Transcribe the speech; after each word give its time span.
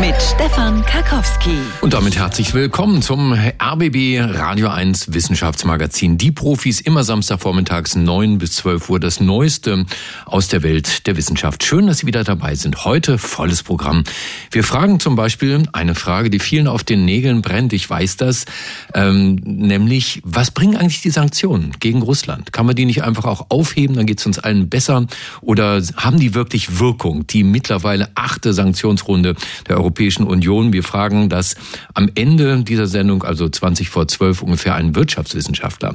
Mit 0.00 0.14
Stefan 0.20 0.84
Karkowski. 0.84 1.56
Und 1.80 1.94
damit 1.94 2.18
herzlich 2.18 2.52
willkommen 2.52 3.00
zum 3.00 3.32
RBB 3.32 4.20
Radio 4.20 4.68
1 4.68 5.14
Wissenschaftsmagazin. 5.14 6.18
Die 6.18 6.32
Profis 6.32 6.82
immer 6.82 7.02
Samstagvormittags 7.02 7.96
9 7.96 8.36
bis 8.36 8.52
12 8.56 8.90
Uhr. 8.90 9.00
Das 9.00 9.20
Neueste 9.20 9.86
aus 10.26 10.48
der 10.48 10.62
Welt 10.62 11.06
der 11.06 11.16
Wissenschaft. 11.16 11.64
Schön, 11.64 11.86
dass 11.86 11.98
Sie 11.98 12.06
wieder 12.06 12.24
dabei 12.24 12.54
sind. 12.56 12.84
Heute 12.84 13.16
volles 13.16 13.62
Programm. 13.62 14.04
Wir 14.50 14.64
fragen 14.64 15.00
zum 15.00 15.16
Beispiel 15.16 15.62
eine 15.72 15.94
Frage, 15.94 16.28
die 16.28 16.40
vielen 16.40 16.68
auf 16.68 16.84
den 16.84 17.06
Nägeln 17.06 17.40
brennt. 17.40 17.72
Ich 17.72 17.88
weiß 17.88 18.18
das. 18.18 18.44
Ähm, 18.92 19.36
nämlich, 19.44 20.20
was 20.24 20.50
bringen 20.50 20.76
eigentlich 20.76 21.00
die 21.00 21.10
Sanktionen 21.10 21.72
gegen 21.80 22.02
Russland? 22.02 22.52
Kann 22.52 22.66
man 22.66 22.76
die 22.76 22.84
nicht 22.84 23.02
einfach 23.02 23.24
auch 23.24 23.46
aufheben? 23.48 23.96
Dann 23.96 24.04
geht 24.04 24.20
es 24.20 24.26
uns 24.26 24.38
allen 24.38 24.68
besser. 24.68 25.06
Oder 25.40 25.80
haben 25.96 26.20
die 26.20 26.34
wirklich 26.34 26.80
Wirkung? 26.80 27.26
Die 27.26 27.44
mittlerweile 27.44 28.10
achte 28.14 28.52
Sanktionsrunde 28.52 29.36
der 29.68 29.76
Europäischen 29.76 29.85
Union. 30.26 30.72
Wir 30.72 30.82
fragen 30.82 31.28
das 31.28 31.56
am 31.94 32.10
Ende 32.14 32.62
dieser 32.62 32.86
Sendung, 32.86 33.22
also 33.22 33.48
20 33.48 33.88
vor 33.88 34.08
12 34.08 34.42
ungefähr, 34.42 34.74
einen 34.74 34.94
Wirtschaftswissenschaftler. 34.94 35.94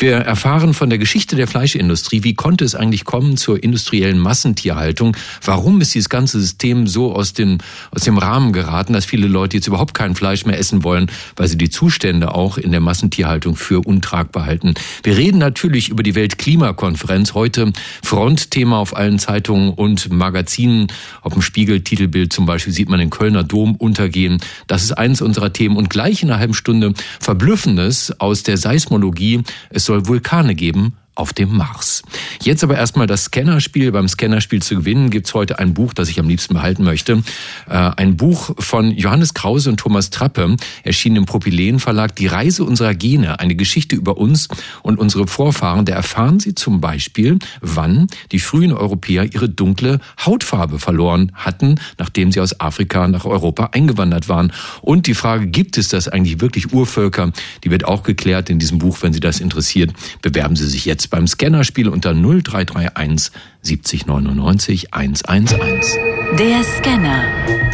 Wir 0.00 0.16
erfahren 0.16 0.72
von 0.72 0.88
der 0.88 0.98
Geschichte 0.98 1.36
der 1.36 1.46
Fleischindustrie. 1.46 2.24
Wie 2.24 2.32
konnte 2.32 2.64
es 2.64 2.74
eigentlich 2.74 3.04
kommen 3.04 3.36
zur 3.36 3.62
industriellen 3.62 4.18
Massentierhaltung? 4.18 5.14
Warum 5.44 5.82
ist 5.82 5.94
dieses 5.94 6.08
ganze 6.08 6.40
System 6.40 6.86
so 6.86 7.14
aus 7.14 7.34
dem, 7.34 7.58
aus 7.90 8.04
dem 8.04 8.16
Rahmen 8.16 8.54
geraten, 8.54 8.94
dass 8.94 9.04
viele 9.04 9.26
Leute 9.26 9.58
jetzt 9.58 9.66
überhaupt 9.66 9.92
kein 9.92 10.14
Fleisch 10.14 10.46
mehr 10.46 10.58
essen 10.58 10.84
wollen, 10.84 11.10
weil 11.36 11.48
sie 11.48 11.58
die 11.58 11.68
Zustände 11.68 12.34
auch 12.34 12.56
in 12.56 12.70
der 12.70 12.80
Massentierhaltung 12.80 13.56
für 13.56 13.86
untragbar 13.86 14.46
halten? 14.46 14.72
Wir 15.02 15.18
reden 15.18 15.36
natürlich 15.36 15.90
über 15.90 16.02
die 16.02 16.14
Weltklimakonferenz. 16.14 17.34
Heute 17.34 17.70
Frontthema 18.02 18.78
auf 18.78 18.96
allen 18.96 19.18
Zeitungen 19.18 19.68
und 19.68 20.10
Magazinen. 20.10 20.86
Auf 21.20 21.34
dem 21.34 21.42
Spiegel-Titelbild 21.42 22.32
zum 22.32 22.46
Beispiel 22.46 22.72
sieht 22.72 22.88
man 22.88 23.00
den 23.00 23.10
Kölner 23.20 23.44
Dom 23.44 23.76
untergehen. 23.76 24.40
Das 24.66 24.82
ist 24.82 24.92
eines 24.92 25.20
unserer 25.20 25.52
Themen. 25.52 25.76
Und 25.76 25.90
gleich 25.90 26.22
in 26.22 26.30
einer 26.30 26.38
halben 26.38 26.54
Stunde 26.54 26.94
Verblüffendes 27.20 28.18
aus 28.18 28.44
der 28.44 28.56
Seismologie. 28.56 29.42
Es 29.68 29.84
soll 29.84 30.06
Vulkane 30.06 30.54
geben 30.54 30.94
auf 31.20 31.34
dem 31.34 31.54
Mars. 31.54 32.02
Jetzt 32.42 32.64
aber 32.64 32.76
erstmal 32.76 33.06
das 33.06 33.24
Scannerspiel. 33.24 33.92
Beim 33.92 34.08
Scannerspiel 34.08 34.62
zu 34.62 34.76
gewinnen 34.76 35.10
gibt's 35.10 35.34
heute 35.34 35.58
ein 35.58 35.74
Buch, 35.74 35.92
das 35.92 36.08
ich 36.08 36.18
am 36.18 36.28
liebsten 36.28 36.54
behalten 36.54 36.82
möchte. 36.82 37.22
Äh, 37.68 37.74
ein 37.74 38.16
Buch 38.16 38.54
von 38.58 38.90
Johannes 38.90 39.34
Krause 39.34 39.68
und 39.68 39.76
Thomas 39.76 40.08
Trappe, 40.08 40.56
erschienen 40.82 41.16
im 41.16 41.26
Propylen 41.26 41.78
Verlag, 41.78 42.16
Die 42.16 42.26
Reise 42.26 42.64
unserer 42.64 42.94
Gene, 42.94 43.38
eine 43.38 43.54
Geschichte 43.54 43.96
über 43.96 44.16
uns 44.16 44.48
und 44.82 44.98
unsere 44.98 45.26
Vorfahren. 45.26 45.84
Da 45.84 45.92
erfahren 45.92 46.40
Sie 46.40 46.54
zum 46.54 46.80
Beispiel, 46.80 47.38
wann 47.60 48.06
die 48.32 48.38
frühen 48.38 48.72
Europäer 48.72 49.24
ihre 49.30 49.50
dunkle 49.50 50.00
Hautfarbe 50.24 50.78
verloren 50.78 51.32
hatten, 51.34 51.78
nachdem 51.98 52.32
sie 52.32 52.40
aus 52.40 52.58
Afrika 52.60 53.06
nach 53.08 53.26
Europa 53.26 53.70
eingewandert 53.72 54.30
waren. 54.30 54.52
Und 54.80 55.06
die 55.06 55.14
Frage, 55.14 55.48
gibt 55.48 55.76
es 55.76 55.88
das 55.88 56.08
eigentlich 56.08 56.40
wirklich 56.40 56.72
Urvölker? 56.72 57.32
Die 57.62 57.70
wird 57.70 57.84
auch 57.84 58.04
geklärt 58.04 58.48
in 58.48 58.58
diesem 58.58 58.78
Buch. 58.78 58.98
Wenn 59.02 59.12
Sie 59.12 59.20
das 59.20 59.40
interessiert, 59.40 59.92
bewerben 60.22 60.56
Sie 60.56 60.66
sich 60.66 60.86
jetzt 60.86 61.09
beim 61.10 61.26
Scannerspiel 61.26 61.88
unter 61.88 62.14
0331 62.14 63.32
70 63.62 64.06
99 64.06 64.94
111. 64.94 65.96
Der 66.38 66.62
Scanner. 66.64 67.24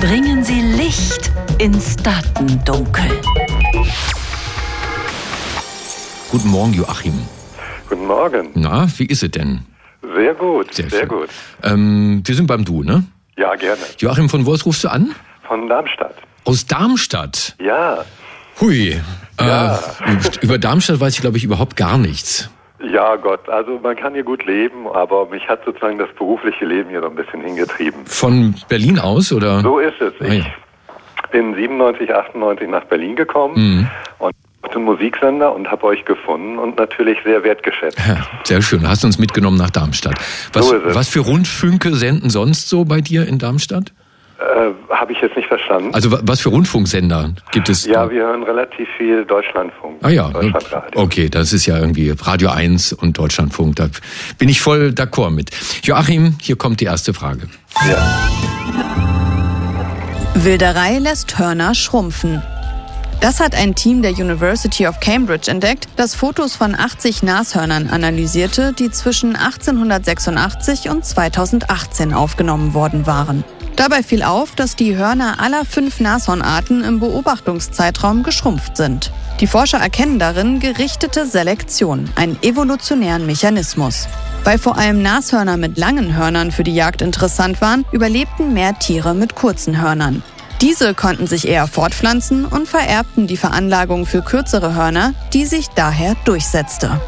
Bringen 0.01 0.43
Sie 0.45 0.61
Licht 0.61 1.31
ins 1.59 1.97
Datendunkel. 1.97 3.11
Guten 6.31 6.49
Morgen, 6.49 6.73
Joachim. 6.73 7.15
Guten 7.89 8.07
Morgen. 8.07 8.49
Na, 8.55 8.87
wie 8.99 9.07
ist 9.07 9.23
es 9.23 9.31
denn? 9.31 9.61
Sehr 10.15 10.35
gut, 10.35 10.75
Sehr 10.75 10.91
sehr, 10.91 11.01
schön. 11.01 11.09
gut. 11.09 11.29
Ähm, 11.63 12.23
wir 12.25 12.35
sind 12.35 12.47
beim 12.47 12.65
Du, 12.65 12.83
ne? 12.83 13.05
Ja, 13.37 13.55
gerne. 13.55 13.81
Joachim, 13.99 14.29
von 14.29 14.45
wo 14.47 14.53
aus 14.53 14.65
rufst 14.67 14.85
du 14.85 14.89
an? 14.89 15.15
Von 15.47 15.69
Darmstadt. 15.69 16.15
Aus 16.45 16.67
Darmstadt. 16.67 17.55
Ja, 17.61 18.05
Hui. 18.61 18.97
Ja. 19.39 19.77
Äh, 19.77 19.81
über 20.41 20.59
Darmstadt 20.59 20.99
weiß 21.01 21.15
ich, 21.15 21.21
glaube 21.21 21.37
ich, 21.37 21.45
überhaupt 21.45 21.77
gar 21.77 21.99
nichts. 21.99 22.49
Ja 22.83 23.17
Gott, 23.17 23.49
also 23.49 23.79
man 23.83 23.97
kann 23.97 24.15
hier 24.15 24.23
gut 24.25 24.45
leben, 24.45 24.87
aber 24.93 25.27
mich 25.27 25.49
hat 25.49 25.65
sozusagen 25.65 25.99
das 25.99 26.09
berufliche 26.17 26.65
Leben 26.65 26.91
hier 26.91 27.01
so 27.01 27.09
ein 27.09 27.15
bisschen 27.15 27.41
hingetrieben. 27.43 28.05
Von 28.07 28.55
Berlin 28.69 28.99
aus, 28.99 29.33
oder? 29.33 29.61
So 29.61 29.79
ist 29.79 30.01
es. 30.01 30.13
Ah, 30.21 30.25
Ich 30.33 31.31
bin 31.31 31.55
97, 31.55 32.15
98 32.15 32.69
nach 32.69 32.85
Berlin 32.85 33.17
gekommen 33.17 33.55
Mhm. 33.57 33.89
und 34.19 34.35
den 34.75 34.83
Musiksender 34.85 35.55
und 35.55 35.71
habe 35.71 35.85
euch 35.85 36.05
gefunden 36.05 36.59
und 36.59 36.77
natürlich 36.77 37.19
sehr 37.25 37.43
wertgeschätzt. 37.45 37.99
Ja, 38.07 38.27
sehr 38.45 38.61
schön. 38.63 38.89
Hast 38.89 39.05
uns 39.05 39.19
mitgenommen 39.19 39.57
nach 39.57 39.71
Darmstadt. 39.71 40.15
Was, 40.53 40.69
So 40.69 40.75
ist 40.77 40.85
es. 40.87 40.95
was 40.95 41.09
für 41.09 41.21
Rundfunke 41.21 41.95
senden 41.95 42.31
sonst 42.31 42.69
so 42.69 42.85
bei 42.85 43.01
dir 43.01 43.27
in 43.29 43.39
Darmstadt? 43.39 43.93
Äh, 44.39 44.95
habe 44.95 45.13
ich 45.13 45.21
jetzt 45.23 45.35
nicht 45.35 45.49
verstanden. 45.49 45.95
Also 45.95 46.13
wa- 46.13 46.21
was 46.23 46.41
für 46.41 46.51
Rundfunksender 46.51 47.31
gibt 47.53 47.71
es? 47.71 47.87
ja, 47.87 48.05
da? 48.05 48.11
wir 48.11 48.23
hören 48.23 48.43
relativ 48.43 48.87
viel 48.99 49.25
Deutschlandfunk. 49.25 49.97
Ah 50.03 50.11
ja, 50.11 50.29
Deutschlandradio. 50.29 51.01
okay, 51.01 51.31
das 51.31 51.55
ist 51.55 51.65
ja 51.65 51.79
irgendwie 51.79 52.11
Radio 52.21 52.51
1 52.51 52.93
und 52.93 53.17
Deutschlandfunk. 53.17 53.77
Da 53.77 53.89
bin 54.39 54.51
ich 54.51 54.61
voll 54.61 54.93
d'accord 54.95 55.31
mit. 55.31 55.51
Joachim, 55.83 56.37
hier 56.43 56.57
kommt 56.57 56.81
die 56.81 56.85
erste 56.85 57.15
Frage. 57.15 57.49
Ja. 57.89 57.97
Wilderei 60.35 60.99
lässt 60.99 61.39
Hörner 61.39 61.75
schrumpfen. 61.75 62.43
Das 63.23 63.41
hat 63.41 63.55
ein 63.55 63.75
Team 63.75 64.03
der 64.03 64.13
University 64.13 64.87
of 64.87 65.01
Cambridge 65.01 65.51
entdeckt, 65.51 65.87
das 65.97 66.15
Fotos 66.15 66.55
von 66.55 66.75
80 66.75 67.23
Nashörnern 67.23 67.89
analysierte, 67.89 68.75
die 68.79 68.91
zwischen 68.91 69.35
1886 69.35 70.91
und 70.91 71.05
2018 71.07 72.13
aufgenommen 72.13 72.75
worden 72.75 73.07
waren. 73.07 73.43
Dabei 73.77 74.03
fiel 74.03 74.23
auf, 74.23 74.55
dass 74.55 74.75
die 74.75 74.97
Hörner 74.97 75.39
aller 75.39 75.67
fünf 75.67 76.01
Nashornarten 76.01 76.83
im 76.83 76.99
Beobachtungszeitraum 76.99 78.23
geschrumpft 78.23 78.77
sind. 78.77 79.13
Die 79.41 79.47
Forscher 79.47 79.79
erkennen 79.79 80.19
darin 80.19 80.61
gerichtete 80.61 81.27
Selektion, 81.27 82.09
einen 82.17 82.39
evolutionären 82.43 83.27
Mechanismus. 83.27 84.09
Weil 84.45 84.59
vor 84.59 84.79
allem 84.79 85.03
Nashörner 85.03 85.59
mit 85.59 85.77
langen 85.77 86.17
Hörnern 86.17 86.53
für 86.53 86.65
die 86.65 86.75
Jagd 86.75 87.03
interessant 87.03 87.61
waren, 87.61 87.85
überlebten 87.93 88.55
mehr 88.55 88.79
Tiere 88.79 89.15
mit 89.15 89.35
kurzen 89.35 89.81
Hörnern. 89.81 90.23
Diese 90.63 90.95
konnten 90.95 91.27
sich 91.27 91.47
eher 91.47 91.67
fortpflanzen 91.67 92.47
und 92.47 92.67
vererbten 92.67 93.27
die 93.27 93.37
Veranlagung 93.37 94.07
für 94.07 94.23
kürzere 94.23 94.75
Hörner, 94.75 95.13
die 95.35 95.45
sich 95.45 95.69
daher 95.69 96.17
durchsetzte. 96.25 96.99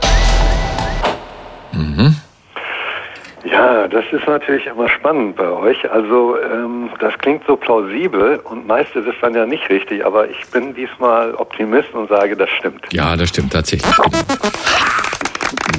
Ja, 3.45 3.87
das 3.89 4.05
ist 4.13 4.27
natürlich 4.27 4.67
immer 4.67 4.89
spannend 4.89 5.37
bei 5.37 5.49
euch. 5.49 5.91
Also 5.91 6.37
ähm, 6.41 6.91
das 6.99 7.17
klingt 7.19 7.45
so 7.47 7.57
plausibel 7.57 8.41
und 8.45 8.67
meist 8.67 8.95
ist 8.97 9.07
es 9.07 9.15
dann 9.21 9.35
ja 9.35 9.47
nicht 9.47 9.69
richtig, 9.69 10.05
aber 10.05 10.29
ich 10.29 10.47
bin 10.49 10.75
diesmal 10.75 11.35
Optimist 11.35 11.93
und 11.95 12.09
sage, 12.09 12.37
das 12.37 12.51
stimmt. 12.51 12.87
Ja, 12.93 13.17
das 13.17 13.29
stimmt 13.29 13.53
tatsächlich. 13.53 13.95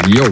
Jo. 0.08 0.24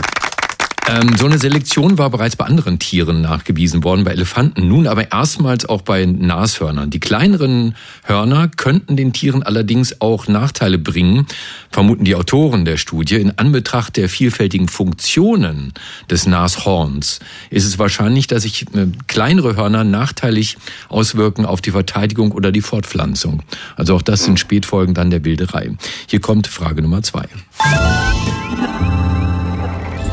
Ähm, 0.90 1.18
so 1.18 1.26
eine 1.26 1.38
Selektion 1.38 1.98
war 1.98 2.10
bereits 2.10 2.38
bei 2.38 2.46
anderen 2.46 2.80
Tieren 2.80 3.22
nachgewiesen 3.22 3.84
worden, 3.84 4.06
bei 4.06 4.12
Elefanten, 4.12 4.70
nun 4.70 4.88
aber 4.88 5.12
erstmals 5.12 5.68
auch 5.68 5.82
bei 5.82 6.06
Nashörnern. 6.06 6.90
Die 6.90 7.02
kleineren 7.02 7.76
Hörner 8.04 8.48
könnten 8.48 8.96
den 8.96 9.12
Tieren 9.12 9.44
allerdings 9.44 10.00
auch 10.00 10.30
Nachteile 10.30 10.78
bringen, 10.78 11.28
vermuten 11.72 12.06
die 12.06 12.16
Autoren 12.16 12.64
der 12.64 12.78
Studie. 12.78 13.16
In 13.16 13.38
Anbetracht 13.38 13.98
der 13.98 14.08
vielfältigen 14.08 14.70
Funktionen 14.70 15.74
des 16.10 16.26
Nashorns 16.26 17.20
ist 17.50 17.66
es 17.66 17.78
wahrscheinlich, 17.78 18.28
dass 18.28 18.44
sich 18.44 18.62
äh, 18.74 18.88
kleinere 19.08 19.58
Hörner 19.58 19.84
nachteilig 19.84 20.58
auswirken 20.88 21.46
auf 21.46 21.60
die 21.60 21.72
Verteidigung 21.72 22.32
oder 22.32 22.54
die 22.54 22.62
Fortpflanzung. 22.62 23.44
Also 23.76 23.94
auch 23.94 24.02
das 24.02 24.24
sind 24.24 24.40
Spätfolgen 24.40 24.94
dann 24.94 25.10
der 25.10 25.26
Wilderei. 25.26 25.72
Hier 26.08 26.22
kommt 26.22 26.48
Frage 26.48 26.82
Nummer 26.82 27.04
zwei. 27.04 27.26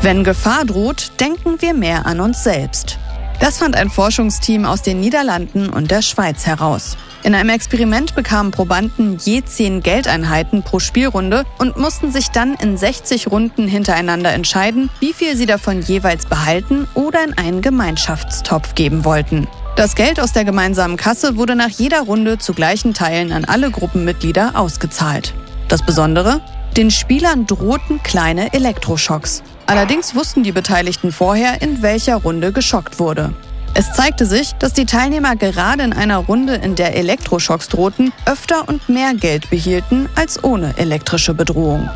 Wenn 0.05 0.23
Gefahr 0.23 0.65
droht, 0.65 1.19
denken 1.19 1.63
wir 1.63 1.73
mehr 1.73 2.05
an 2.05 2.19
uns 2.19 2.43
selbst. 2.43 2.99
Das 3.39 3.57
fand 3.57 3.75
ein 3.75 3.89
Forschungsteam 3.89 4.63
aus 4.63 4.83
den 4.83 4.99
Niederlanden 4.99 5.67
und 5.67 5.89
der 5.89 6.03
Schweiz 6.03 6.45
heraus. 6.45 6.95
In 7.23 7.33
einem 7.33 7.49
Experiment 7.49 8.13
bekamen 8.13 8.51
Probanden 8.51 9.17
je 9.17 9.43
10 9.43 9.81
Geldeinheiten 9.81 10.61
pro 10.61 10.77
Spielrunde 10.77 11.43
und 11.57 11.77
mussten 11.77 12.11
sich 12.11 12.29
dann 12.29 12.53
in 12.53 12.77
60 12.77 13.31
Runden 13.31 13.67
hintereinander 13.67 14.31
entscheiden, 14.31 14.91
wie 14.99 15.11
viel 15.11 15.35
sie 15.35 15.47
davon 15.47 15.81
jeweils 15.81 16.27
behalten 16.27 16.87
oder 16.93 17.23
in 17.23 17.35
einen 17.35 17.63
Gemeinschaftstopf 17.63 18.75
geben 18.75 19.05
wollten. 19.05 19.47
Das 19.75 19.95
Geld 19.95 20.19
aus 20.19 20.33
der 20.33 20.45
gemeinsamen 20.45 20.97
Kasse 20.97 21.35
wurde 21.35 21.55
nach 21.55 21.69
jeder 21.69 22.01
Runde 22.01 22.37
zu 22.37 22.53
gleichen 22.53 22.93
Teilen 22.93 23.31
an 23.31 23.43
alle 23.43 23.71
Gruppenmitglieder 23.71 24.51
ausgezahlt. 24.53 25.33
Das 25.67 25.83
Besondere? 25.83 26.41
Den 26.77 26.91
Spielern 26.91 27.47
drohten 27.47 28.03
kleine 28.03 28.53
Elektroschocks. 28.53 29.41
Allerdings 29.67 30.13
wussten 30.15 30.43
die 30.43 30.51
Beteiligten 30.51 31.11
vorher, 31.11 31.61
in 31.61 31.81
welcher 31.81 32.17
Runde 32.17 32.51
geschockt 32.51 32.99
wurde. 32.99 33.33
Es 33.73 33.91
zeigte 33.91 34.25
sich, 34.25 34.53
dass 34.53 34.73
die 34.73 34.85
Teilnehmer 34.85 35.35
gerade 35.35 35.83
in 35.83 35.91
einer 35.91 36.17
Runde, 36.17 36.55
in 36.55 36.75
der 36.75 36.95
Elektroschocks 36.95 37.67
drohten, 37.67 38.13
öfter 38.25 38.69
und 38.69 38.87
mehr 38.87 39.13
Geld 39.15 39.49
behielten 39.49 40.07
als 40.15 40.41
ohne 40.43 40.77
elektrische 40.77 41.33
Bedrohung. 41.33 41.89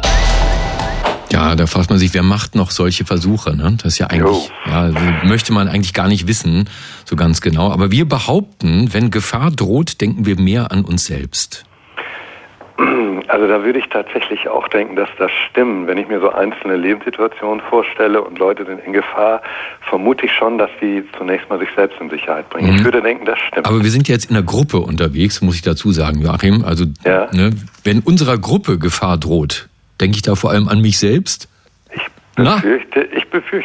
Ja, 1.31 1.55
da 1.55 1.67
fragt 1.67 1.89
man 1.91 1.99
sich, 1.99 2.13
wer 2.13 2.23
macht 2.23 2.55
noch 2.55 2.71
solche 2.71 3.05
Versuche? 3.05 3.55
Ne? 3.55 3.77
Das 3.77 3.93
ist 3.93 3.99
ja 3.99 4.07
eigentlich, 4.07 4.49
ja, 4.65 4.91
möchte 5.23 5.53
man 5.53 5.67
eigentlich 5.67 5.93
gar 5.93 6.07
nicht 6.07 6.27
wissen, 6.27 6.67
so 7.05 7.15
ganz 7.15 7.39
genau. 7.39 7.71
Aber 7.71 7.91
wir 7.91 8.09
behaupten, 8.09 8.93
wenn 8.93 9.11
Gefahr 9.11 9.51
droht, 9.51 10.01
denken 10.01 10.25
wir 10.25 10.39
mehr 10.39 10.71
an 10.71 10.83
uns 10.83 11.05
selbst. 11.05 11.65
Also 13.27 13.47
da 13.47 13.63
würde 13.63 13.77
ich 13.77 13.87
tatsächlich 13.89 14.47
auch 14.47 14.67
denken, 14.69 14.95
dass 14.95 15.09
das 15.19 15.29
stimmt. 15.49 15.87
Wenn 15.87 15.97
ich 15.97 16.07
mir 16.07 16.19
so 16.19 16.31
einzelne 16.31 16.77
Lebenssituationen 16.77 17.61
vorstelle 17.69 18.21
und 18.21 18.39
Leute 18.39 18.65
sind 18.65 18.79
in 18.85 18.93
Gefahr, 18.93 19.41
vermute 19.81 20.25
ich 20.25 20.31
schon, 20.31 20.57
dass 20.57 20.69
die 20.81 21.03
zunächst 21.17 21.47
mal 21.49 21.59
sich 21.59 21.69
selbst 21.75 21.99
in 22.01 22.09
Sicherheit 22.09 22.49
bringen. 22.49 22.71
Mhm. 22.71 22.75
Ich 22.77 22.83
würde 22.83 23.01
denken, 23.01 23.25
das 23.25 23.37
stimmt. 23.47 23.67
Aber 23.67 23.83
wir 23.83 23.91
sind 23.91 24.07
jetzt 24.07 24.31
in 24.31 24.35
einer 24.35 24.45
Gruppe 24.45 24.79
unterwegs, 24.79 25.41
muss 25.41 25.55
ich 25.55 25.61
dazu 25.61 25.91
sagen, 25.91 26.21
Joachim. 26.21 26.63
Also 26.63 26.85
ja. 27.05 27.27
ne, 27.31 27.51
wenn 27.83 27.99
unserer 27.99 28.37
Gruppe 28.37 28.79
Gefahr 28.79 29.17
droht, 29.17 29.69
denke 30.01 30.15
ich 30.15 30.21
da 30.23 30.35
vor 30.35 30.49
allem 30.49 30.67
an 30.67 30.81
mich 30.81 30.97
selbst. 30.97 31.49
Ich 31.93 32.01
befürchte 32.35 33.01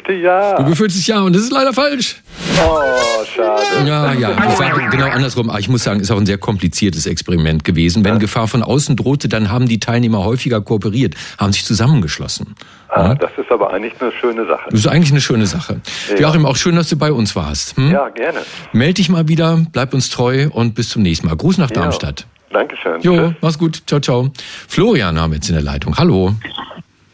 ja. 0.08 0.56
Du 0.56 0.64
befürchtest 0.64 1.06
ja 1.06 1.20
und 1.20 1.34
das 1.34 1.42
ist 1.42 1.52
leider 1.52 1.72
falsch. 1.72 2.22
Oh, 2.64 2.80
schade. 3.24 3.62
Ja, 3.86 4.12
ja, 4.12 4.30
ich 4.48 4.56
sage 4.56 4.88
genau 4.90 5.06
andersrum. 5.06 5.50
Aber 5.50 5.58
ich 5.58 5.68
muss 5.68 5.84
sagen, 5.84 6.00
ist 6.00 6.10
auch 6.10 6.18
ein 6.18 6.26
sehr 6.26 6.38
kompliziertes 6.38 7.06
Experiment 7.06 7.64
gewesen. 7.64 8.04
Wenn 8.04 8.14
ja. 8.14 8.18
Gefahr 8.18 8.48
von 8.48 8.62
außen 8.62 8.96
drohte, 8.96 9.28
dann 9.28 9.50
haben 9.50 9.68
die 9.68 9.80
Teilnehmer 9.80 10.24
häufiger 10.24 10.60
kooperiert, 10.60 11.14
haben 11.38 11.52
sich 11.52 11.64
zusammengeschlossen. 11.64 12.54
Ah, 12.88 13.08
ja? 13.08 13.14
Das 13.14 13.30
ist 13.36 13.50
aber 13.50 13.72
eigentlich 13.72 14.00
eine 14.00 14.12
schöne 14.12 14.46
Sache. 14.46 14.70
Das 14.70 14.80
ist 14.80 14.86
eigentlich 14.86 15.10
eine 15.10 15.20
schöne 15.20 15.46
Sache. 15.46 15.80
Ja. 16.10 16.16
Joachim, 16.16 16.46
auch 16.46 16.56
schön, 16.56 16.76
dass 16.76 16.88
du 16.88 16.96
bei 16.96 17.12
uns 17.12 17.34
warst. 17.34 17.76
Hm? 17.76 17.90
Ja, 17.90 18.08
gerne. 18.08 18.40
Meld 18.72 18.98
dich 18.98 19.08
mal 19.08 19.28
wieder, 19.28 19.60
bleib 19.72 19.94
uns 19.94 20.10
treu 20.10 20.48
und 20.50 20.74
bis 20.74 20.90
zum 20.90 21.02
nächsten 21.02 21.26
Mal. 21.26 21.36
Gruß 21.36 21.58
nach 21.58 21.70
Darmstadt. 21.70 22.26
Dankeschön. 22.50 23.00
Jo, 23.00 23.16
Tschüss. 23.16 23.34
mach's 23.40 23.58
gut. 23.58 23.82
Ciao, 23.86 24.00
ciao. 24.00 24.30
Florian 24.68 25.18
haben 25.18 25.32
wir 25.32 25.36
jetzt 25.36 25.48
in 25.48 25.54
der 25.54 25.64
Leitung. 25.64 25.96
Hallo. 25.98 26.34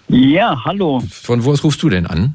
Ja, 0.09 0.65
hallo. 0.65 1.03
Von 1.11 1.45
wo 1.45 1.53
aus 1.53 1.65
rufst 1.65 1.83
du 1.83 1.89
denn 1.89 2.07
an? 2.07 2.35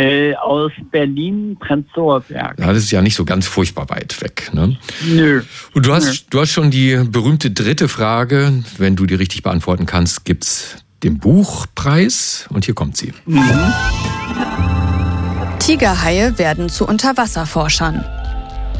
Äh, 0.00 0.34
aus 0.36 0.72
Berlin, 0.90 1.58
Prenzlauer 1.60 2.20
Berg. 2.20 2.58
Ja, 2.58 2.68
das 2.68 2.78
ist 2.78 2.90
ja 2.90 3.02
nicht 3.02 3.14
so 3.14 3.26
ganz 3.26 3.46
furchtbar 3.46 3.90
weit 3.90 4.22
weg. 4.22 4.50
Ne? 4.54 4.78
Nö. 5.04 5.42
Und 5.74 5.84
du 5.84 5.92
hast, 5.92 6.06
Nö. 6.06 6.14
du 6.30 6.40
hast 6.40 6.52
schon 6.52 6.70
die 6.70 6.96
berühmte 7.04 7.50
dritte 7.50 7.86
Frage. 7.86 8.62
Wenn 8.78 8.96
du 8.96 9.04
die 9.04 9.14
richtig 9.14 9.42
beantworten 9.42 9.84
kannst, 9.84 10.24
gibt's 10.24 10.76
den 11.02 11.18
Buchpreis. 11.18 12.46
Und 12.48 12.64
hier 12.64 12.74
kommt 12.74 12.96
sie. 12.96 13.12
Mhm. 13.26 13.44
Tigerhaie 15.58 16.38
werden 16.38 16.70
zu 16.70 16.86
Unterwasserforschern. 16.86 18.02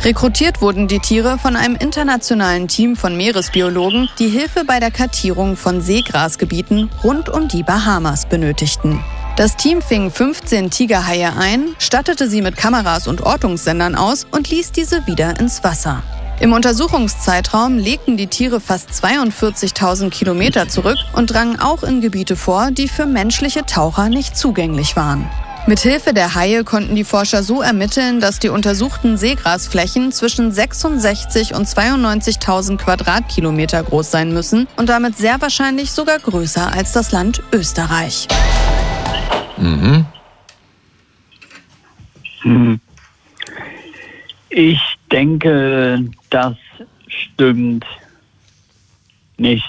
Rekrutiert 0.02 0.62
wurden 0.62 0.88
die 0.88 1.00
Tiere 1.00 1.36
von 1.36 1.54
einem 1.54 1.76
internationalen 1.76 2.66
Team 2.66 2.96
von 2.96 3.18
Meeresbiologen, 3.18 4.08
die 4.18 4.28
Hilfe 4.28 4.64
bei 4.66 4.80
der 4.80 4.90
Kartierung 4.90 5.58
von 5.58 5.82
Seegrasgebieten 5.82 6.88
rund 7.04 7.28
um 7.28 7.48
die 7.48 7.62
Bahamas 7.62 8.26
benötigten. 8.26 9.00
Das 9.36 9.56
Team 9.56 9.80
fing 9.80 10.10
15 10.10 10.70
Tigerhaie 10.70 11.32
ein, 11.34 11.74
stattete 11.78 12.28
sie 12.28 12.42
mit 12.42 12.56
Kameras 12.56 13.06
und 13.06 13.22
Ortungssendern 13.22 13.94
aus 13.94 14.26
und 14.30 14.50
ließ 14.50 14.72
diese 14.72 15.06
wieder 15.06 15.38
ins 15.40 15.64
Wasser. 15.64 16.02
Im 16.40 16.52
Untersuchungszeitraum 16.52 17.78
legten 17.78 18.16
die 18.16 18.26
Tiere 18.26 18.60
fast 18.60 18.90
42.000 18.90 20.10
Kilometer 20.10 20.68
zurück 20.68 20.98
und 21.12 21.32
drangen 21.32 21.60
auch 21.60 21.82
in 21.82 22.00
Gebiete 22.00 22.34
vor, 22.34 22.70
die 22.70 22.88
für 22.88 23.06
menschliche 23.06 23.66
Taucher 23.66 24.08
nicht 24.08 24.36
zugänglich 24.36 24.96
waren. 24.96 25.28
Mithilfe 25.66 26.14
der 26.14 26.34
Haie 26.34 26.64
konnten 26.64 26.96
die 26.96 27.04
Forscher 27.04 27.42
so 27.42 27.60
ermitteln, 27.60 28.20
dass 28.20 28.38
die 28.38 28.48
untersuchten 28.48 29.18
Seegrasflächen 29.18 30.10
zwischen 30.10 30.50
66 30.50 31.54
und 31.54 31.68
92.000 31.68 32.78
Quadratkilometer 32.78 33.82
groß 33.82 34.10
sein 34.10 34.32
müssen 34.32 34.66
und 34.76 34.88
damit 34.88 35.18
sehr 35.18 35.40
wahrscheinlich 35.42 35.92
sogar 35.92 36.18
größer 36.18 36.72
als 36.72 36.92
das 36.92 37.12
Land 37.12 37.42
Österreich. 37.52 38.26
Mhm. 39.60 40.06
Hm. 42.42 42.80
Ich 44.48 44.80
denke, 45.12 46.04
das 46.30 46.56
stimmt 47.06 47.84
nicht. 49.36 49.64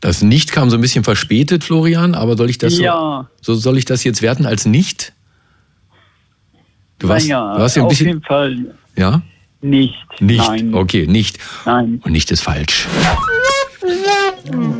Das 0.00 0.20
Nicht 0.20 0.50
kam 0.50 0.68
so 0.68 0.76
ein 0.76 0.80
bisschen 0.80 1.04
verspätet, 1.04 1.62
Florian, 1.62 2.16
aber 2.16 2.36
soll 2.36 2.50
ich 2.50 2.58
das 2.58 2.76
ja. 2.76 3.28
so, 3.40 3.54
so 3.54 3.60
soll 3.60 3.78
ich 3.78 3.84
das 3.84 4.02
jetzt 4.02 4.20
werten 4.20 4.46
als 4.46 4.66
Nicht? 4.66 5.12
Du 6.98 7.08
warst, 7.08 7.26
ja, 7.26 7.58
warst 7.58 7.76
ja 7.76 7.82
ein 7.82 7.88
bisschen, 7.88 8.06
auf 8.06 8.12
jeden 8.12 8.22
Fall. 8.22 8.74
Ja? 8.96 9.22
Nicht. 9.60 9.94
Nicht. 10.20 10.48
Nein. 10.48 10.74
Okay, 10.74 11.06
nicht. 11.06 11.38
Nein. 11.64 12.00
Und 12.04 12.12
nicht 12.12 12.30
ist 12.32 12.42
falsch. 12.42 12.88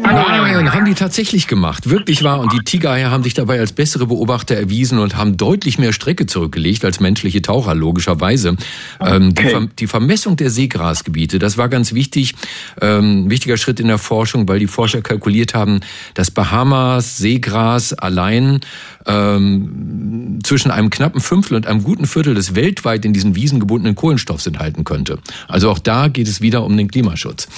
Nein, 0.02 0.72
haben 0.72 0.84
die 0.84 0.94
tatsächlich 0.94 1.46
gemacht. 1.46 1.88
Wirklich 1.88 2.22
wahr. 2.22 2.40
Und 2.40 2.52
die 2.52 2.60
Tigerhaie 2.60 3.10
haben 3.10 3.22
sich 3.22 3.34
dabei 3.34 3.58
als 3.58 3.72
bessere 3.72 4.06
Beobachter 4.06 4.56
erwiesen 4.56 4.98
und 4.98 5.16
haben 5.16 5.36
deutlich 5.36 5.78
mehr 5.78 5.92
Strecke 5.92 6.26
zurückgelegt 6.26 6.84
als 6.84 7.00
menschliche 7.00 7.42
Taucher, 7.42 7.74
logischerweise. 7.74 8.56
Ähm. 9.00 9.34
Die, 9.34 9.42
Ver 9.42 9.68
die, 9.78 9.86
Vermessung 9.86 10.36
der 10.36 10.50
Seegrasgebiete, 10.50 11.38
das 11.38 11.58
war 11.58 11.68
ganz 11.68 11.94
wichtig. 11.94 12.34
Ähm, 12.80 13.28
wichtiger 13.30 13.56
Schritt 13.56 13.80
in 13.80 13.88
der 13.88 13.98
Forschung, 13.98 14.48
weil 14.48 14.58
die 14.58 14.66
Forscher 14.66 15.02
kalkuliert 15.02 15.54
haben, 15.54 15.80
dass 16.14 16.30
Bahamas 16.30 17.18
Seegras 17.18 17.92
allein 17.92 18.60
ähm, 19.06 20.38
zwischen 20.42 20.70
einem 20.70 20.90
knappen 20.90 21.20
Fünftel 21.20 21.56
und 21.56 21.66
einem 21.66 21.82
guten 21.82 22.06
Viertel 22.06 22.34
des 22.34 22.54
weltweit 22.54 23.04
in 23.04 23.12
diesen 23.12 23.34
Wiesen 23.34 23.60
gebundenen 23.60 23.94
Kohlenstoffs 23.94 24.46
enthalten 24.46 24.84
könnte. 24.84 25.18
Also 25.48 25.70
auch 25.70 25.78
da 25.78 26.08
geht 26.08 26.28
es 26.28 26.40
wieder 26.40 26.64
um 26.64 26.76
den 26.76 26.88
Klimaschutz. 26.88 27.48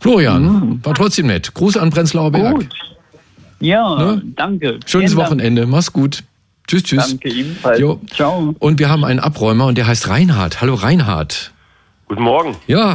Florian, 0.00 0.42
mhm. 0.42 0.84
war 0.84 0.94
trotzdem 0.94 1.26
nett. 1.26 1.52
Gruß 1.54 1.76
an 1.76 1.90
Prenzlauer 1.90 2.32
Berg. 2.32 2.54
Gut. 2.54 2.68
Ja, 3.60 3.96
ne? 3.96 4.22
danke. 4.34 4.80
Schönes 4.86 5.12
Vielen 5.12 5.24
Wochenende. 5.24 5.62
Dank. 5.62 5.72
Mach's 5.72 5.92
gut. 5.92 6.24
Tschüss, 6.66 6.82
tschüss. 6.84 7.08
Danke 7.10 7.28
ebenfalls. 7.28 7.78
Jo. 7.78 8.00
Ciao. 8.14 8.54
Und 8.58 8.78
wir 8.78 8.88
haben 8.88 9.04
einen 9.04 9.20
Abräumer 9.20 9.66
und 9.66 9.76
der 9.76 9.86
heißt 9.86 10.08
Reinhard. 10.08 10.60
Hallo 10.62 10.74
Reinhard. 10.74 11.52
Guten 12.06 12.22
Morgen. 12.22 12.56
Ja. 12.66 12.94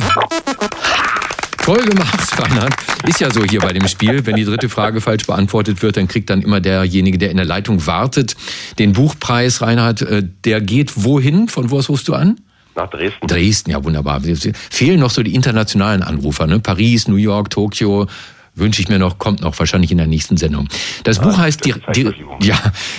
Toll 1.63 1.83
gemacht, 1.83 2.41
Reinhard. 2.41 2.73
Ist 3.07 3.19
ja 3.19 3.31
so 3.31 3.43
hier 3.43 3.59
bei 3.59 3.73
dem 3.73 3.87
Spiel. 3.87 4.25
Wenn 4.25 4.35
die 4.35 4.45
dritte 4.45 4.69
Frage 4.69 5.01
falsch 5.01 5.25
beantwortet 5.25 5.81
wird, 5.83 5.97
dann 5.97 6.07
kriegt 6.07 6.29
dann 6.29 6.41
immer 6.41 6.59
derjenige, 6.59 7.17
der 7.17 7.31
in 7.31 7.37
der 7.37 7.45
Leitung 7.45 7.85
wartet, 7.85 8.35
den 8.79 8.93
Buchpreis. 8.93 9.61
Reinhard, 9.61 10.01
äh, 10.01 10.23
der 10.43 10.61
geht 10.61 11.03
wohin? 11.03 11.47
Von 11.47 11.69
wo 11.69 11.77
aus 11.77 11.89
rufst 11.89 12.07
du 12.07 12.13
an? 12.13 12.39
Nach 12.75 12.89
Dresden. 12.89 13.27
Dresden, 13.27 13.71
ja 13.71 13.83
wunderbar. 13.83 14.21
Fehlen 14.69 14.99
noch 14.99 15.09
so 15.09 15.23
die 15.23 15.33
internationalen 15.33 16.03
Anrufer, 16.03 16.45
ne? 16.45 16.59
Paris, 16.59 17.07
New 17.07 17.15
York, 17.15 17.49
Tokio, 17.49 18.07
wünsche 18.55 18.81
ich 18.81 18.89
mir 18.89 18.99
noch, 18.99 19.17
kommt 19.17 19.41
noch 19.41 19.57
wahrscheinlich 19.59 19.91
in 19.91 19.97
der 19.97 20.07
nächsten 20.07 20.37
Sendung. 20.37 20.67
Das 21.03 21.19
ah, 21.19 21.23
Buch 21.23 21.37
heißt 21.37 21.65
die, 21.65 21.73
die, 21.95 22.11
ja, 22.41 22.57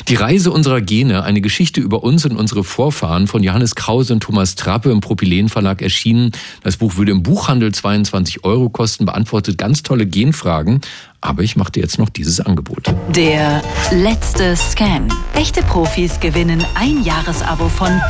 die 0.08 0.14
Reise 0.14 0.50
unserer 0.50 0.80
Gene, 0.80 1.24
eine 1.24 1.40
Geschichte 1.40 1.80
über 1.80 2.02
uns 2.02 2.24
und 2.24 2.36
unsere 2.36 2.62
Vorfahren 2.62 3.26
von 3.26 3.42
Johannes 3.42 3.74
Krause 3.74 4.12
und 4.12 4.20
Thomas 4.20 4.54
Trappe 4.54 4.90
im 4.90 5.00
Propylen 5.00 5.48
Verlag 5.48 5.82
erschienen. 5.82 6.32
Das 6.62 6.76
Buch 6.76 6.96
würde 6.96 7.12
im 7.12 7.22
Buchhandel 7.22 7.72
22 7.72 8.44
Euro 8.44 8.68
kosten, 8.68 9.06
beantwortet 9.06 9.58
ganz 9.58 9.82
tolle 9.82 10.06
Genfragen. 10.06 10.80
Aber 11.20 11.42
ich 11.42 11.56
mache 11.56 11.72
dir 11.72 11.80
jetzt 11.80 11.98
noch 11.98 12.10
dieses 12.10 12.40
Angebot. 12.40 12.94
Der 13.08 13.62
letzte 13.90 14.54
Scan. 14.54 15.08
Echte 15.34 15.62
Profis 15.62 16.20
gewinnen 16.20 16.64
ein 16.74 17.02
Jahresabo 17.02 17.68
von 17.68 18.00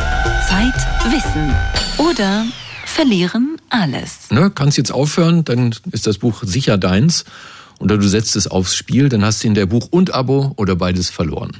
Zeit, 0.48 0.74
Wissen 1.10 1.54
oder 1.98 2.44
verlieren 2.84 3.55
alles. 3.70 4.30
Ne, 4.30 4.50
kannst 4.50 4.78
jetzt 4.78 4.92
aufhören, 4.92 5.44
dann 5.44 5.74
ist 5.92 6.06
das 6.06 6.18
Buch 6.18 6.42
sicher 6.42 6.78
deins. 6.78 7.24
Oder 7.78 7.98
du 7.98 8.08
setzt 8.08 8.36
es 8.36 8.46
aufs 8.46 8.74
Spiel, 8.74 9.08
dann 9.08 9.24
hast 9.24 9.42
du 9.44 9.48
in 9.48 9.54
der 9.54 9.66
Buch 9.66 9.88
und 9.90 10.14
Abo 10.14 10.52
oder 10.56 10.76
beides 10.76 11.10
verloren. 11.10 11.52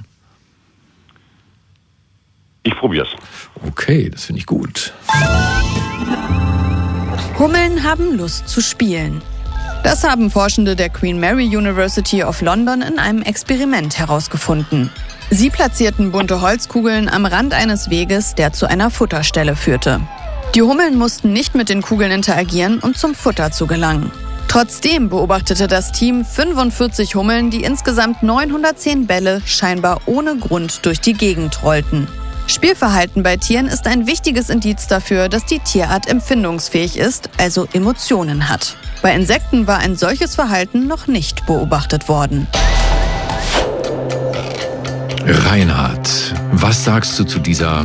Ich 2.63 2.75
probier's. 2.75 3.09
Okay, 3.67 4.11
das 4.11 4.25
finde 4.25 4.41
ich 4.41 4.47
gut. 4.47 4.93
Hummeln 7.39 7.85
haben 7.85 8.17
Lust 8.17 8.49
zu 8.49 8.61
spielen. 8.61 9.23
Das 9.85 10.03
haben 10.03 10.31
Forschende 10.31 10.75
der 10.75 10.89
Queen 10.89 11.21
Mary 11.21 11.45
University 11.47 12.25
of 12.25 12.41
London 12.41 12.83
in 12.83 12.99
einem 12.99 13.23
Experiment 13.23 13.99
herausgefunden. 13.99 14.91
Sie 15.31 15.51
platzierten 15.51 16.13
bunte 16.13 16.41
Holzkugeln 16.41 17.09
am 17.09 17.27
Rand 17.27 17.53
eines 17.53 17.91
Weges, 17.91 18.35
der 18.35 18.53
zu 18.53 18.67
einer 18.67 18.91
Futterstelle 18.91 19.55
führte. 19.55 20.01
Die 20.57 20.63
Hummeln 20.63 20.97
mussten 20.97 21.35
nicht 21.35 21.55
mit 21.55 21.69
den 21.69 21.83
Kugeln 21.83 22.11
interagieren, 22.11 22.79
um 22.79 22.95
zum 22.95 23.15
Futter 23.15 23.51
zu 23.51 23.67
gelangen. 23.67 24.11
Trotzdem 24.49 25.11
beobachtete 25.11 25.67
das 25.67 25.93
Team 25.93 26.25
45 26.25 27.15
Hummeln, 27.15 27.51
die 27.51 27.63
insgesamt 27.63 28.23
910 28.23 29.07
Bälle 29.07 29.43
scheinbar 29.45 30.01
ohne 30.07 30.35
Grund 30.39 30.87
durch 30.87 31.03
die 31.03 31.13
Gegend 31.13 31.63
rollten. 31.63 32.09
Spielverhalten 32.47 33.23
bei 33.23 33.37
Tieren 33.37 33.67
ist 33.67 33.87
ein 33.87 34.07
wichtiges 34.07 34.49
Indiz 34.49 34.87
dafür, 34.87 35.29
dass 35.29 35.45
die 35.45 35.59
Tierart 35.59 36.09
empfindungsfähig 36.09 36.97
ist, 36.97 37.29
also 37.37 37.69
Emotionen 37.75 38.49
hat. 38.49 38.79
Bei 39.03 39.15
Insekten 39.15 39.67
war 39.67 39.81
ein 39.81 39.95
solches 39.95 40.37
Verhalten 40.37 40.87
noch 40.87 41.07
nicht 41.07 41.45
beobachtet 41.45 42.09
worden. 42.09 42.47
Reinhard, 45.27 46.09
was 46.53 46.83
sagst 46.83 47.19
du 47.19 47.25
zu 47.25 47.41
dieser 47.41 47.85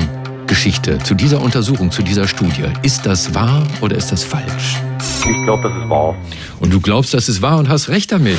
Geschichte, 0.51 0.97
zu 0.97 1.15
dieser 1.15 1.39
Untersuchung, 1.39 1.91
zu 1.91 2.03
dieser 2.03 2.27
Studie. 2.27 2.65
Ist 2.81 3.05
das 3.05 3.33
wahr 3.33 3.65
oder 3.79 3.95
ist 3.95 4.11
das 4.11 4.25
falsch? 4.25 4.75
Ich 4.99 5.45
glaube, 5.45 5.63
das 5.63 5.81
ist 5.81 5.89
wahr. 5.89 6.13
Und 6.59 6.73
du 6.73 6.81
glaubst, 6.81 7.13
das 7.13 7.29
ist 7.29 7.41
wahr 7.41 7.57
und 7.57 7.69
hast 7.69 7.87
recht 7.87 8.11
damit. 8.11 8.37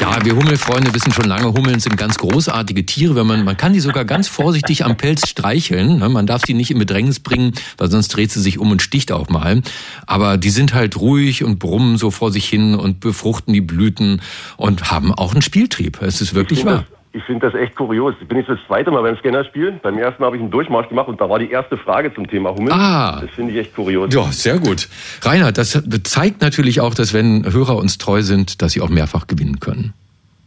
Ja, 0.00 0.18
wir 0.24 0.34
Hummelfreunde 0.34 0.92
wissen 0.92 1.12
schon 1.12 1.26
lange, 1.26 1.52
Hummeln 1.52 1.78
sind 1.78 1.96
ganz 1.96 2.18
großartige 2.18 2.84
Tiere. 2.84 3.14
Wenn 3.14 3.28
man, 3.28 3.44
man 3.44 3.56
kann 3.56 3.72
die 3.72 3.78
sogar 3.78 4.04
ganz 4.04 4.26
vorsichtig 4.26 4.84
am 4.84 4.96
Pelz 4.96 5.28
streicheln. 5.28 6.00
Ne? 6.00 6.08
Man 6.08 6.26
darf 6.26 6.42
die 6.42 6.54
nicht 6.54 6.72
in 6.72 6.80
Bedrängnis 6.80 7.20
bringen, 7.20 7.52
weil 7.78 7.88
sonst 7.88 8.08
dreht 8.08 8.32
sie 8.32 8.40
sich 8.40 8.58
um 8.58 8.72
und 8.72 8.82
sticht 8.82 9.12
auch 9.12 9.28
mal. 9.28 9.62
Aber 10.08 10.38
die 10.38 10.50
sind 10.50 10.74
halt 10.74 10.96
ruhig 10.96 11.44
und 11.44 11.60
brummen 11.60 11.98
so 11.98 12.10
vor 12.10 12.32
sich 12.32 12.48
hin 12.48 12.74
und 12.74 12.98
befruchten 12.98 13.54
die 13.54 13.60
Blüten 13.60 14.22
und 14.56 14.90
haben 14.90 15.14
auch 15.14 15.30
einen 15.30 15.42
Spieltrieb. 15.42 16.02
Es 16.02 16.20
ist 16.20 16.34
wirklich 16.34 16.64
wahr. 16.64 16.84
Ich 17.14 17.22
finde 17.24 17.50
das 17.50 17.60
echt 17.60 17.76
kurios. 17.76 18.14
Ich 18.22 18.26
bin 18.26 18.38
jetzt 18.38 18.48
das 18.48 18.58
zweite 18.66 18.90
Mal 18.90 19.02
beim 19.02 19.16
Scannerspiel. 19.18 19.72
Beim 19.82 19.98
ersten 19.98 20.22
Mal 20.22 20.28
habe 20.28 20.36
ich 20.36 20.42
einen 20.42 20.50
Durchmarsch 20.50 20.88
gemacht 20.88 21.08
und 21.08 21.20
da 21.20 21.28
war 21.28 21.38
die 21.38 21.50
erste 21.50 21.76
Frage 21.76 22.14
zum 22.14 22.26
Thema 22.26 22.54
Hummel. 22.54 22.72
Ah. 22.72 23.20
Das 23.20 23.30
finde 23.32 23.52
ich 23.52 23.58
echt 23.58 23.74
kurios. 23.74 24.14
Ja, 24.14 24.32
sehr 24.32 24.58
gut. 24.58 24.88
Reinhard, 25.20 25.58
das 25.58 25.78
zeigt 26.04 26.40
natürlich 26.40 26.80
auch, 26.80 26.94
dass 26.94 27.12
wenn 27.12 27.44
Hörer 27.52 27.76
uns 27.76 27.98
treu 27.98 28.22
sind, 28.22 28.62
dass 28.62 28.72
sie 28.72 28.80
auch 28.80 28.88
mehrfach 28.88 29.26
gewinnen 29.26 29.60
können. 29.60 29.92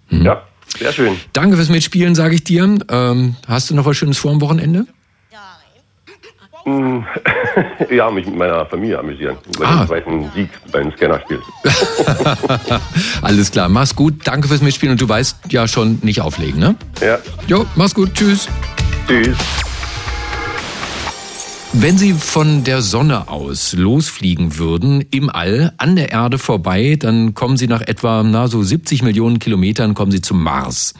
Mhm. 0.09 0.23
Ja, 0.23 0.41
sehr 0.79 0.91
schön. 0.91 1.17
Danke 1.33 1.55
fürs 1.55 1.69
Mitspielen, 1.69 2.15
sage 2.15 2.33
ich 2.33 2.43
dir. 2.43 2.79
Ähm, 2.89 3.35
hast 3.47 3.69
du 3.69 3.75
noch 3.75 3.85
was 3.85 3.95
Schönes 3.95 4.17
vor 4.17 4.31
am 4.31 4.41
Wochenende? 4.41 4.87
Ja, 7.89 8.09
mich 8.09 8.25
mit 8.25 8.35
meiner 8.35 8.65
Familie 8.65 8.99
amüsieren. 8.99 9.37
Über 9.55 9.67
ah. 9.67 9.77
den 9.79 9.87
zweiten 9.87 10.31
Sieg 10.33 10.49
beim 10.71 10.91
Scannerspiel. 10.91 11.39
Alles 13.21 13.51
klar, 13.51 13.69
mach's 13.69 13.95
gut. 13.95 14.15
Danke 14.23 14.47
fürs 14.47 14.61
Mitspielen 14.61 14.93
und 14.93 15.01
du 15.01 15.07
weißt 15.07 15.51
ja 15.51 15.67
schon 15.67 15.99
nicht 16.01 16.21
auflegen, 16.21 16.59
ne? 16.59 16.75
Ja. 17.01 17.19
Jo, 17.47 17.65
mach's 17.75 17.93
gut. 17.93 18.13
Tschüss. 18.13 18.47
Tschüss. 19.07 19.37
Wenn 21.77 21.97
Sie 21.97 22.13
von 22.13 22.63
der 22.63 22.81
Sonne 22.81 23.27
aus 23.27 23.73
losfliegen 23.73 24.57
würden, 24.57 25.03
im 25.11 25.29
All, 25.29 25.73
an 25.77 25.97
der 25.97 26.09
Erde 26.09 26.37
vorbei, 26.37 26.95
dann 26.97 27.33
kommen 27.33 27.57
Sie 27.57 27.67
nach 27.67 27.81
etwa 27.81 28.23
na, 28.23 28.47
so 28.47 28.63
70 28.63 29.03
Millionen 29.03 29.39
Kilometern 29.39 29.93
kommen 29.93 30.09
Sie 30.09 30.21
zum 30.21 30.41
Mars. 30.41 30.93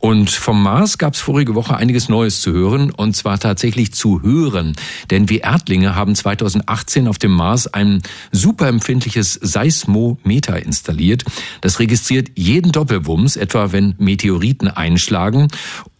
Und 0.00 0.30
vom 0.30 0.62
Mars 0.62 0.96
gab 0.96 1.12
es 1.12 1.20
vorige 1.20 1.54
Woche 1.54 1.76
einiges 1.76 2.08
Neues 2.08 2.40
zu 2.40 2.52
hören, 2.52 2.90
und 2.90 3.14
zwar 3.14 3.38
tatsächlich 3.38 3.92
zu 3.92 4.22
hören. 4.22 4.74
Denn 5.10 5.28
wir 5.28 5.44
Erdlinge 5.44 5.94
haben 5.94 6.14
2018 6.14 7.06
auf 7.06 7.18
dem 7.18 7.32
Mars 7.32 7.66
ein 7.66 8.02
superempfindliches 8.32 9.34
Seismometer 9.34 10.64
installiert. 10.64 11.24
Das 11.60 11.80
registriert 11.80 12.30
jeden 12.34 12.72
Doppelwumms, 12.72 13.36
etwa 13.36 13.72
wenn 13.72 13.94
Meteoriten 13.98 14.68
einschlagen 14.68 15.48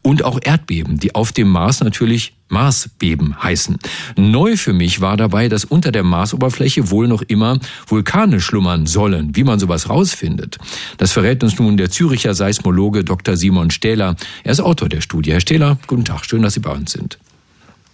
und 0.02 0.24
auch 0.24 0.40
Erdbeben, 0.42 0.98
die 0.98 1.14
auf 1.14 1.32
dem 1.32 1.48
Mars 1.48 1.80
natürlich 1.80 2.34
Marsbeben 2.48 3.42
heißen. 3.42 3.78
Neu 4.16 4.56
für 4.56 4.72
mich 4.72 5.00
war 5.00 5.16
dabei, 5.16 5.48
dass 5.48 5.64
unter 5.64 5.92
der 5.92 6.02
Marsoberfläche 6.02 6.90
wohl 6.90 7.06
noch 7.06 7.22
immer 7.22 7.58
Vulkane 7.86 8.40
schlummern 8.40 8.86
sollen, 8.86 9.36
wie 9.36 9.44
man 9.44 9.58
sowas 9.60 9.88
rausfindet. 9.88 10.58
Das 10.98 11.12
verrät 11.12 11.44
uns 11.44 11.58
nun 11.58 11.76
der 11.76 11.90
Züricher 11.90 12.34
Seismologe 12.34 13.04
Dr. 13.04 13.36
Simon 13.36 13.70
Stähler. 13.70 14.16
Er 14.42 14.52
ist 14.52 14.60
Autor 14.60 14.88
der 14.88 15.00
Studie. 15.00 15.32
Herr 15.32 15.40
Stähler, 15.40 15.78
guten 15.86 16.04
Tag, 16.04 16.24
schön, 16.24 16.42
dass 16.42 16.54
Sie 16.54 16.60
bei 16.60 16.72
uns 16.72 16.92
sind. 16.92 17.18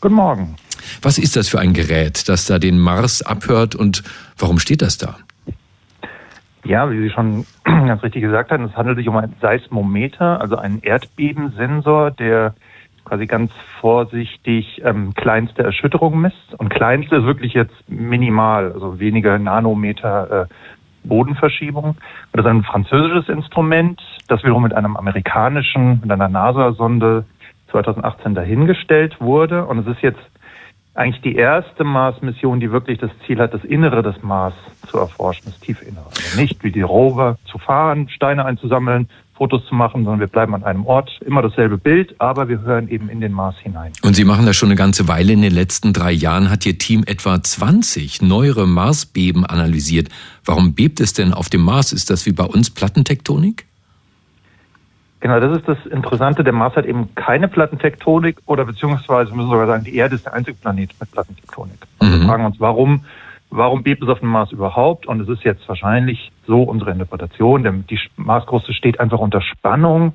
Guten 0.00 0.14
Morgen. 0.14 0.56
Was 1.02 1.18
ist 1.18 1.36
das 1.36 1.48
für 1.48 1.58
ein 1.58 1.72
Gerät, 1.72 2.28
das 2.28 2.46
da 2.46 2.58
den 2.58 2.78
Mars 2.78 3.22
abhört 3.22 3.74
und 3.74 4.02
warum 4.38 4.58
steht 4.58 4.82
das 4.82 4.98
da? 4.98 5.18
Ja, 6.66 6.90
wie 6.90 7.00
Sie 7.00 7.10
schon 7.10 7.46
ganz 7.64 8.02
richtig 8.02 8.22
gesagt 8.22 8.50
haben, 8.50 8.64
es 8.64 8.76
handelt 8.76 8.98
sich 8.98 9.08
um 9.08 9.16
ein 9.16 9.34
Seismometer, 9.40 10.40
also 10.40 10.56
einen 10.56 10.82
Erdbebensensor, 10.82 12.10
der 12.10 12.54
quasi 13.04 13.26
ganz 13.26 13.52
vorsichtig 13.80 14.82
ähm, 14.84 15.14
kleinste 15.14 15.62
Erschütterungen 15.62 16.20
misst. 16.20 16.54
Und 16.58 16.70
kleinste 16.70 17.16
ist 17.16 17.24
wirklich 17.24 17.54
jetzt 17.54 17.88
minimal, 17.88 18.72
also 18.72 18.98
wenige 18.98 19.38
Nanometer 19.38 20.42
äh, 20.42 20.46
Bodenverschiebung. 21.04 21.96
Das 22.32 22.44
ist 22.44 22.50
ein 22.50 22.64
französisches 22.64 23.28
Instrument, 23.28 24.02
das 24.26 24.42
wiederum 24.42 24.64
mit 24.64 24.74
einem 24.74 24.96
amerikanischen, 24.96 26.00
mit 26.00 26.10
einer 26.10 26.28
NASA-Sonde 26.28 27.26
2018 27.70 28.34
dahingestellt 28.34 29.20
wurde. 29.20 29.66
Und 29.66 29.78
es 29.78 29.86
ist 29.86 30.02
jetzt 30.02 30.20
eigentlich 30.96 31.22
die 31.22 31.36
erste 31.36 31.84
Mars-Mission, 31.84 32.60
die 32.60 32.72
wirklich 32.72 32.98
das 32.98 33.10
Ziel 33.26 33.38
hat, 33.38 33.52
das 33.52 33.64
Innere 33.64 34.02
des 34.02 34.22
Mars 34.22 34.54
zu 34.88 34.98
erforschen, 34.98 35.44
das 35.46 35.60
tiefe 35.60 35.84
Innere. 35.84 36.06
Also 36.06 36.40
nicht 36.40 36.62
wie 36.64 36.72
die 36.72 36.82
Rover 36.82 37.38
zu 37.50 37.58
fahren, 37.58 38.08
Steine 38.08 38.44
einzusammeln, 38.44 39.08
Fotos 39.34 39.66
zu 39.66 39.74
machen, 39.74 40.04
sondern 40.04 40.20
wir 40.20 40.28
bleiben 40.28 40.54
an 40.54 40.64
einem 40.64 40.86
Ort, 40.86 41.10
immer 41.26 41.42
dasselbe 41.42 41.76
Bild, 41.76 42.18
aber 42.18 42.48
wir 42.48 42.62
hören 42.62 42.88
eben 42.88 43.10
in 43.10 43.20
den 43.20 43.32
Mars 43.32 43.56
hinein. 43.62 43.92
Und 44.02 44.16
Sie 44.16 44.24
machen 44.24 44.46
das 44.46 44.56
schon 44.56 44.70
eine 44.70 44.76
ganze 44.76 45.08
Weile. 45.08 45.34
In 45.34 45.42
den 45.42 45.52
letzten 45.52 45.92
drei 45.92 46.12
Jahren 46.12 46.50
hat 46.50 46.64
Ihr 46.64 46.78
Team 46.78 47.04
etwa 47.06 47.42
20 47.42 48.22
neuere 48.22 48.66
Marsbeben 48.66 49.44
analysiert. 49.44 50.08
Warum 50.46 50.74
bebt 50.74 51.00
es 51.00 51.12
denn 51.12 51.34
auf 51.34 51.50
dem 51.50 51.60
Mars? 51.60 51.92
Ist 51.92 52.08
das 52.08 52.24
wie 52.24 52.32
bei 52.32 52.44
uns 52.44 52.70
Plattentektonik? 52.70 53.66
Genau, 55.26 55.40
das 55.40 55.58
ist 55.58 55.66
das 55.66 55.86
Interessante. 55.86 56.44
Der 56.44 56.52
Mars 56.52 56.76
hat 56.76 56.86
eben 56.86 57.12
keine 57.16 57.48
Plattentektonik 57.48 58.36
oder 58.46 58.64
beziehungsweise 58.64 59.34
müssen 59.34 59.48
wir 59.48 59.56
sogar 59.56 59.66
sagen, 59.66 59.82
die 59.82 59.96
Erde 59.96 60.14
ist 60.14 60.24
der 60.24 60.34
einzige 60.34 60.56
Planet 60.56 60.94
mit 61.00 61.10
Plattentektonik. 61.10 61.78
Also 61.98 62.16
mhm. 62.16 62.20
Wir 62.20 62.28
fragen 62.28 62.44
uns, 62.44 62.60
warum, 62.60 63.04
warum 63.50 63.82
bebt 63.82 64.04
es 64.04 64.08
auf 64.08 64.20
dem 64.20 64.28
Mars 64.28 64.52
überhaupt? 64.52 65.08
Und 65.08 65.20
es 65.20 65.28
ist 65.28 65.42
jetzt 65.42 65.68
wahrscheinlich 65.68 66.30
so 66.46 66.62
unsere 66.62 66.92
Interpretation. 66.92 67.64
Denn 67.64 67.84
die 67.90 67.98
Marskruste 68.14 68.72
steht 68.72 69.00
einfach 69.00 69.18
unter 69.18 69.40
Spannung, 69.40 70.12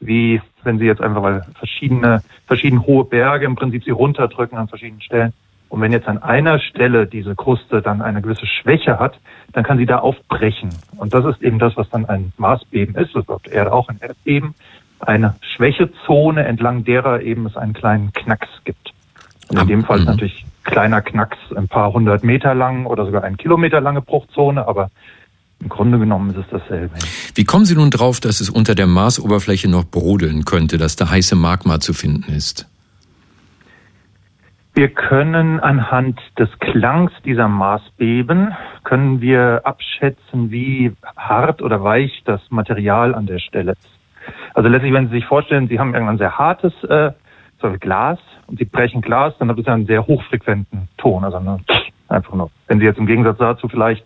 wie 0.00 0.40
wenn 0.62 0.78
Sie 0.78 0.86
jetzt 0.86 1.02
einfach 1.02 1.20
mal 1.20 1.44
verschiedene, 1.58 2.22
verschiedene 2.46 2.86
hohe 2.86 3.04
Berge 3.04 3.44
im 3.44 3.56
Prinzip 3.56 3.84
sie 3.84 3.90
runterdrücken 3.90 4.56
an 4.56 4.68
verschiedenen 4.68 5.02
Stellen. 5.02 5.34
Und 5.68 5.80
wenn 5.80 5.92
jetzt 5.92 6.06
an 6.06 6.22
einer 6.22 6.60
Stelle 6.60 7.06
diese 7.06 7.34
Kruste 7.34 7.82
dann 7.82 8.00
eine 8.00 8.22
gewisse 8.22 8.46
Schwäche 8.46 8.98
hat, 8.98 9.18
dann 9.52 9.64
kann 9.64 9.78
sie 9.78 9.86
da 9.86 9.98
aufbrechen. 9.98 10.70
Und 10.96 11.14
das 11.14 11.24
ist 11.24 11.42
eben 11.42 11.58
das, 11.58 11.76
was 11.76 11.88
dann 11.90 12.06
ein 12.06 12.32
Marsbeben 12.36 12.94
ist. 12.94 13.14
Das 13.14 13.22
ist 13.22 13.28
auf 13.28 13.42
der 13.42 13.54
Erde 13.54 13.72
auch 13.72 13.88
ein 13.88 13.98
Erdbeben. 14.00 14.54
Eine 15.00 15.34
Schwächezone, 15.56 16.44
entlang 16.44 16.84
derer 16.84 17.22
eben 17.22 17.46
es 17.46 17.56
einen 17.56 17.72
kleinen 17.72 18.12
Knacks 18.12 18.48
gibt. 18.64 18.92
Und 19.48 19.60
in 19.60 19.66
dem 19.66 19.84
Fall 19.84 19.98
ist 19.98 20.04
mhm. 20.04 20.12
natürlich 20.12 20.46
kleiner 20.64 21.02
Knacks 21.02 21.36
ein 21.54 21.68
paar 21.68 21.92
hundert 21.92 22.24
Meter 22.24 22.54
lang 22.54 22.86
oder 22.86 23.04
sogar 23.04 23.24
ein 23.24 23.36
Kilometer 23.36 23.80
lange 23.80 24.00
Bruchzone, 24.00 24.66
aber 24.66 24.90
im 25.60 25.68
Grunde 25.68 25.98
genommen 25.98 26.30
ist 26.30 26.38
es 26.38 26.46
dasselbe. 26.50 26.94
Wie 27.34 27.44
kommen 27.44 27.64
Sie 27.64 27.74
nun 27.74 27.90
drauf, 27.90 28.20
dass 28.20 28.40
es 28.40 28.50
unter 28.50 28.74
der 28.74 28.86
Marsoberfläche 28.86 29.68
noch 29.68 29.84
brodeln 29.84 30.44
könnte, 30.44 30.78
dass 30.78 30.96
da 30.96 31.10
heiße 31.10 31.36
Magma 31.36 31.80
zu 31.80 31.94
finden 31.94 32.32
ist? 32.32 32.66
Wir 34.76 34.88
können 34.88 35.60
anhand 35.60 36.20
des 36.36 36.48
Klangs 36.58 37.12
dieser 37.24 37.46
Maßbeben 37.46 38.54
können 38.82 39.20
wir 39.20 39.60
abschätzen, 39.62 40.50
wie 40.50 40.92
hart 41.16 41.62
oder 41.62 41.84
weich 41.84 42.22
das 42.24 42.40
Material 42.50 43.14
an 43.14 43.26
der 43.26 43.38
Stelle 43.38 43.72
ist. 43.72 43.88
Also 44.52 44.68
letztlich, 44.68 44.92
wenn 44.92 45.06
Sie 45.06 45.14
sich 45.14 45.26
vorstellen, 45.26 45.68
Sie 45.68 45.78
haben 45.78 45.94
irgendein 45.94 46.18
sehr 46.18 46.36
hartes 46.36 46.72
äh, 46.84 47.12
so 47.60 47.70
Glas 47.78 48.18
und 48.48 48.58
Sie 48.58 48.64
brechen 48.64 49.00
Glas, 49.00 49.34
dann 49.38 49.48
hat 49.48 49.58
es 49.60 49.66
einen 49.68 49.86
sehr 49.86 50.08
hochfrequenten 50.08 50.88
Ton. 50.98 51.22
Also 51.22 51.36
eine, 51.36 51.60
einfach 52.08 52.34
nur. 52.34 52.50
Wenn 52.66 52.80
Sie 52.80 52.84
jetzt 52.84 52.98
im 52.98 53.06
Gegensatz 53.06 53.38
dazu 53.38 53.68
vielleicht 53.68 54.04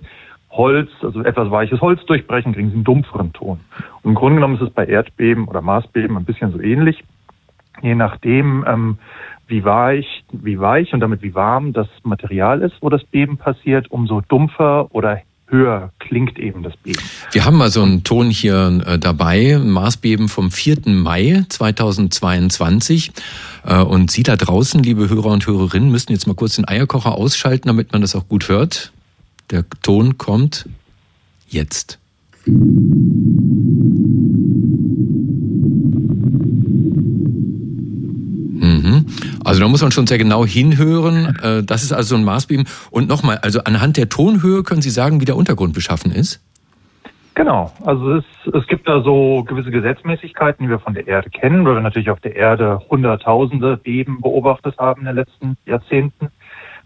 Holz, 0.50 0.90
also 1.02 1.22
etwas 1.22 1.50
weiches 1.50 1.80
Holz 1.80 2.04
durchbrechen, 2.04 2.52
kriegen 2.52 2.68
Sie 2.68 2.74
einen 2.74 2.84
dumpferen 2.84 3.32
Ton. 3.32 3.60
Und 4.02 4.10
im 4.10 4.14
Grunde 4.14 4.36
genommen 4.36 4.56
ist 4.56 4.62
es 4.62 4.70
bei 4.70 4.84
Erdbeben 4.84 5.48
oder 5.48 5.62
Maßbeben 5.62 6.14
ein 6.14 6.24
bisschen 6.26 6.52
so 6.52 6.60
ähnlich. 6.60 7.02
Je 7.80 7.94
nachdem, 7.94 8.64
ähm, 8.66 8.98
wie 9.48 9.64
weich, 9.64 10.24
wie 10.30 10.60
weich 10.60 10.92
und 10.92 11.00
damit 11.00 11.22
wie 11.22 11.34
warm 11.34 11.72
das 11.72 11.88
Material 12.02 12.62
ist, 12.62 12.74
wo 12.80 12.88
das 12.88 13.02
Beben 13.04 13.38
passiert, 13.38 13.90
umso 13.90 14.20
dumpfer 14.20 14.94
oder 14.94 15.22
höher 15.50 15.92
klingt 15.98 16.38
eben 16.38 16.62
das 16.62 16.76
Beben. 16.76 17.00
Wir 17.32 17.44
haben 17.44 17.56
mal 17.56 17.70
so 17.70 17.82
einen 17.82 18.04
Ton 18.04 18.30
hier 18.30 18.82
äh, 18.86 18.98
dabei, 18.98 19.58
Marsbeben 19.58 20.28
vom 20.28 20.50
4. 20.50 20.80
Mai 20.86 21.44
2022. 21.48 23.12
Äh, 23.64 23.78
und 23.78 24.10
Sie 24.10 24.22
da 24.22 24.36
draußen, 24.36 24.82
liebe 24.82 25.08
Hörer 25.08 25.30
und 25.30 25.46
Hörerinnen, 25.46 25.90
müssen 25.90 26.12
jetzt 26.12 26.26
mal 26.26 26.34
kurz 26.34 26.56
den 26.56 26.68
Eierkocher 26.68 27.14
ausschalten, 27.14 27.68
damit 27.68 27.92
man 27.92 28.02
das 28.02 28.14
auch 28.14 28.28
gut 28.28 28.48
hört. 28.48 28.92
Der 29.50 29.64
Ton 29.82 30.18
kommt 30.18 30.68
jetzt. 31.48 31.98
Also 39.44 39.60
da 39.60 39.68
muss 39.68 39.82
man 39.82 39.90
schon 39.90 40.06
sehr 40.06 40.18
genau 40.18 40.44
hinhören. 40.44 41.36
Äh, 41.42 41.62
das 41.62 41.82
ist 41.82 41.92
also 41.92 42.10
so 42.10 42.16
ein 42.16 42.24
Maßbeben. 42.24 42.66
Und 42.90 43.08
nochmal, 43.08 43.38
also 43.38 43.60
anhand 43.64 43.96
der 43.96 44.08
Tonhöhe 44.08 44.62
können 44.62 44.82
Sie 44.82 44.90
sagen, 44.90 45.20
wie 45.20 45.24
der 45.24 45.36
Untergrund 45.36 45.74
beschaffen 45.74 46.12
ist? 46.12 46.40
Genau, 47.38 47.70
also 47.84 48.14
es, 48.16 48.24
es 48.52 48.66
gibt 48.66 48.88
da 48.88 49.00
so 49.00 49.44
gewisse 49.46 49.70
Gesetzmäßigkeiten, 49.70 50.66
die 50.66 50.70
wir 50.70 50.80
von 50.80 50.94
der 50.94 51.06
Erde 51.06 51.30
kennen, 51.30 51.64
weil 51.64 51.76
wir 51.76 51.80
natürlich 51.80 52.10
auf 52.10 52.18
der 52.18 52.34
Erde 52.34 52.80
Hunderttausende 52.90 53.76
Beben 53.76 54.20
beobachtet 54.20 54.76
haben 54.78 55.02
in 55.02 55.06
den 55.06 55.14
letzten 55.14 55.56
Jahrzehnten. 55.64 56.30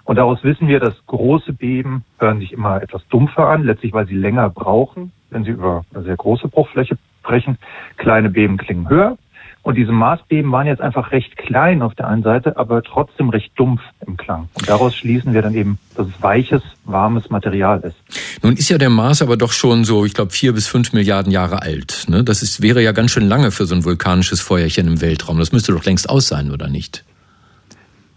Und 0.05 0.17
daraus 0.17 0.45
wissen 0.45 0.69
wir, 0.69 0.79
dass 0.79 0.95
große 1.07 1.55
Beben 1.55 2.05
hören 2.19 2.41
sich 2.41 2.53
immer 2.53 2.83
etwas 2.83 3.01
dumpfer 3.09 3.49
an, 3.49 3.65
letztlich 3.65 3.95
weil 3.95 4.07
sie 4.07 4.15
länger 4.15 4.51
brauchen, 4.51 5.13
wenn 5.31 5.45
sie 5.45 5.53
über 5.53 5.87
eine 5.95 6.05
sehr 6.05 6.17
große 6.17 6.49
Bruchfläche 6.49 6.99
brechen. 7.23 7.57
Kleine 7.97 8.29
Beben 8.29 8.59
klingen 8.59 8.91
höher. 8.91 9.17
Und 9.63 9.77
diese 9.77 9.93
Maßbeben 9.93 10.51
waren 10.51 10.67
jetzt 10.67 10.81
einfach 10.81 11.13
recht 11.13 11.37
klein 11.37 11.83
auf 11.83 11.95
der 11.95 12.09
einen 12.09 12.25
Seite, 12.25 12.57
aber 12.57 12.83
trotzdem 12.83 13.29
recht 13.29 13.53
dumpf 13.57 13.81
im 14.05 14.17
Klang. 14.17 14.49
Und 14.55 14.69
daraus 14.69 14.97
schließen 14.97 15.35
wir 15.35 15.43
dann 15.43 15.55
eben, 15.55 15.79
dass 15.97 16.09
es 16.09 16.21
weiches, 16.21 16.63
warmes 16.85 17.31
Material 17.31 17.81
ist. 17.81 17.97
Nun 18.43 18.55
ist 18.55 18.69
ja 18.71 18.79
der 18.79 18.91
Mars 18.91 19.23
aber 19.23 19.37
doch 19.37 19.53
schon 19.53 19.85
so, 19.85 20.05
ich 20.05 20.15
glaube, 20.15 20.33
vier 20.33 20.53
bis 20.53 20.67
fünf 20.67 20.93
Milliarden 20.93 21.31
Jahre 21.31 21.63
alt. 21.63 22.07
Ne? 22.09 22.25
Das 22.25 22.43
ist, 22.43 22.61
wäre 22.61 22.83
ja 22.83 22.91
ganz 22.91 23.13
schön 23.13 23.29
lange 23.29 23.53
für 23.53 23.67
so 23.67 23.77
ein 23.77 23.85
vulkanisches 23.85 24.41
Feuerchen 24.41 24.89
im 24.89 25.01
Weltraum. 25.01 25.39
Das 25.39 25.53
müsste 25.53 25.73
doch 25.73 25.85
längst 25.85 26.11
aus 26.11 26.27
sein, 26.27 26.51
oder 26.51 26.69
nicht? 26.69 27.05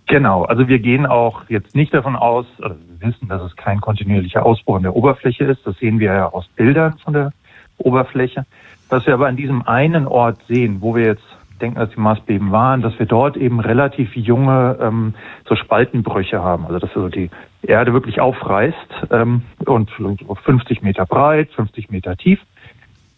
Genau, 0.08 0.44
also 0.44 0.68
wir 0.68 0.80
gehen 0.80 1.06
auch 1.06 1.44
jetzt 1.50 1.75
nicht 1.75 1.94
davon 1.94 2.16
aus, 2.16 2.46
oder 2.60 2.75
wir 3.00 3.08
wissen, 3.08 3.28
dass 3.28 3.42
es 3.42 3.56
kein 3.56 3.82
kontinuierlicher 3.82 4.46
Ausbruch 4.46 4.78
an 4.78 4.84
der 4.84 4.96
Oberfläche 4.96 5.46
ist. 5.46 5.62
Das 5.66 5.78
sehen 5.78 6.00
wir 6.00 6.14
ja 6.14 6.28
aus 6.28 6.48
Bildern 6.56 6.98
von 7.04 7.14
der 7.14 7.34
Oberfläche. 7.78 8.46
Was 8.90 9.06
wir 9.08 9.16
aber 9.16 9.28
an 9.28 9.36
diesem 9.36 9.64
einen 9.68 10.08
Ort 10.08 10.40
sehen, 10.48 10.78
wo 10.80 10.96
wir 10.96 11.06
jetzt 11.06 11.24
denken, 11.62 11.79
dass 11.79 11.89
die 11.89 12.00
Marsbeben 12.00 12.51
waren, 12.51 12.81
dass 12.81 12.97
wir 13.00 13.05
dort 13.05 13.38
eben 13.38 13.59
relativ 13.59 14.15
junge 14.15 14.77
ähm, 14.81 15.13
so 15.47 15.55
Spaltenbrüche 15.55 16.41
haben. 16.41 16.65
Also 16.65 16.79
dass 16.79 16.93
so 16.93 17.09
die 17.09 17.29
Erde 17.62 17.93
wirklich 17.93 18.19
aufreißt 18.19 19.07
ähm, 19.12 19.43
und 19.65 19.89
50 19.91 20.81
Meter 20.81 21.05
breit, 21.05 21.50
50 21.51 21.89
Meter 21.89 22.15
tief 22.17 22.39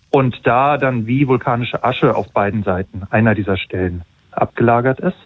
und 0.10 0.46
da 0.46 0.78
dann 0.78 1.08
wie 1.08 1.28
vulkanische 1.28 1.84
Asche 1.84 2.16
auf 2.16 2.32
beiden 2.32 2.64
Seiten 2.64 3.04
einer 3.10 3.36
dieser 3.36 3.58
Stellen 3.58 4.04
abgelagert 4.32 5.00
ist. 5.00 5.18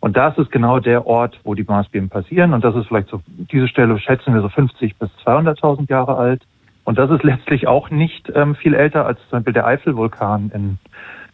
Und 0.00 0.16
das 0.16 0.36
ist 0.36 0.50
genau 0.50 0.80
der 0.80 1.06
Ort, 1.06 1.40
wo 1.44 1.54
die 1.54 1.64
Marsbeben 1.64 2.10
passieren. 2.10 2.52
Und 2.52 2.62
das 2.62 2.74
ist 2.76 2.88
vielleicht 2.88 3.08
so, 3.08 3.22
diese 3.26 3.68
Stelle 3.68 3.98
schätzen 3.98 4.34
wir 4.34 4.42
so 4.42 4.50
50 4.50 4.98
bis 4.98 5.08
200.000 5.24 5.88
Jahre 5.88 6.16
alt. 6.16 6.42
Und 6.84 6.98
das 6.98 7.10
ist 7.10 7.22
letztlich 7.22 7.66
auch 7.66 7.88
nicht 7.88 8.30
ähm, 8.34 8.54
viel 8.54 8.74
älter 8.74 9.06
als 9.06 9.18
zum 9.30 9.38
Beispiel 9.38 9.54
der 9.54 9.66
Eifelvulkan 9.66 10.50
in, 10.54 10.78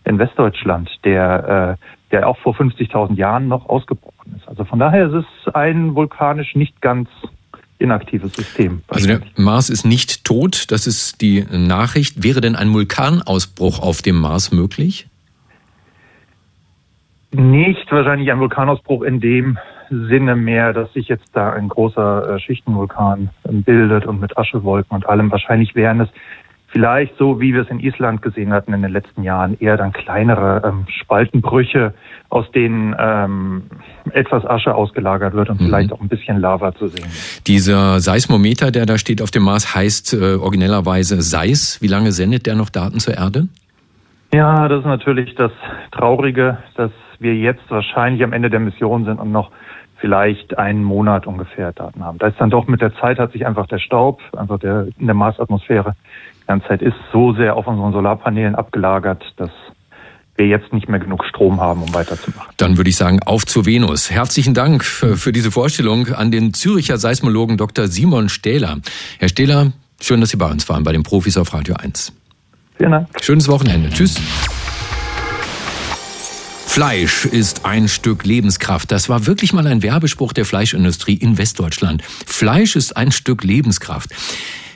in 0.05 0.19
Westdeutschland, 0.19 0.91
der, 1.05 1.77
äh, 1.79 2.11
der 2.11 2.29
auch 2.29 2.39
vor 2.39 2.55
50.000 2.55 3.17
Jahren 3.17 3.49
noch 3.49 3.69
ausgebrochen 3.69 4.35
ist. 4.37 4.49
Also 4.49 4.65
von 4.65 4.79
daher 4.79 5.07
ist 5.07 5.25
es 5.25 5.55
ein 5.55 5.95
vulkanisch 5.95 6.55
nicht 6.55 6.81
ganz 6.81 7.09
inaktives 7.79 8.35
System. 8.35 8.83
Also 8.89 9.07
der 9.07 9.21
Mars 9.37 9.71
ist 9.71 9.85
nicht 9.85 10.25
tot, 10.25 10.71
das 10.71 10.87
ist 10.87 11.21
die 11.21 11.45
Nachricht. 11.51 12.23
Wäre 12.23 12.41
denn 12.41 12.55
ein 12.55 12.73
Vulkanausbruch 12.73 13.81
auf 13.81 14.03
dem 14.03 14.21
Mars 14.21 14.53
möglich? 14.53 15.09
Nicht 17.33 17.91
wahrscheinlich 17.91 18.31
ein 18.31 18.41
Vulkanausbruch 18.41 19.03
in 19.03 19.21
dem 19.21 19.59
Sinne 19.89 20.37
mehr, 20.37 20.73
dass 20.73 20.93
sich 20.93 21.09
jetzt 21.09 21.29
da 21.33 21.53
ein 21.53 21.69
großer 21.69 22.37
äh, 22.37 22.41
Schichtenvulkan 22.41 23.31
bildet 23.45 24.07
und 24.07 24.21
mit 24.21 24.37
Aschewolken 24.37 24.95
und 24.95 25.09
allem. 25.09 25.31
Wahrscheinlich 25.31 25.75
wären 25.75 26.01
es 26.01 26.09
vielleicht 26.71 27.17
so, 27.19 27.41
wie 27.41 27.53
wir 27.53 27.63
es 27.63 27.69
in 27.69 27.81
Island 27.81 28.23
gesehen 28.23 28.53
hatten 28.53 28.73
in 28.73 28.83
den 28.83 28.93
letzten 28.93 29.23
Jahren, 29.23 29.57
eher 29.61 29.77
dann 29.77 29.93
kleinere 29.93 30.63
ähm, 30.65 30.87
Spaltenbrüche, 30.89 31.95
aus 32.29 32.51
denen 32.53 32.95
ähm, 32.99 33.63
etwas 34.13 34.45
Asche 34.45 34.75
ausgelagert 34.75 35.35
wird 35.35 35.51
und 35.51 35.61
mhm. 35.61 35.67
vielleicht 35.67 35.93
auch 35.93 36.01
ein 36.01 36.09
bisschen 36.09 36.39
Lava 36.39 36.75
zu 36.75 36.89
sehen. 36.89 37.07
Dieser 37.47 38.01
Seismometer, 38.01 38.71
der 38.71 38.87
da 38.87 38.99
steht 38.99 39.21
auf 39.21 39.31
dem 39.31 39.43
Mars, 39.43 39.75
heißt 39.75 40.15
äh, 40.15 40.35
originellerweise 40.37 41.21
SEIS. 41.21 41.83
Wie 41.83 41.89
lange 41.89 42.13
sendet 42.13 42.47
der 42.47 42.55
noch 42.55 42.71
Daten 42.71 43.01
zur 43.01 43.15
Erde? 43.15 43.49
Ja, 44.33 44.69
das 44.69 44.81
ist 44.81 44.87
natürlich 44.87 45.35
das 45.35 45.51
Traurige, 45.91 46.59
dass 46.77 46.93
wir 47.19 47.35
jetzt 47.35 47.69
wahrscheinlich 47.69 48.23
am 48.23 48.33
Ende 48.33 48.49
der 48.49 48.61
Mission 48.61 49.05
sind 49.05 49.19
und 49.19 49.33
noch 49.33 49.51
vielleicht 49.97 50.57
einen 50.57 50.83
Monat 50.83 51.27
ungefähr 51.27 51.73
Daten 51.73 52.05
haben. 52.05 52.19
Da 52.19 52.29
ist 52.29 52.41
dann 52.41 52.49
doch 52.49 52.67
mit 52.67 52.81
der 52.81 52.95
Zeit 52.97 53.19
hat 53.19 53.33
sich 53.33 53.47
einfach 53.47 53.67
der 53.67 53.79
Staub, 53.79 54.21
einfach 54.37 54.59
der 54.59 54.87
in 54.99 55.07
der 55.07 55.15
Marsatmosphäre 55.15 55.95
ganze 56.51 56.67
Zeit 56.67 56.83
ist 56.83 56.97
so 57.13 57.33
sehr 57.35 57.55
auf 57.57 57.69
unseren 57.69 57.93
Solarpanelen 57.93 58.57
abgelagert, 58.57 59.23
dass 59.37 59.51
wir 60.35 60.49
jetzt 60.49 60.73
nicht 60.73 60.89
mehr 60.89 60.99
genug 60.99 61.25
Strom 61.25 61.61
haben, 61.61 61.83
um 61.83 61.95
weiterzumachen. 61.95 62.53
Dann 62.57 62.77
würde 62.77 62.91
ich 62.91 62.97
sagen, 62.97 63.21
auf 63.25 63.47
zur 63.47 63.67
Venus. 63.67 64.11
Herzlichen 64.11 64.53
Dank 64.53 64.83
für, 64.83 65.17
für 65.17 65.31
diese 65.31 65.53
Vorstellung 65.53 66.09
an 66.09 66.33
den 66.33 66.53
Züricher 66.53 66.99
Seismologen 66.99 67.57
Dr. 67.57 67.87
Simon 67.87 68.29
Stähler. 68.29 68.79
Herr 69.21 69.29
Stähler, 69.29 69.73
schön, 70.01 70.21
dass 70.21 70.31
Sie 70.31 70.39
bei 70.39 70.51
uns 70.51 70.69
waren, 70.69 70.83
bei 70.83 70.91
den 70.91 71.05
Profis 71.05 71.37
auf 71.37 71.55
Radio 71.55 71.77
1. 71.77 72.13
Vielen 72.77 72.91
Dank. 72.91 73.09
Schönes 73.21 73.49
Wochenende. 73.49 73.91
Tschüss. 73.91 74.21
Fleisch 76.67 77.27
ist 77.27 77.65
ein 77.65 77.87
Stück 77.87 78.25
Lebenskraft. 78.25 78.91
Das 78.91 79.09
war 79.09 79.27
wirklich 79.27 79.53
mal 79.53 79.69
ein 79.69 79.85
Werbespruch 79.85 80.33
der 80.33 80.45
Fleischindustrie 80.45 81.15
in 81.15 81.39
Westdeutschland. 81.39 82.03
Fleisch 82.03 82.75
ist 82.75 82.97
ein 82.97 83.13
Stück 83.13 83.45
Lebenskraft. 83.45 84.11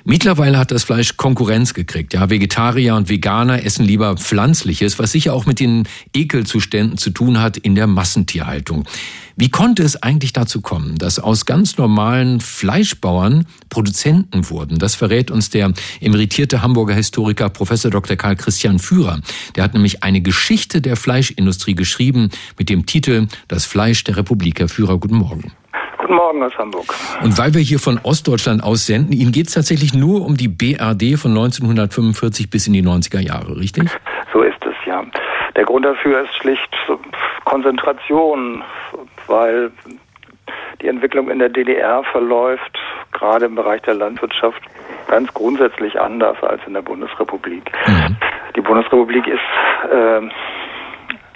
Mittlerweile 0.07 0.59
hat 0.59 0.71
das 0.71 0.85
Fleisch 0.85 1.17
Konkurrenz 1.17 1.73
gekriegt. 1.73 2.13
Ja, 2.13 2.29
Vegetarier 2.29 2.95
und 2.95 3.09
Veganer 3.09 3.65
essen 3.65 3.87
lieber 3.87 4.19
Pflanzliches, 4.19 4.99
was 4.99 5.13
sicher 5.13 5.33
auch 5.33 5.47
mit 5.47 5.61
den 5.61 5.89
Ekelzuständen 6.13 6.99
zu 6.99 7.09
tun 7.09 7.41
hat 7.41 7.57
in 7.57 7.75
der 7.75 7.87
Massentierhaltung. 7.87 8.85
Wie 9.37 9.49
konnte 9.49 9.83
es 9.83 10.03
eigentlich 10.03 10.35
dazu 10.35 10.61
kommen, 10.61 10.99
dass 10.99 11.19
aus 11.19 11.47
ganz 11.47 11.79
normalen 11.79 12.41
Fleischbauern 12.41 13.47
Produzenten 13.71 14.51
wurden? 14.51 14.79
Das 14.79 14.95
verrät 14.95 15.31
uns 15.31 15.49
der 15.49 15.73
emeritierte 16.03 16.61
Hamburger 16.61 16.95
Historiker 16.95 17.49
Professor 17.49 17.91
Dr. 17.91 18.17
Karl 18.17 18.37
Christian 18.37 18.79
Führer. 18.79 19.21
Der 19.57 19.65
hat 19.65 19.73
nämlich 19.73 20.03
eine 20.03 20.21
Geschichte 20.21 20.83
der 20.83 20.97
Fleischindustrie 20.97 21.75
geschrieben 21.75 22.29
mit 22.59 22.69
dem 22.69 22.85
Titel 22.85 23.27
Das 23.49 23.65
Fleisch 23.65 24.05
der 24.05 24.19
Republik. 24.19 24.61
Herr 24.61 24.69
Führer, 24.69 24.99
guten 24.99 25.17
Morgen. 25.17 25.51
Guten 26.05 26.17
Morgen 26.17 26.43
aus 26.43 26.53
Hamburg. 26.59 26.85
Und 27.23 27.39
weil 27.39 27.55
wir 27.55 27.63
hier 27.63 27.79
von 27.79 27.99
Ostdeutschland 28.03 28.63
aus 28.63 28.85
senden, 28.85 29.15
Ihnen 29.15 29.33
geht 29.33 29.47
es 29.47 29.55
tatsächlich 29.55 29.95
nur 29.95 30.27
um 30.27 30.37
die 30.37 30.49
BRD 30.49 31.19
von 31.19 31.31
1945 31.31 32.51
bis 32.51 32.67
in 32.67 32.75
die 32.75 32.83
90er 32.83 33.21
Jahre, 33.21 33.57
richtig? 33.57 33.89
So 34.31 34.43
ist 34.43 34.63
es, 34.67 34.75
ja. 34.85 35.03
Der 35.57 35.65
Grund 35.65 35.87
dafür 35.87 36.25
ist 36.25 36.35
schlicht 36.35 36.69
Konzentration, 37.47 38.63
weil 39.29 39.71
die 40.83 40.89
Entwicklung 40.89 41.31
in 41.31 41.39
der 41.39 41.49
DDR 41.49 42.05
verläuft, 42.13 42.79
gerade 43.13 43.47
im 43.47 43.55
Bereich 43.55 43.81
der 43.81 43.95
Landwirtschaft, 43.95 44.61
ganz 45.09 45.33
grundsätzlich 45.33 45.99
anders 45.99 46.37
als 46.43 46.61
in 46.67 46.75
der 46.75 46.83
Bundesrepublik. 46.83 47.73
Mhm. 47.87 48.17
Die 48.55 48.61
Bundesrepublik 48.61 49.27
ist 49.27 49.41
äh, 49.91 50.21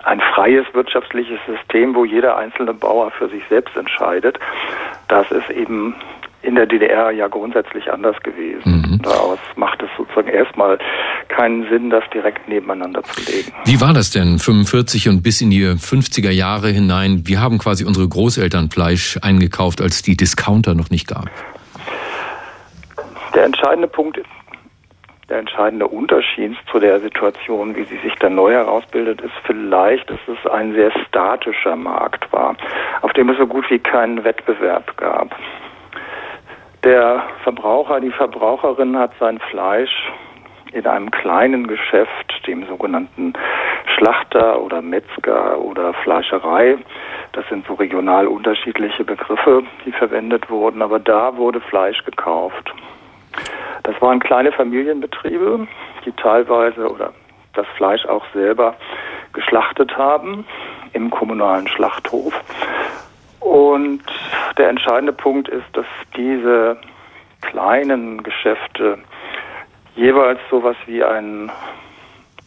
ein 0.08 0.20
freies 0.34 0.64
wirtschaftliches 0.72 1.38
System, 1.46 1.94
wo 1.94 2.04
jeder 2.04 2.36
einzelne 2.36 2.72
Bauer 2.72 3.10
für 3.10 3.28
sich 3.28 3.42
selbst 3.50 3.76
entscheidet. 3.76 4.38
Das 5.08 5.30
ist 5.30 5.50
eben 5.50 5.94
in 6.40 6.54
der 6.54 6.66
DDR 6.66 7.10
ja 7.10 7.28
grundsätzlich 7.28 7.92
anders 7.92 8.16
gewesen. 8.22 8.86
Mhm. 8.88 9.02
Daraus 9.02 9.38
macht 9.56 9.82
es 9.82 9.90
sozusagen 9.98 10.28
erstmal 10.28 10.78
keinen 11.28 11.68
Sinn, 11.68 11.90
das 11.90 12.04
direkt 12.14 12.48
nebeneinander 12.48 13.02
zu 13.02 13.20
legen. 13.30 13.52
Wie 13.66 13.80
war 13.82 13.92
das 13.92 14.10
denn 14.10 14.38
45 14.38 15.10
und 15.10 15.22
bis 15.22 15.42
in 15.42 15.50
die 15.50 15.64
50er 15.64 16.30
Jahre 16.30 16.68
hinein? 16.68 17.24
Wir 17.26 17.42
haben 17.42 17.58
quasi 17.58 17.84
unsere 17.84 18.08
Großeltern 18.08 18.70
Fleisch 18.70 19.18
eingekauft, 19.20 19.82
als 19.82 20.02
die 20.02 20.16
Discounter 20.16 20.74
noch 20.74 20.88
nicht 20.90 21.06
gab. 21.06 21.28
Der 23.34 23.44
entscheidende 23.44 23.88
Punkt 23.88 24.16
ist, 24.16 24.28
der 25.28 25.38
entscheidende 25.38 25.86
Unterschied 25.86 26.56
zu 26.70 26.78
der 26.78 27.00
Situation, 27.00 27.76
wie 27.76 27.84
sie 27.84 27.98
sich 27.98 28.14
dann 28.14 28.34
neu 28.34 28.52
herausbildet, 28.52 29.20
ist 29.20 29.34
vielleicht, 29.44 30.08
dass 30.08 30.20
es 30.26 30.50
ein 30.50 30.72
sehr 30.72 30.90
statischer 31.06 31.76
Markt 31.76 32.32
war, 32.32 32.56
auf 33.02 33.12
dem 33.12 33.28
es 33.28 33.36
so 33.36 33.46
gut 33.46 33.68
wie 33.70 33.78
keinen 33.78 34.24
Wettbewerb 34.24 34.96
gab. 34.96 35.34
Der 36.84 37.24
Verbraucher, 37.42 38.00
die 38.00 38.10
Verbraucherin 38.10 38.96
hat 38.96 39.12
sein 39.18 39.38
Fleisch 39.50 40.10
in 40.72 40.86
einem 40.86 41.10
kleinen 41.10 41.66
Geschäft, 41.66 42.46
dem 42.46 42.66
sogenannten 42.66 43.32
Schlachter 43.96 44.60
oder 44.62 44.80
Metzger 44.80 45.58
oder 45.58 45.92
Fleischerei. 46.04 46.78
Das 47.32 47.46
sind 47.48 47.66
so 47.66 47.74
regional 47.74 48.26
unterschiedliche 48.26 49.04
Begriffe, 49.04 49.64
die 49.84 49.92
verwendet 49.92 50.48
wurden, 50.50 50.82
aber 50.82 50.98
da 50.98 51.36
wurde 51.36 51.60
Fleisch 51.60 52.04
gekauft. 52.04 52.72
Das 53.82 54.00
waren 54.00 54.20
kleine 54.20 54.52
Familienbetriebe, 54.52 55.66
die 56.04 56.12
teilweise 56.12 56.90
oder 56.90 57.12
das 57.54 57.66
Fleisch 57.76 58.04
auch 58.06 58.24
selber 58.32 58.74
geschlachtet 59.32 59.96
haben 59.96 60.44
im 60.92 61.10
kommunalen 61.10 61.66
Schlachthof. 61.68 62.32
Und 63.40 64.02
der 64.56 64.68
entscheidende 64.68 65.12
Punkt 65.12 65.48
ist, 65.48 65.66
dass 65.72 65.86
diese 66.16 66.76
kleinen 67.40 68.22
Geschäfte 68.22 68.98
jeweils 69.94 70.40
sowas 70.50 70.76
wie 70.86 71.02
ein 71.02 71.50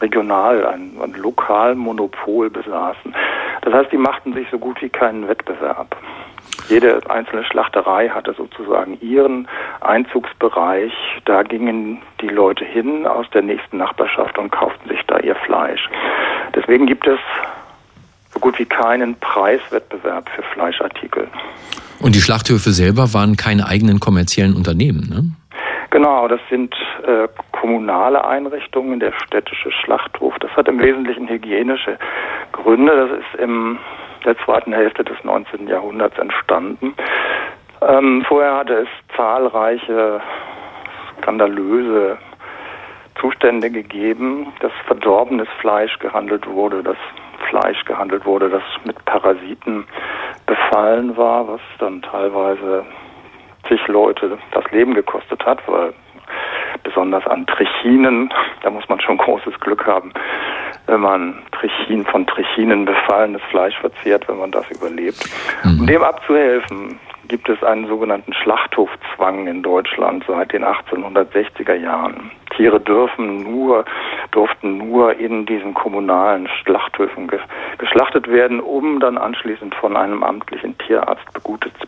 Regional, 0.02 0.66
ein, 0.66 0.98
ein 1.02 1.14
Lokalmonopol 1.14 2.50
besaßen. 2.50 3.16
Das 3.62 3.74
heißt, 3.74 3.92
die 3.92 3.98
machten 3.98 4.34
sich 4.34 4.48
so 4.50 4.58
gut 4.58 4.82
wie 4.82 4.90
keinen 4.90 5.28
Wettbewerb. 5.28 5.96
Jede 6.70 7.02
einzelne 7.10 7.44
Schlachterei 7.44 8.10
hatte 8.10 8.34
sozusagen 8.34 8.98
ihren 9.02 9.48
Einzugsbereich. 9.82 10.94
Da 11.26 11.44
gingen 11.44 12.02
die 12.22 12.30
Leute 12.30 12.66
hin 12.66 13.06
aus 13.06 13.30
der 13.34 13.42
nächsten 13.42 13.78
Nachbarschaft 13.78 14.38
und 14.38 14.52
kauften 14.52 14.90
sich 14.90 15.02
da 15.08 15.20
ihr 15.20 15.36
Fleisch. 15.36 15.90
Deswegen 16.56 16.86
gibt 16.86 17.08
es 17.08 17.20
so 18.34 18.40
gut 18.40 18.58
wie 18.60 18.66
keinen 18.66 19.16
Preiswettbewerb 19.20 20.30
für 20.30 20.44
Fleischartikel. 20.54 21.28
Und 22.00 22.16
die 22.16 22.22
Schlachthöfe 22.22 22.72
selber 22.72 23.14
waren 23.14 23.38
keine 23.38 23.68
eigenen 23.68 24.00
kommerziellen 24.00 24.56
Unternehmen, 24.56 25.10
ne? 25.10 25.24
Genau, 25.92 26.30
das 26.30 26.40
sind 26.50 26.74
äh, 27.06 27.28
kommunale 27.52 28.26
Einrichtungen, 28.26 29.02
der 29.02 29.12
städtische 29.26 29.72
Schlachthof. 29.72 30.34
Das 30.40 30.50
hat 30.52 30.70
im 30.70 30.80
Wesentlichen 30.80 31.28
hygienische 31.28 32.00
Gründe. 32.54 32.96
Das 32.96 33.20
ist 33.20 33.44
in 33.44 33.78
der 34.26 34.38
zweiten 34.40 34.74
Hälfte 34.74 35.04
des 35.04 35.18
19. 35.24 35.68
Jahrhunderts 35.68 36.18
entstanden. 36.18 36.96
Ähm, 37.82 38.24
vorher 38.28 38.56
hatte 38.56 38.74
es 38.82 39.16
zahlreiche 39.16 40.22
skandalöse 41.18 42.18
Zustände 43.20 43.70
gegeben, 43.70 44.54
dass 44.60 44.72
verdorbenes 44.86 45.48
Fleisch 45.60 45.98
gehandelt 46.00 46.48
wurde, 46.48 46.84
dass 46.84 46.98
Fleisch 47.50 47.84
gehandelt 47.86 48.26
wurde, 48.26 48.50
das 48.50 48.64
mit 48.86 49.04
Parasiten 49.06 49.86
befallen 50.46 51.18
war, 51.18 51.48
was 51.48 51.62
dann 51.80 52.02
teilweise 52.02 52.86
zig 53.68 53.86
Leute 53.88 54.38
das 54.52 54.64
Leben 54.72 54.94
gekostet 54.94 55.46
hat, 55.46 55.60
weil 55.68 55.94
besonders 56.84 57.26
an 57.28 57.46
Trichinen, 57.48 58.32
da 58.64 58.70
muss 58.70 58.88
man 58.90 59.00
schon 59.00 59.18
großes 59.18 59.60
Glück 59.60 59.86
haben, 59.86 60.12
wenn 60.88 61.02
man 61.02 61.44
Trichin, 61.52 62.06
von 62.06 62.26
Trichinen 62.28 62.86
befallenes 62.86 63.42
Fleisch 63.50 63.78
verzehrt, 63.80 64.28
wenn 64.28 64.38
man 64.38 64.52
das 64.52 64.70
überlebt. 64.72 65.24
Mhm. 65.64 65.80
Um 65.82 65.88
dem 65.88 66.04
abzuhelfen, 66.04 67.00
gibt 67.28 67.48
es 67.50 67.64
einen 67.64 67.88
sogenannten 67.88 68.34
Schlachthofzwang 68.34 69.48
in 69.48 69.64
Deutschland 69.64 70.24
seit 70.28 70.52
den 70.52 70.66
1860er 70.66 71.76
Jahren. 71.76 72.32
Tiere 72.62 72.80
dürfen 72.80 73.42
nur, 73.42 73.86
durften 74.30 74.78
nur 74.78 75.18
in 75.18 75.48
diesen 75.48 75.74
kommunalen 75.74 76.48
Schlachthöfen 76.62 77.28
ge 77.28 77.40
geschlachtet 77.80 78.28
werden, 78.28 78.60
um 78.60 79.00
dann 79.00 79.18
anschließend 79.18 79.74
von 79.74 79.98
einem 79.98 80.22
amtlichen 80.22 80.78
Tierarzt 80.78 81.26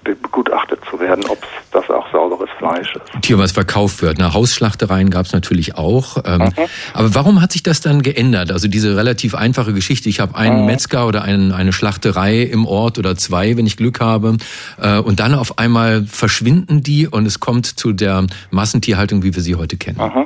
begutachtet 0.03 0.79
zu 0.89 0.99
werden, 0.99 1.23
ob 1.29 1.37
das 1.71 1.87
auch 1.91 2.11
sauberes 2.11 2.49
Fleisch 2.57 2.95
ist. 2.95 3.21
Tier, 3.21 3.37
was 3.37 3.51
verkauft 3.51 4.01
wird. 4.01 4.17
Na, 4.17 4.33
Hausschlachtereien 4.33 5.11
gab 5.11 5.27
es 5.27 5.33
natürlich 5.33 5.77
auch. 5.77 6.17
Ähm, 6.25 6.39
mhm. 6.39 6.53
Aber 6.95 7.13
warum 7.13 7.41
hat 7.41 7.51
sich 7.51 7.61
das 7.61 7.81
dann 7.81 8.01
geändert? 8.01 8.51
Also 8.51 8.67
diese 8.67 8.97
relativ 8.97 9.35
einfache 9.35 9.73
Geschichte. 9.73 10.09
Ich 10.09 10.19
habe 10.19 10.35
einen 10.35 10.61
mhm. 10.61 10.65
Metzger 10.65 11.05
oder 11.05 11.21
einen, 11.21 11.51
eine 11.51 11.73
Schlachterei 11.73 12.41
im 12.41 12.65
Ort 12.65 12.97
oder 12.97 13.15
zwei, 13.15 13.55
wenn 13.55 13.67
ich 13.67 13.77
Glück 13.77 13.99
habe. 13.99 14.37
Äh, 14.81 14.97
und 14.97 15.19
dann 15.19 15.35
auf 15.35 15.59
einmal 15.59 16.05
verschwinden 16.05 16.81
die 16.81 17.07
und 17.07 17.27
es 17.27 17.39
kommt 17.39 17.67
zu 17.67 17.93
der 17.93 18.25
Massentierhaltung, 18.49 19.21
wie 19.21 19.35
wir 19.35 19.43
sie 19.43 19.53
heute 19.53 19.77
kennen. 19.77 19.99
Mhm. 19.99 20.25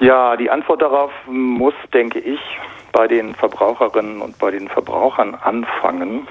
Ja, 0.00 0.36
die 0.36 0.48
Antwort 0.48 0.80
darauf 0.80 1.10
muss, 1.26 1.74
denke 1.92 2.20
ich, 2.20 2.40
bei 2.92 3.08
den 3.08 3.34
Verbraucherinnen 3.34 4.20
und 4.20 4.38
bei 4.38 4.52
den 4.52 4.68
Verbrauchern 4.68 5.34
anfangen. 5.34 6.28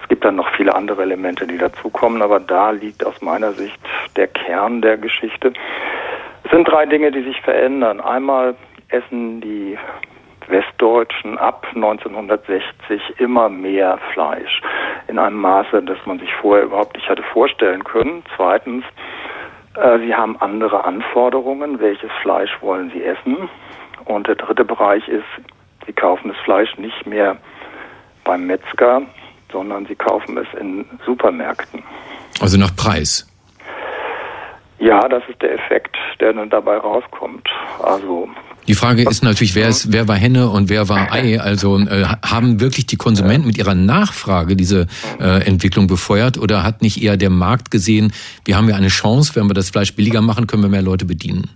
Es 0.00 0.08
gibt 0.08 0.24
dann 0.24 0.36
noch 0.36 0.48
viele 0.56 0.74
andere 0.74 1.02
Elemente, 1.02 1.46
die 1.46 1.58
dazukommen, 1.58 2.22
aber 2.22 2.40
da 2.40 2.70
liegt 2.70 3.04
aus 3.04 3.20
meiner 3.20 3.52
Sicht 3.52 3.78
der 4.16 4.28
Kern 4.28 4.80
der 4.80 4.96
Geschichte. 4.96 5.52
Es 6.44 6.50
sind 6.50 6.66
drei 6.68 6.86
Dinge, 6.86 7.10
die 7.10 7.22
sich 7.22 7.38
verändern. 7.42 8.00
Einmal 8.00 8.54
essen 8.88 9.42
die 9.42 9.76
Westdeutschen 10.48 11.36
ab 11.36 11.66
1960 11.74 13.18
immer 13.18 13.48
mehr 13.48 13.98
Fleisch 14.14 14.62
in 15.08 15.18
einem 15.18 15.36
Maße, 15.40 15.82
das 15.82 15.98
man 16.06 16.18
sich 16.18 16.32
vorher 16.34 16.64
überhaupt 16.64 16.96
nicht 16.96 17.08
hatte 17.08 17.24
vorstellen 17.24 17.84
können. 17.84 18.22
Zweitens 18.36 18.84
äh, 19.76 19.98
sie 19.98 20.14
haben 20.14 20.36
andere 20.40 20.84
Anforderungen. 20.84 21.80
Welches 21.80 22.10
Fleisch 22.22 22.50
wollen 22.60 22.90
Sie 22.90 23.02
essen? 23.02 23.48
Und 24.04 24.26
der 24.26 24.36
dritte 24.36 24.64
Bereich 24.64 25.06
ist, 25.08 25.24
Sie 25.86 25.92
kaufen 25.92 26.28
das 26.28 26.36
Fleisch 26.44 26.76
nicht 26.78 27.06
mehr 27.06 27.36
beim 28.24 28.46
Metzger, 28.46 29.02
sondern 29.52 29.86
Sie 29.86 29.94
kaufen 29.94 30.36
es 30.38 30.46
in 30.58 30.84
Supermärkten. 31.04 31.82
Also 32.40 32.58
nach 32.58 32.74
Preis? 32.74 33.26
Ja, 34.78 35.08
das 35.08 35.22
ist 35.28 35.40
der 35.40 35.54
Effekt, 35.54 35.96
der 36.20 36.32
dann 36.32 36.50
dabei 36.50 36.76
rauskommt. 36.76 37.48
Also 37.82 38.28
die 38.68 38.74
Frage 38.74 39.02
ist 39.02 39.22
natürlich, 39.22 39.54
wer, 39.54 39.68
ist, 39.68 39.92
wer 39.92 40.08
war 40.08 40.16
Henne 40.16 40.48
und 40.48 40.70
wer 40.70 40.88
war 40.88 41.12
Ei? 41.12 41.40
Also 41.40 41.78
äh, 41.78 42.04
haben 42.24 42.60
wirklich 42.60 42.86
die 42.86 42.96
Konsumenten 42.96 43.46
mit 43.46 43.58
ihrer 43.58 43.74
Nachfrage 43.74 44.56
diese 44.56 44.86
äh, 45.20 45.46
Entwicklung 45.46 45.86
befeuert 45.86 46.38
oder 46.38 46.64
hat 46.64 46.82
nicht 46.82 47.02
eher 47.02 47.16
der 47.16 47.30
Markt 47.30 47.70
gesehen, 47.70 48.12
wir 48.44 48.56
haben 48.56 48.68
ja 48.68 48.76
eine 48.76 48.88
Chance, 48.88 49.38
wenn 49.38 49.48
wir 49.48 49.54
das 49.54 49.70
Fleisch 49.70 49.94
billiger 49.94 50.20
machen, 50.20 50.46
können 50.46 50.62
wir 50.62 50.68
mehr 50.68 50.82
Leute 50.82 51.04
bedienen? 51.04 51.50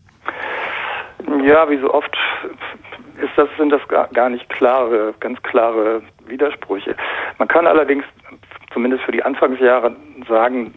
Ja, 1.45 1.69
wie 1.69 1.79
so 1.79 1.93
oft 1.93 2.17
ist 3.21 3.33
das, 3.37 3.49
sind 3.59 3.71
das 3.71 3.81
gar, 3.89 4.29
nicht 4.31 4.49
klare, 4.49 5.15
ganz 5.21 5.43
klare 5.43 6.03
Widersprüche. 6.27 6.95
Man 7.39 7.49
kann 7.49 7.67
allerdings 7.67 8.05
zumindest 8.73 9.05
für 9.05 9.13
die 9.13 9.23
Anfangsjahre 9.23 9.95
sagen, 10.29 10.73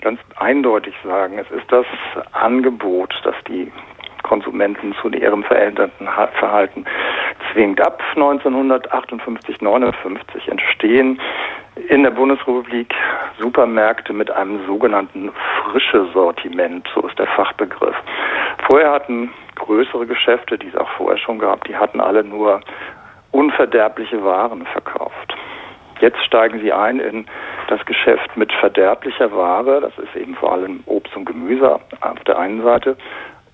ganz 0.00 0.20
eindeutig 0.36 0.94
sagen, 1.02 1.38
es 1.38 1.50
ist 1.50 1.70
das 1.70 1.86
Angebot, 2.32 3.12
das 3.24 3.34
die 3.48 3.72
Konsumenten 4.24 4.94
zu 5.00 5.08
ihrem 5.10 5.44
veränderten 5.44 6.08
Verhalten 6.38 6.84
zwingt. 7.52 7.80
Ab 7.80 8.02
1958, 8.16 9.60
59 9.60 10.48
entstehen 10.48 11.20
in 11.88 12.02
der 12.02 12.10
Bundesrepublik 12.10 12.92
Supermärkte 13.38 14.12
mit 14.12 14.30
einem 14.30 14.66
sogenannten 14.66 15.30
frische 15.62 16.06
Sortiment, 16.12 16.88
so 16.94 17.06
ist 17.06 17.18
der 17.18 17.26
Fachbegriff. 17.28 17.96
Vorher 18.66 18.90
hatten 18.90 19.30
größere 19.56 20.06
Geschäfte, 20.06 20.58
die 20.58 20.68
es 20.68 20.76
auch 20.76 20.90
vorher 20.96 21.18
schon 21.18 21.38
gab, 21.38 21.64
die 21.64 21.76
hatten 21.76 22.00
alle 22.00 22.24
nur 22.24 22.60
unverderbliche 23.32 24.24
Waren 24.24 24.64
verkauft. 24.66 25.36
Jetzt 26.00 26.22
steigen 26.24 26.60
sie 26.60 26.72
ein 26.72 26.98
in 27.00 27.26
das 27.68 27.84
Geschäft 27.86 28.36
mit 28.36 28.52
verderblicher 28.52 29.32
Ware, 29.32 29.80
das 29.80 29.96
ist 29.98 30.14
eben 30.16 30.34
vor 30.34 30.52
allem 30.52 30.82
Obst 30.86 31.16
und 31.16 31.24
Gemüse 31.24 31.80
auf 32.00 32.24
der 32.26 32.38
einen 32.38 32.62
Seite, 32.62 32.96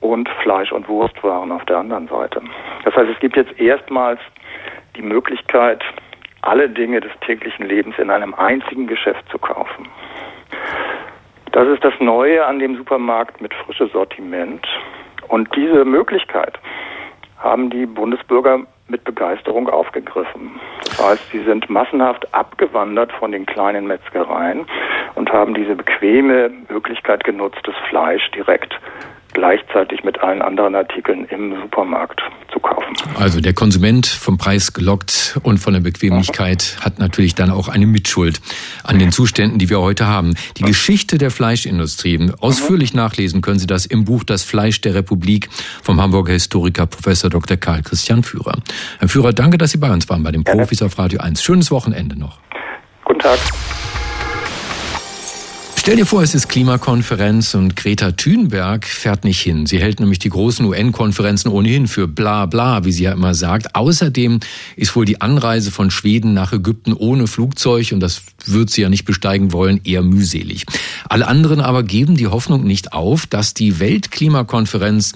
und 0.00 0.28
Fleisch- 0.42 0.72
und 0.72 0.88
Wurstwaren 0.88 1.52
auf 1.52 1.64
der 1.66 1.78
anderen 1.78 2.08
Seite. 2.08 2.40
Das 2.84 2.94
heißt, 2.94 3.10
es 3.10 3.20
gibt 3.20 3.36
jetzt 3.36 3.58
erstmals 3.60 4.20
die 4.96 5.02
Möglichkeit, 5.02 5.82
alle 6.42 6.68
Dinge 6.68 7.00
des 7.00 7.12
täglichen 7.20 7.66
Lebens 7.66 7.98
in 7.98 8.10
einem 8.10 8.34
einzigen 8.34 8.86
Geschäft 8.86 9.28
zu 9.30 9.38
kaufen. 9.38 9.86
Das 11.52 11.68
ist 11.68 11.84
das 11.84 11.94
Neue 12.00 12.44
an 12.44 12.58
dem 12.58 12.76
Supermarkt 12.76 13.40
mit 13.40 13.52
frische 13.52 13.88
Sortiment. 13.88 14.66
Und 15.28 15.54
diese 15.54 15.84
Möglichkeit 15.84 16.58
haben 17.38 17.70
die 17.70 17.86
Bundesbürger 17.86 18.60
mit 18.88 19.04
Begeisterung 19.04 19.68
aufgegriffen. 19.68 20.60
Das 20.84 21.10
heißt, 21.10 21.30
sie 21.30 21.42
sind 21.44 21.68
massenhaft 21.70 22.32
abgewandert 22.34 23.12
von 23.12 23.32
den 23.32 23.46
kleinen 23.46 23.86
Metzgereien 23.86 24.66
und 25.14 25.32
haben 25.32 25.54
diese 25.54 25.74
bequeme 25.74 26.50
Möglichkeit 26.68 27.24
genutzt, 27.24 27.60
das 27.64 27.74
Fleisch 27.88 28.30
direkt 28.32 28.78
gleichzeitig 29.32 30.04
mit 30.04 30.20
allen 30.20 30.42
anderen 30.42 30.74
Artikeln 30.74 31.24
im 31.26 31.54
Supermarkt 31.60 32.20
zu 32.52 32.58
kaufen. 32.60 32.94
Also 33.18 33.40
der 33.40 33.54
Konsument 33.54 34.06
vom 34.06 34.38
Preis 34.38 34.72
gelockt 34.72 35.38
und 35.42 35.58
von 35.58 35.72
der 35.72 35.80
Bequemlichkeit 35.80 36.76
hat 36.84 36.98
natürlich 36.98 37.34
dann 37.34 37.50
auch 37.50 37.68
eine 37.68 37.86
Mitschuld 37.86 38.40
an 38.84 38.98
den 38.98 39.12
Zuständen, 39.12 39.58
die 39.58 39.70
wir 39.70 39.80
heute 39.80 40.06
haben. 40.06 40.34
Die. 40.56 40.70
Geschichte 40.70 41.18
der 41.18 41.30
Fleischindustrie, 41.30 42.30
ausführlich 42.40 42.94
nachlesen 42.94 43.40
können 43.40 43.58
Sie 43.58 43.66
das 43.66 43.86
im 43.86 44.04
Buch 44.04 44.24
Das 44.24 44.44
Fleisch 44.44 44.80
der 44.80 44.94
Republik 44.94 45.48
vom 45.82 46.00
Hamburger 46.00 46.32
Historiker 46.32 46.86
Professor 46.86 47.28
Dr. 47.28 47.56
Karl 47.56 47.82
Christian 47.82 48.22
Führer. 48.22 48.58
Herr 48.98 49.08
Führer, 49.08 49.32
danke, 49.32 49.58
dass 49.58 49.72
Sie 49.72 49.78
bei 49.78 49.90
uns 49.90 50.08
waren 50.08 50.22
bei 50.22 50.30
den 50.30 50.44
Profis 50.44 50.82
auf 50.82 50.98
Radio 50.98 51.20
1. 51.20 51.42
Schönes 51.42 51.70
Wochenende 51.70 52.18
noch. 52.18 52.38
Guten 53.04 53.20
Tag. 53.20 53.38
Stell 55.80 55.96
dir 55.96 56.04
vor, 56.04 56.22
es 56.22 56.34
ist 56.34 56.48
Klimakonferenz 56.50 57.54
und 57.54 57.74
Greta 57.74 58.12
Thunberg 58.12 58.84
fährt 58.84 59.24
nicht 59.24 59.40
hin. 59.40 59.64
Sie 59.64 59.80
hält 59.80 59.98
nämlich 59.98 60.18
die 60.18 60.28
großen 60.28 60.66
UN-Konferenzen 60.66 61.48
ohnehin 61.48 61.88
für 61.88 62.06
bla 62.06 62.44
bla, 62.44 62.84
wie 62.84 62.92
sie 62.92 63.04
ja 63.04 63.12
immer 63.12 63.34
sagt. 63.34 63.74
Außerdem 63.74 64.40
ist 64.76 64.94
wohl 64.94 65.06
die 65.06 65.22
Anreise 65.22 65.70
von 65.70 65.90
Schweden 65.90 66.34
nach 66.34 66.52
Ägypten 66.52 66.92
ohne 66.92 67.26
Flugzeug, 67.26 67.92
und 67.92 68.00
das 68.00 68.20
wird 68.44 68.68
sie 68.68 68.82
ja 68.82 68.90
nicht 68.90 69.06
besteigen 69.06 69.54
wollen, 69.54 69.80
eher 69.82 70.02
mühselig. 70.02 70.66
Alle 71.08 71.26
anderen 71.26 71.62
aber 71.62 71.82
geben 71.82 72.14
die 72.14 72.26
Hoffnung 72.26 72.64
nicht 72.64 72.92
auf, 72.92 73.24
dass 73.24 73.54
die 73.54 73.80
Weltklimakonferenz 73.80 75.14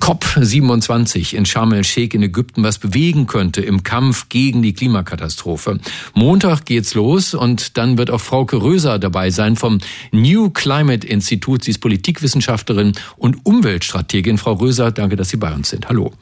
COP27 0.00 1.34
in 1.34 1.44
Sharm 1.44 1.72
el-Sheikh 1.72 2.14
in 2.14 2.22
Ägypten 2.22 2.62
was 2.62 2.78
bewegen 2.78 3.26
könnte 3.26 3.60
im 3.60 3.82
Kampf 3.82 4.28
gegen 4.28 4.62
die 4.62 4.72
Klimakatastrophe. 4.72 5.80
Montag 6.14 6.64
geht's 6.64 6.94
los 6.94 7.34
und 7.34 7.76
dann 7.76 7.98
wird 7.98 8.10
auch 8.10 8.20
Frauke 8.20 8.62
Röser 8.62 8.98
dabei 8.98 9.30
sein 9.30 9.56
vom 9.56 9.78
New 10.12 10.50
Climate 10.50 11.06
Institute. 11.06 11.64
Sie 11.64 11.72
ist 11.72 11.78
Politikwissenschaftlerin 11.78 12.92
und 13.16 13.44
Umweltstrategin. 13.44 14.38
Frau 14.38 14.54
Röser, 14.54 14.92
danke, 14.92 15.16
dass 15.16 15.30
Sie 15.30 15.36
bei 15.36 15.52
uns 15.52 15.70
sind. 15.70 15.88
Hallo. 15.88 16.12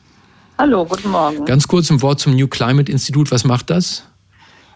Hallo, 0.59 0.87
guten 0.87 1.11
Morgen. 1.11 1.45
Ganz 1.45 1.69
kurz 1.69 1.91
ein 1.91 2.01
Wort 2.01 2.19
zum 2.19 2.35
New 2.35 2.49
Climate 2.49 2.91
Institute. 2.91 3.31
Was 3.31 3.45
macht 3.45 3.69
das? 3.69 4.05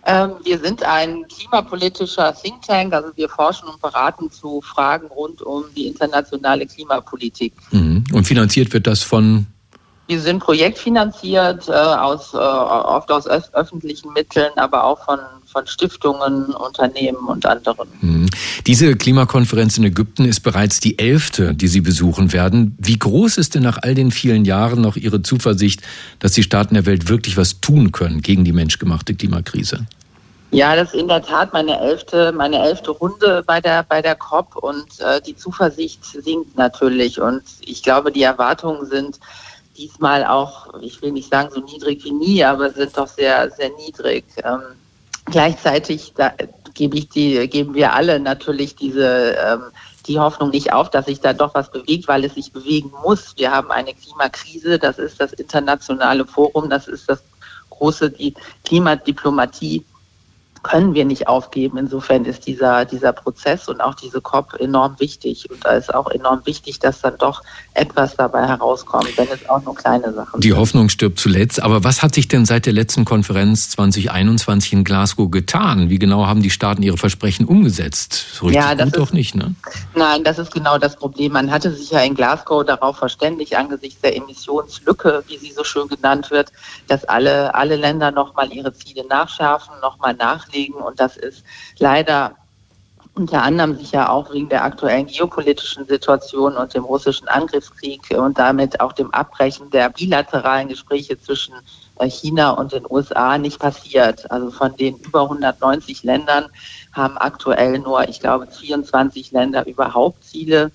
Ähm, 0.07 0.33
wir 0.45 0.59
sind 0.59 0.83
ein 0.83 1.27
klimapolitischer 1.29 2.35
Think 2.35 2.63
Tank, 2.63 2.95
also 2.95 3.11
wir 3.17 3.29
forschen 3.29 3.69
und 3.69 3.81
beraten 3.83 4.31
zu 4.31 4.61
Fragen 4.63 5.09
rund 5.09 5.43
um 5.43 5.65
die 5.77 5.87
internationale 5.87 6.67
Klimapolitik. 6.67 7.53
Mhm. 7.71 8.05
Und 8.13 8.27
finanziert 8.27 8.73
wird 8.73 8.87
das 8.87 9.03
von? 9.03 9.47
Wir 10.07 10.21
sind 10.21 10.41
projektfinanziert, 10.41 11.69
äh, 11.69 11.73
aus, 11.73 12.35
äh, 12.35 12.39
oft 12.39 13.13
aus 13.13 13.27
öffentlichen 13.29 14.13
Mitteln, 14.13 14.51
aber 14.57 14.85
auch 14.85 15.05
von, 15.05 15.21
von 15.51 15.67
Stiftungen, 15.67 16.55
Unternehmen 16.55 17.27
und 17.27 17.47
anderen. 17.47 17.89
Mhm. 18.01 18.27
Diese 18.67 18.97
Klimakonferenz 18.97 19.79
in 19.79 19.85
Ägypten 19.85 20.25
ist 20.25 20.41
bereits 20.41 20.81
die 20.81 20.99
elfte, 20.99 21.55
die 21.55 21.69
Sie 21.69 21.81
besuchen 21.81 22.33
werden. 22.33 22.77
Wie 22.79 22.99
groß 22.99 23.39
ist 23.39 23.55
denn 23.55 23.63
nach 23.63 23.79
all 23.83 23.95
den 23.95 24.11
vielen 24.11 24.45
Jahren 24.45 24.81
noch 24.81 24.97
Ihre 24.97 25.23
Zuversicht, 25.23 25.83
dass 26.19 26.33
die 26.33 26.43
Staaten 26.43 26.75
der 26.75 26.87
Welt 26.87 27.09
wirklich 27.09 27.37
was 27.37 27.61
tun 27.61 27.93
können 27.93 28.23
gegen 28.23 28.45
die 28.45 28.53
menschgemachte 28.53 29.15
Klimakrise? 29.15 29.87
Ja, 30.53 30.75
das 30.75 30.93
ist 30.93 31.01
in 31.01 31.07
der 31.07 31.23
Tat 31.23 31.53
meine 31.53 31.79
elfte, 31.79 32.33
meine 32.33 32.59
elfte 32.59 32.91
Runde 32.91 33.45
bei 33.47 33.61
der, 33.61 33.85
bei 33.85 34.03
der 34.03 34.17
COP 34.17 34.57
und 34.57 34.99
äh, 34.99 35.21
die 35.21 35.37
Zuversicht 35.37 36.05
sinkt 36.05 36.57
natürlich 36.57 37.21
und 37.21 37.43
ich 37.61 37.85
glaube, 37.85 38.11
die 38.11 38.25
Erwartungen 38.25 38.85
sind 38.87 39.21
diesmal 39.77 40.25
auch, 40.25 40.75
ich 40.81 41.01
will 41.03 41.13
nicht 41.13 41.31
sagen 41.31 41.51
so 41.55 41.61
niedrig 41.61 42.05
wie 42.05 42.11
nie, 42.11 42.45
aber 42.45 42.71
sind 42.71 42.97
doch 42.97 43.07
sehr, 43.07 43.51
sehr 43.53 43.71
niedrig. 43.77 44.25
Ähm, 44.43 44.61
gleichzeitig 45.31 46.12
gebe 46.75 46.99
ich 46.99 47.09
die, 47.09 47.49
geben 47.49 47.75
wir 47.75 47.93
alle 47.93 48.21
natürlich 48.21 48.77
diese, 48.77 49.37
ähm, 49.45 49.62
die 50.07 50.19
Hoffnung 50.19 50.51
nicht 50.51 50.73
auf, 50.73 50.90
dass 50.90 51.07
sich 51.07 51.21
da 51.21 51.33
doch 51.33 51.55
was 51.55 51.71
bewegt, 51.71 52.09
weil 52.09 52.25
es 52.25 52.35
sich 52.35 52.53
bewegen 52.53 52.93
muss. 53.03 53.35
Wir 53.37 53.51
haben 53.51 53.71
eine 53.71 53.95
Klimakrise, 53.95 54.79
das 54.79 54.99
ist 54.99 55.21
das 55.21 55.33
internationale 55.33 56.27
Forum, 56.27 56.71
das 56.71 56.88
ist 56.88 57.09
das 57.09 57.23
große 57.71 58.11
die 58.11 58.35
Klimadiplomatie 58.64 59.85
können 60.62 60.94
wir 60.94 61.05
nicht 61.05 61.29
aufgeben. 61.29 61.79
Insofern 61.79 62.25
ist 62.25 62.46
dieser, 62.46 62.85
dieser 62.85 63.12
Prozess 63.12 63.68
und 63.68 63.81
auch 63.81 63.94
diese 63.94 64.20
COP 64.20 64.55
enorm 64.59 64.96
wichtig. 64.99 65.51
Und 65.51 65.64
da 65.64 65.70
ist 65.70 65.94
auch 65.94 66.11
enorm 66.11 66.42
wichtig, 66.44 66.79
dass 66.79 67.01
dann 67.01 67.16
doch 67.18 67.42
etwas 67.75 68.16
dabei 68.16 68.46
herauskommt, 68.46 69.16
wenn 69.16 69.29
es 69.33 69.49
auch 69.49 69.62
nur 69.62 69.75
kleine 69.75 70.12
Sachen 70.12 70.40
Die 70.40 70.49
sind. 70.49 70.59
Hoffnung 70.59 70.88
stirbt 70.88 71.18
zuletzt. 71.18 71.62
Aber 71.62 71.83
was 71.85 72.03
hat 72.03 72.14
sich 72.14 72.29
denn 72.29 72.44
seit 72.44 72.66
der 72.66 72.73
letzten 72.73 73.05
Konferenz 73.05 73.70
2021 73.70 74.73
in 74.73 74.85
Glasgow 74.85 75.31
getan? 75.31 75.88
Wie 75.88 75.99
genau 75.99 76.27
haben 76.27 76.42
die 76.42 76.51
Staaten 76.51 76.83
ihre 76.83 76.99
Versprechen 76.99 77.46
umgesetzt? 77.46 78.12
So 78.33 78.51
ja, 78.51 78.75
das 78.75 78.87
gut 78.87 78.94
ist, 78.94 79.01
doch 79.01 79.12
nicht, 79.12 79.35
ne? 79.35 79.55
Nein, 79.94 80.25
das 80.25 80.38
ist 80.38 80.53
genau 80.53 80.79
das 80.79 80.96
Problem. 80.96 81.33
Man 81.33 81.51
hatte 81.51 81.73
sich 81.73 81.90
ja 81.90 82.01
in 82.01 82.14
Glasgow 82.14 82.64
darauf 82.64 82.99
verständigt, 82.99 83.57
angesichts 83.57 84.01
der 84.03 84.16
Emissionslücke, 84.16 85.25
wie 85.29 85.38
sie 85.38 85.53
so 85.53 85.64
schön 85.64 85.88
genannt 85.88 86.31
wird, 86.31 86.53
dass 86.88 87.05
alle, 87.05 87.55
alle 87.55 87.77
Länder 87.77 88.11
nochmal 88.11 88.53
ihre 88.53 88.73
Ziele 88.75 89.07
nachschärfen, 89.07 89.75
nochmal 89.81 90.14
nach 90.14 90.50
nachlegen. 90.51 90.77
Und 90.77 91.01
das 91.01 91.17
ist 91.17 91.45
leider 91.79 92.35
unter 93.15 93.43
anderem 93.43 93.77
sicher 93.77 94.11
auch 94.11 94.33
wegen 94.33 94.49
der 94.49 94.65
aktuellen 94.65 95.07
geopolitischen 95.07 95.85
Situation 95.87 96.57
und 96.57 96.75
dem 96.75 96.85
russischen 96.85 97.29
Angriffskrieg 97.29 98.03
und 98.17 98.39
damit 98.39 98.81
auch 98.81 98.93
dem 98.93 99.13
Abbrechen 99.13 99.69
der 99.71 99.91
bilateralen 99.91 100.69
Gespräche 100.69 101.21
zwischen 101.21 101.55
äh, 101.99 102.09
China 102.09 102.51
und 102.51 102.73
den 102.73 102.87
USA 102.89 103.37
nicht 103.37 103.59
passiert. 103.59 104.31
Also 104.31 104.51
von 104.51 104.77
den 104.77 104.97
über 104.99 105.23
190 105.23 106.05
Ländern 106.05 106.47
haben 106.93 107.19
aktuell 107.19 107.81
nur, 107.81 108.09
ich 108.09 108.21
glaube, 108.21 108.47
24 108.47 109.33
Länder 109.33 109.67
überhaupt 109.67 110.25
Ziele 110.25 110.71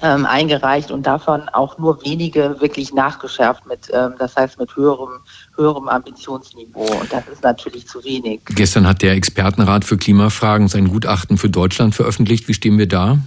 ähm, 0.00 0.24
eingereicht 0.24 0.90
und 0.90 1.06
davon 1.06 1.48
auch 1.50 1.78
nur 1.78 2.02
wenige 2.04 2.60
wirklich 2.60 2.94
nachgeschärft 2.94 3.66
mit, 3.66 3.90
ähm, 3.92 4.14
das 4.18 4.36
heißt 4.36 4.58
mit 4.58 4.74
höherem, 4.74 5.20
höherem 5.56 5.88
Ambitionsniveau. 5.88 6.86
Und 7.00 7.12
das 7.12 7.26
ist 7.28 7.42
natürlich 7.42 7.86
zu 7.86 8.02
wenig. 8.04 8.40
Gestern 8.46 8.86
hat 8.86 9.02
der 9.02 9.12
Expertenrat 9.12 9.84
für 9.84 9.96
Klimafragen 9.96 10.68
sein 10.68 10.88
Gutachten 10.88 11.36
für 11.38 11.50
Deutschland 11.50 11.94
veröffentlicht. 11.94 12.48
Wie 12.48 12.54
stehen 12.54 12.78
wir 12.78 12.88
da? 12.88 13.18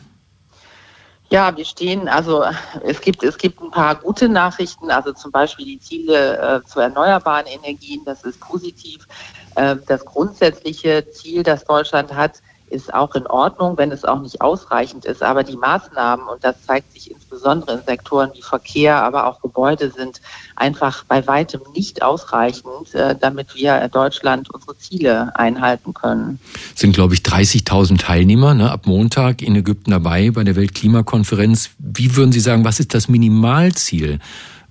Ja, 1.30 1.56
wir 1.58 1.65
stehen, 1.65 2.08
also 2.08 2.43
es 2.84 3.01
gibt, 3.01 3.23
es 3.23 3.38
gibt 3.38 3.60
ein 3.60 3.71
paar 3.71 3.95
gute 3.95 4.30
Nachrichten, 4.30 4.91
also 4.91 5.12
zum 5.12 5.32
Beispiel 5.32 5.65
die 5.65 5.80
Ziele 5.80 6.38
äh, 6.38 6.67
zu 6.67 6.80
erneuerbaren 6.80 7.47
Energien, 7.47 8.01
das 8.06 8.23
ist 8.23 8.39
positiv. 8.39 9.08
Äh, 9.56 9.78
das 9.88 10.06
grundsätzliche 10.06 11.10
Ziel, 11.12 11.41
das 11.41 11.65
Deutschland 11.65 12.13
hat, 12.13 12.41
ist 12.75 12.93
auch 12.93 13.15
in 13.15 13.25
Ordnung, 13.25 13.77
wenn 13.77 13.91
es 13.91 14.03
auch 14.03 14.21
nicht 14.21 14.41
ausreichend 14.41 15.05
ist. 15.05 15.23
Aber 15.23 15.43
die 15.43 15.55
Maßnahmen, 15.55 16.27
und 16.27 16.43
das 16.43 16.55
zeigt 16.65 16.91
sich 16.91 17.09
insbesondere 17.09 17.77
in 17.77 17.85
Sektoren 17.85 18.31
wie 18.33 18.41
Verkehr, 18.41 19.01
aber 19.01 19.27
auch 19.27 19.41
Gebäude, 19.41 19.89
sind 19.89 20.21
einfach 20.55 21.05
bei 21.05 21.25
weitem 21.25 21.61
nicht 21.73 22.03
ausreichend, 22.03 22.93
äh, 22.93 23.15
damit 23.19 23.55
wir 23.55 23.88
Deutschland 23.88 24.49
unsere 24.53 24.77
Ziele 24.77 25.31
einhalten 25.35 25.93
können. 25.93 26.39
Es 26.73 26.81
sind, 26.81 26.93
glaube 26.93 27.13
ich, 27.13 27.21
30.000 27.21 27.99
Teilnehmer 27.99 28.53
ne, 28.53 28.69
ab 28.69 28.85
Montag 28.85 29.41
in 29.41 29.55
Ägypten 29.55 29.91
dabei 29.91 30.31
bei 30.31 30.43
der 30.43 30.55
Weltklimakonferenz. 30.55 31.69
Wie 31.79 32.15
würden 32.15 32.33
Sie 32.33 32.41
sagen, 32.41 32.65
was 32.65 32.79
ist 32.79 32.93
das 32.93 33.07
Minimalziel 33.07 34.19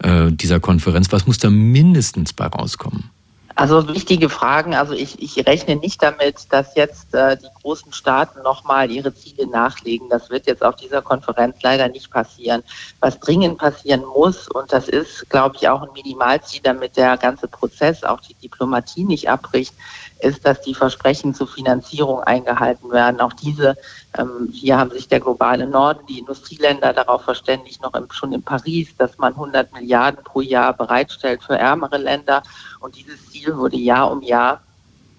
äh, 0.00 0.30
dieser 0.30 0.60
Konferenz? 0.60 1.10
Was 1.10 1.26
muss 1.26 1.38
da 1.38 1.48
mindestens 1.48 2.34
bei 2.34 2.46
rauskommen? 2.46 3.13
Also 3.56 3.88
wichtige 3.88 4.28
Fragen. 4.28 4.74
Also 4.74 4.94
ich, 4.94 5.22
ich 5.22 5.46
rechne 5.46 5.76
nicht 5.76 6.02
damit, 6.02 6.52
dass 6.52 6.74
jetzt 6.74 7.14
äh, 7.14 7.36
die 7.36 7.48
großen 7.62 7.92
Staaten 7.92 8.42
nochmal 8.42 8.90
ihre 8.90 9.14
Ziele 9.14 9.46
nachlegen. 9.46 10.08
Das 10.08 10.28
wird 10.28 10.46
jetzt 10.46 10.64
auf 10.64 10.74
dieser 10.74 11.02
Konferenz 11.02 11.56
leider 11.62 11.88
nicht 11.88 12.10
passieren. 12.10 12.64
Was 12.98 13.20
dringend 13.20 13.58
passieren 13.58 14.04
muss, 14.04 14.48
und 14.48 14.72
das 14.72 14.88
ist, 14.88 15.30
glaube 15.30 15.56
ich, 15.56 15.68
auch 15.68 15.82
ein 15.82 15.92
Minimalziel, 15.94 16.62
damit 16.64 16.96
der 16.96 17.16
ganze 17.16 17.46
Prozess, 17.46 18.02
auch 18.02 18.20
die 18.20 18.34
Diplomatie 18.34 19.04
nicht 19.04 19.28
abbricht, 19.28 19.72
ist, 20.24 20.46
dass 20.46 20.60
die 20.62 20.74
Versprechen 20.74 21.34
zur 21.34 21.46
Finanzierung 21.46 22.20
eingehalten 22.20 22.90
werden. 22.90 23.20
Auch 23.20 23.32
diese, 23.34 23.76
ähm, 24.18 24.48
hier 24.52 24.78
haben 24.78 24.90
sich 24.90 25.06
der 25.08 25.20
globale 25.20 25.66
Norden, 25.66 26.06
die 26.06 26.18
Industrieländer 26.18 26.92
darauf 26.92 27.22
verständigt, 27.22 27.82
noch 27.82 27.94
im, 27.94 28.10
schon 28.10 28.32
in 28.32 28.42
Paris, 28.42 28.96
dass 28.96 29.18
man 29.18 29.34
100 29.34 29.72
Milliarden 29.72 30.24
pro 30.24 30.40
Jahr 30.40 30.72
bereitstellt 30.72 31.42
für 31.42 31.58
ärmere 31.58 31.98
Länder. 31.98 32.42
Und 32.80 32.96
dieses 32.96 33.30
Ziel 33.30 33.56
wurde 33.56 33.76
Jahr 33.76 34.10
um 34.10 34.22
Jahr 34.22 34.62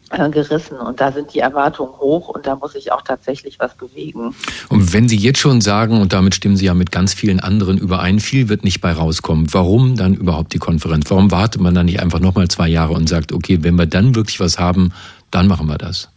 gerissen 0.10 0.78
und 0.78 1.02
da 1.02 1.12
sind 1.12 1.34
die 1.34 1.40
Erwartungen 1.40 1.94
hoch 1.94 2.30
und 2.30 2.46
da 2.46 2.56
muss 2.56 2.74
sich 2.74 2.92
auch 2.92 3.02
tatsächlich 3.02 3.60
was 3.60 3.76
bewegen. 3.76 4.36
Und 4.70 4.94
wenn 4.94 5.10
Sie 5.10 5.18
jetzt 5.18 5.40
schon 5.40 5.62
sagen, 5.62 6.00
und 6.00 6.14
damit 6.14 6.36
stimmen 6.36 6.58
Sie 6.58 6.66
ja 6.66 6.74
mit 6.74 6.92
ganz 6.92 7.14
vielen 7.14 7.40
anderen 7.40 7.78
überein, 7.78 8.20
viel 8.20 8.50
wird 8.50 8.64
nicht 8.64 8.82
bei 8.82 8.92
rauskommen, 8.92 9.48
warum 9.52 9.96
dann 9.96 10.14
überhaupt 10.14 10.54
die 10.54 10.60
Konferenz? 10.60 11.10
Warum 11.10 11.32
wartet 11.32 11.62
man 11.62 11.74
dann 11.74 11.88
nicht 11.88 12.02
einfach 12.02 12.20
nochmal 12.20 12.48
zwei 12.48 12.68
Jahre 12.68 12.94
und 12.94 13.10
sagt, 13.10 13.32
okay, 13.32 13.60
wenn 13.62 13.76
wir 13.76 13.88
dann 13.88 14.16
wirklich 14.16 14.40
was 14.40 14.60
haben, 14.60 14.94
dann 15.32 15.48
machen 15.48 15.68
wir 15.68 15.78
das? 15.78 16.10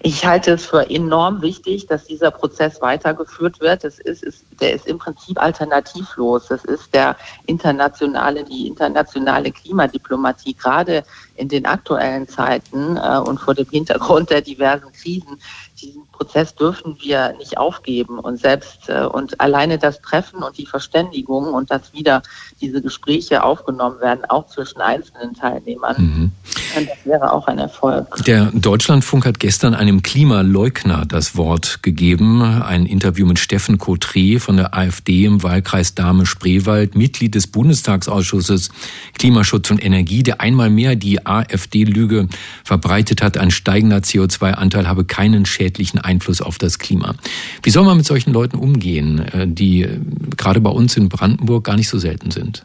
Ich 0.00 0.24
halte 0.24 0.52
es 0.52 0.66
für 0.66 0.88
enorm 0.88 1.42
wichtig, 1.42 1.86
dass 1.86 2.04
dieser 2.04 2.30
Prozess 2.30 2.80
weitergeführt 2.80 3.60
wird. 3.60 3.82
Das 3.82 3.98
ist, 3.98 4.22
ist, 4.22 4.44
der 4.60 4.74
ist 4.74 4.86
im 4.86 4.98
Prinzip 4.98 5.42
alternativlos. 5.42 6.46
Das 6.46 6.64
ist 6.64 6.94
der 6.94 7.16
internationale, 7.46 8.44
die 8.44 8.68
internationale 8.68 9.50
Klimadiplomatie, 9.50 10.54
gerade 10.54 11.04
in 11.34 11.48
den 11.48 11.66
aktuellen 11.66 12.28
Zeiten 12.28 12.96
äh, 12.96 13.18
und 13.18 13.38
vor 13.40 13.54
dem 13.54 13.68
Hintergrund 13.68 14.30
der 14.30 14.42
diversen 14.42 14.92
Krisen. 14.92 15.40
Diesen 15.80 16.07
Prozess 16.18 16.54
dürfen 16.54 16.96
wir 17.00 17.34
nicht 17.38 17.56
aufgeben 17.58 18.18
und 18.18 18.38
selbst 18.38 18.88
äh, 18.88 19.04
und 19.04 19.40
alleine 19.40 19.78
das 19.78 20.00
Treffen 20.02 20.42
und 20.42 20.58
die 20.58 20.66
Verständigung 20.66 21.54
und 21.54 21.70
dass 21.70 21.92
wieder 21.92 22.22
diese 22.60 22.82
Gespräche 22.82 23.44
aufgenommen 23.44 24.00
werden, 24.00 24.24
auch 24.28 24.48
zwischen 24.48 24.80
einzelnen 24.80 25.34
Teilnehmern, 25.34 25.96
mhm. 25.98 26.32
das 26.74 26.98
wäre 27.04 27.32
auch 27.32 27.46
ein 27.46 27.58
Erfolg. 27.58 28.08
Der 28.26 28.50
Deutschlandfunk 28.52 29.26
hat 29.26 29.38
gestern 29.38 29.74
einem 29.74 30.02
Klimaleugner 30.02 31.06
das 31.06 31.36
Wort 31.36 31.82
gegeben. 31.82 32.42
Ein 32.42 32.86
Interview 32.86 33.24
mit 33.24 33.38
Steffen 33.38 33.78
Cotré 33.78 34.40
von 34.40 34.56
der 34.56 34.76
AfD 34.76 35.24
im 35.24 35.42
Wahlkreis 35.42 35.94
Dahme-Spreewald, 35.94 36.96
Mitglied 36.96 37.36
des 37.36 37.46
Bundestagsausschusses 37.46 38.70
Klimaschutz 39.18 39.70
und 39.70 39.84
Energie, 39.84 40.24
der 40.24 40.40
einmal 40.40 40.70
mehr 40.70 40.96
die 40.96 41.24
AfD-Lüge 41.24 42.28
verbreitet 42.64 43.22
hat, 43.22 43.38
ein 43.38 43.52
steigender 43.52 43.98
CO2-Anteil 43.98 44.88
habe 44.88 45.04
keinen 45.04 45.46
schädlichen 45.46 46.00
Einfluss 46.08 46.40
auf 46.40 46.58
das 46.58 46.78
Klima. 46.78 47.14
Wie 47.62 47.70
soll 47.70 47.84
man 47.84 47.98
mit 47.98 48.06
solchen 48.06 48.32
Leuten 48.32 48.56
umgehen, 48.56 49.18
äh, 49.32 49.46
die 49.46 49.82
äh, 49.82 50.00
gerade 50.36 50.60
bei 50.60 50.70
uns 50.70 50.96
in 50.96 51.08
Brandenburg 51.08 51.64
gar 51.64 51.76
nicht 51.76 51.88
so 51.88 51.98
selten 51.98 52.30
sind? 52.30 52.64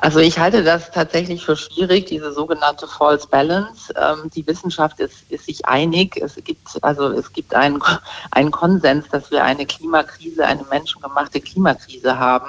Also 0.00 0.20
ich 0.20 0.38
halte 0.38 0.62
das 0.62 0.92
tatsächlich 0.92 1.44
für 1.44 1.56
schwierig, 1.56 2.06
diese 2.06 2.32
sogenannte 2.32 2.86
False 2.86 3.26
Balance. 3.26 3.92
Ähm, 3.96 4.30
die 4.32 4.46
Wissenschaft 4.46 5.00
ist, 5.00 5.28
ist 5.28 5.46
sich 5.46 5.66
einig. 5.66 6.16
Es 6.22 6.36
gibt 6.36 6.68
also 6.82 7.08
es 7.08 7.32
gibt 7.32 7.52
einen, 7.52 7.82
einen 8.30 8.52
Konsens, 8.52 9.08
dass 9.08 9.32
wir 9.32 9.42
eine 9.42 9.66
Klimakrise, 9.66 10.46
eine 10.46 10.64
menschengemachte 10.70 11.40
Klimakrise 11.40 12.16
haben. 12.16 12.46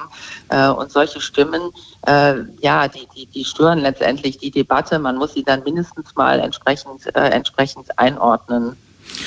Äh, 0.49 0.69
und 0.69 0.91
solche 0.91 1.21
Stimmen, 1.21 1.71
äh, 2.05 2.35
ja, 2.61 2.87
die, 2.87 3.07
die, 3.15 3.25
die 3.25 3.43
stören 3.43 3.79
letztendlich 3.79 4.37
die 4.37 4.51
Debatte. 4.51 4.99
Man 4.99 5.17
muss 5.17 5.33
sie 5.33 5.43
dann 5.43 5.63
mindestens 5.63 6.15
mal 6.15 6.39
entsprechend, 6.39 7.07
äh, 7.15 7.29
entsprechend 7.29 7.97
einordnen. 7.97 8.77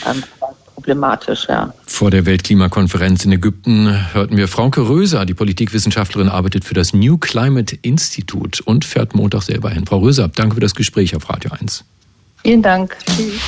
Ähm, 0.07 0.23
problematisch, 0.75 1.47
ja. 1.49 1.73
Vor 1.87 2.11
der 2.11 2.27
Weltklimakonferenz 2.27 3.25
in 3.25 3.33
Ägypten 3.33 4.15
hörten 4.15 4.37
wir 4.37 4.49
Frauke 4.49 4.89
Röser, 4.89 5.25
die 5.27 5.35
Politikwissenschaftlerin, 5.35 6.29
arbeitet 6.29 6.65
für 6.65 6.75
das 6.75 6.93
New 6.93 7.19
Climate 7.19 7.79
Institute 7.83 8.63
und 8.65 8.85
fährt 8.85 9.15
Montag 9.15 9.43
selber 9.43 9.71
hin. 9.71 9.87
Frau 9.87 9.99
Röser, 9.99 10.29
danke 10.29 10.57
für 10.57 10.61
das 10.61 10.75
Gespräch 10.75 11.15
auf 11.15 11.29
Radio 11.29 11.53
1. 11.59 11.85
Vielen 12.43 12.63
Dank. 12.63 12.97
Tschüss. 13.07 13.41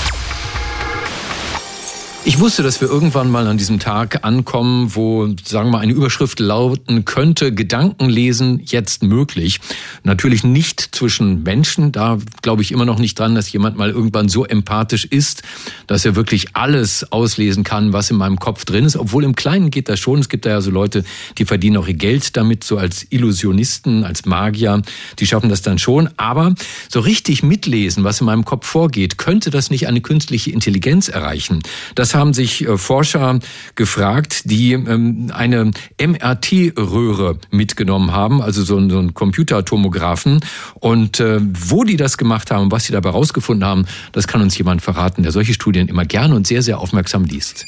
Ich 2.27 2.41
wusste, 2.41 2.63
dass 2.63 2.81
wir 2.81 2.89
irgendwann 2.89 3.31
mal 3.31 3.47
an 3.47 3.59
diesem 3.59 3.79
Tag 3.79 4.25
ankommen, 4.25 4.95
wo, 4.95 5.27
sagen 5.45 5.69
wir 5.69 5.73
mal, 5.73 5.81
eine 5.81 5.93
Überschrift 5.93 6.41
lauten 6.41 7.05
könnte, 7.05 7.53
Gedankenlesen 7.53 8.63
jetzt 8.65 9.03
möglich. 9.03 9.61
Natürlich 10.05 10.43
nicht 10.43 10.81
zwischen 10.97 11.43
Menschen. 11.43 11.93
Da 11.93 12.17
glaube 12.41 12.63
ich 12.63 12.73
immer 12.73 12.87
noch 12.87 12.99
nicht 12.99 13.19
dran, 13.19 13.35
dass 13.35 13.53
jemand 13.53 13.77
mal 13.77 13.91
irgendwann 13.91 14.31
so 14.31 14.47
empathisch 14.47 15.05
ist, 15.05 15.43
dass 15.87 16.07
er 16.07 16.17
wirklich 16.17 16.57
alles 16.57 17.13
auslesen 17.13 17.63
kann, 17.63 17.93
was 17.93 18.11
in 18.11 18.17
meinem 18.17 18.39
Kopf 18.39 18.65
drin 18.65 18.87
ist. 18.87 18.97
Obwohl 18.97 19.23
im 19.23 19.37
Kleinen 19.37 19.71
geht 19.71 19.91
das 19.91 20.01
schon. 20.01 20.21
Es 20.21 20.31
gibt 20.31 20.47
da 20.47 20.51
ja 20.51 20.61
so 20.63 20.71
Leute, 20.71 21.05
die 21.37 21.45
verdienen 21.45 21.77
auch 21.77 21.89
ihr 21.89 21.93
Geld 21.93 22.39
damit, 22.39 22.65
so 22.65 22.79
als 22.79 23.07
Illusionisten, 23.11 24.03
als 24.03 24.25
Magier. 24.25 24.81
Die 25.19 25.27
schaffen 25.27 25.51
das 25.51 25.61
dann 25.61 25.79
schon. 25.79 26.09
Aber 26.17 26.55
so 26.89 27.01
richtig 27.01 27.43
mitlesen, 27.43 28.03
was 28.03 28.23
in 28.23 28.27
meinem 28.27 28.47
Kopf 28.47 28.67
vorgeht, 28.67 29.19
könnte 29.19 29.51
das 29.51 29.69
nicht 29.69 29.89
eine 29.89 30.01
künstliche 30.01 30.51
Intelligenz 30.53 31.09
erreichen. 31.09 31.61
Das 31.95 32.14
haben 32.15 32.35
sich 32.35 32.67
äh, 32.67 32.79
Forscher 32.79 33.39
gefragt, 33.75 34.43
die 34.45 34.73
ähm, 34.73 35.31
eine 35.35 35.71
MRT-Röhre 36.01 37.39
mitgenommen 37.51 38.13
haben, 38.13 38.43
also 38.43 38.63
so 38.63 38.77
einen 38.77 39.15
Computertomographen. 39.15 40.41
Und 40.75 41.21
äh, 41.21 41.41
wo 41.43 41.85
die 41.85 41.97
das 41.97 42.19
gemacht 42.19 42.51
haben, 42.51 42.71
was 42.71 42.85
sie 42.85 42.93
dabei 42.93 43.11
rausgefunden 43.11 43.67
haben, 43.67 43.87
das 44.13 44.27
kann 44.27 44.41
uns 44.41 44.57
jemand 44.57 44.83
verraten, 44.83 45.23
der 45.23 45.33
solche 45.33 45.55
Studien 45.55 45.89
immer 45.89 46.05
gerne 46.05 46.35
und 46.35 46.47
sehr, 46.47 46.63
sehr 46.63 46.79
aufmerksam 46.79 47.25
liest. 47.25 47.67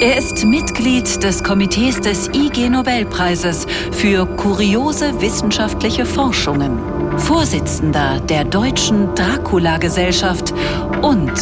Er 0.00 0.16
ist 0.16 0.44
Mitglied 0.44 1.22
des 1.22 1.44
Komitees 1.44 2.00
des 2.00 2.28
IG 2.34 2.68
Nobelpreises 2.68 3.66
für 3.92 4.26
kuriose 4.26 5.20
wissenschaftliche 5.20 6.06
Forschungen, 6.06 6.78
Vorsitzender 7.18 8.20
der 8.20 8.44
Deutschen 8.44 9.14
Dracula-Gesellschaft 9.14 10.54
und 11.02 11.32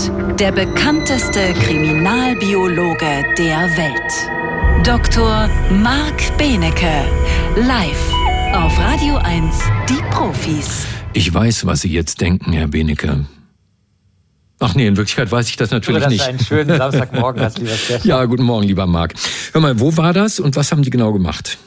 der 0.40 0.52
bekannteste 0.52 1.52
Kriminalbiologe 1.54 3.24
der 3.38 3.70
Welt. 3.76 4.86
Dr. 4.86 5.48
Marc 5.70 6.36
Benecke, 6.38 7.04
live 7.56 8.12
auf 8.52 8.78
Radio 8.78 9.16
1, 9.16 9.54
die 9.88 10.02
Profis. 10.10 10.86
Ich 11.12 11.32
weiß, 11.32 11.66
was 11.66 11.82
Sie 11.82 11.92
jetzt 11.92 12.20
denken, 12.20 12.52
Herr 12.52 12.68
Benecke. 12.68 13.26
Ach 14.58 14.74
nee, 14.74 14.86
in 14.86 14.96
Wirklichkeit 14.96 15.30
weiß 15.30 15.48
ich 15.48 15.56
das 15.56 15.70
natürlich 15.70 16.00
Nur, 16.00 16.08
dass 16.08 16.12
nicht. 16.12 16.26
einen 16.26 16.38
schönen 16.40 16.76
Samstagmorgen 16.78 17.42
hast, 17.44 17.58
lieber 17.58 17.72
Stefan. 17.74 18.08
Ja, 18.08 18.24
guten 18.24 18.44
Morgen, 18.44 18.66
lieber 18.66 18.86
Marc. 18.86 19.14
Hör 19.52 19.60
mal, 19.60 19.78
wo 19.78 19.96
war 19.96 20.12
das 20.12 20.40
und 20.40 20.56
was 20.56 20.72
haben 20.72 20.82
die 20.82 20.90
genau 20.90 21.12
gemacht? 21.12 21.58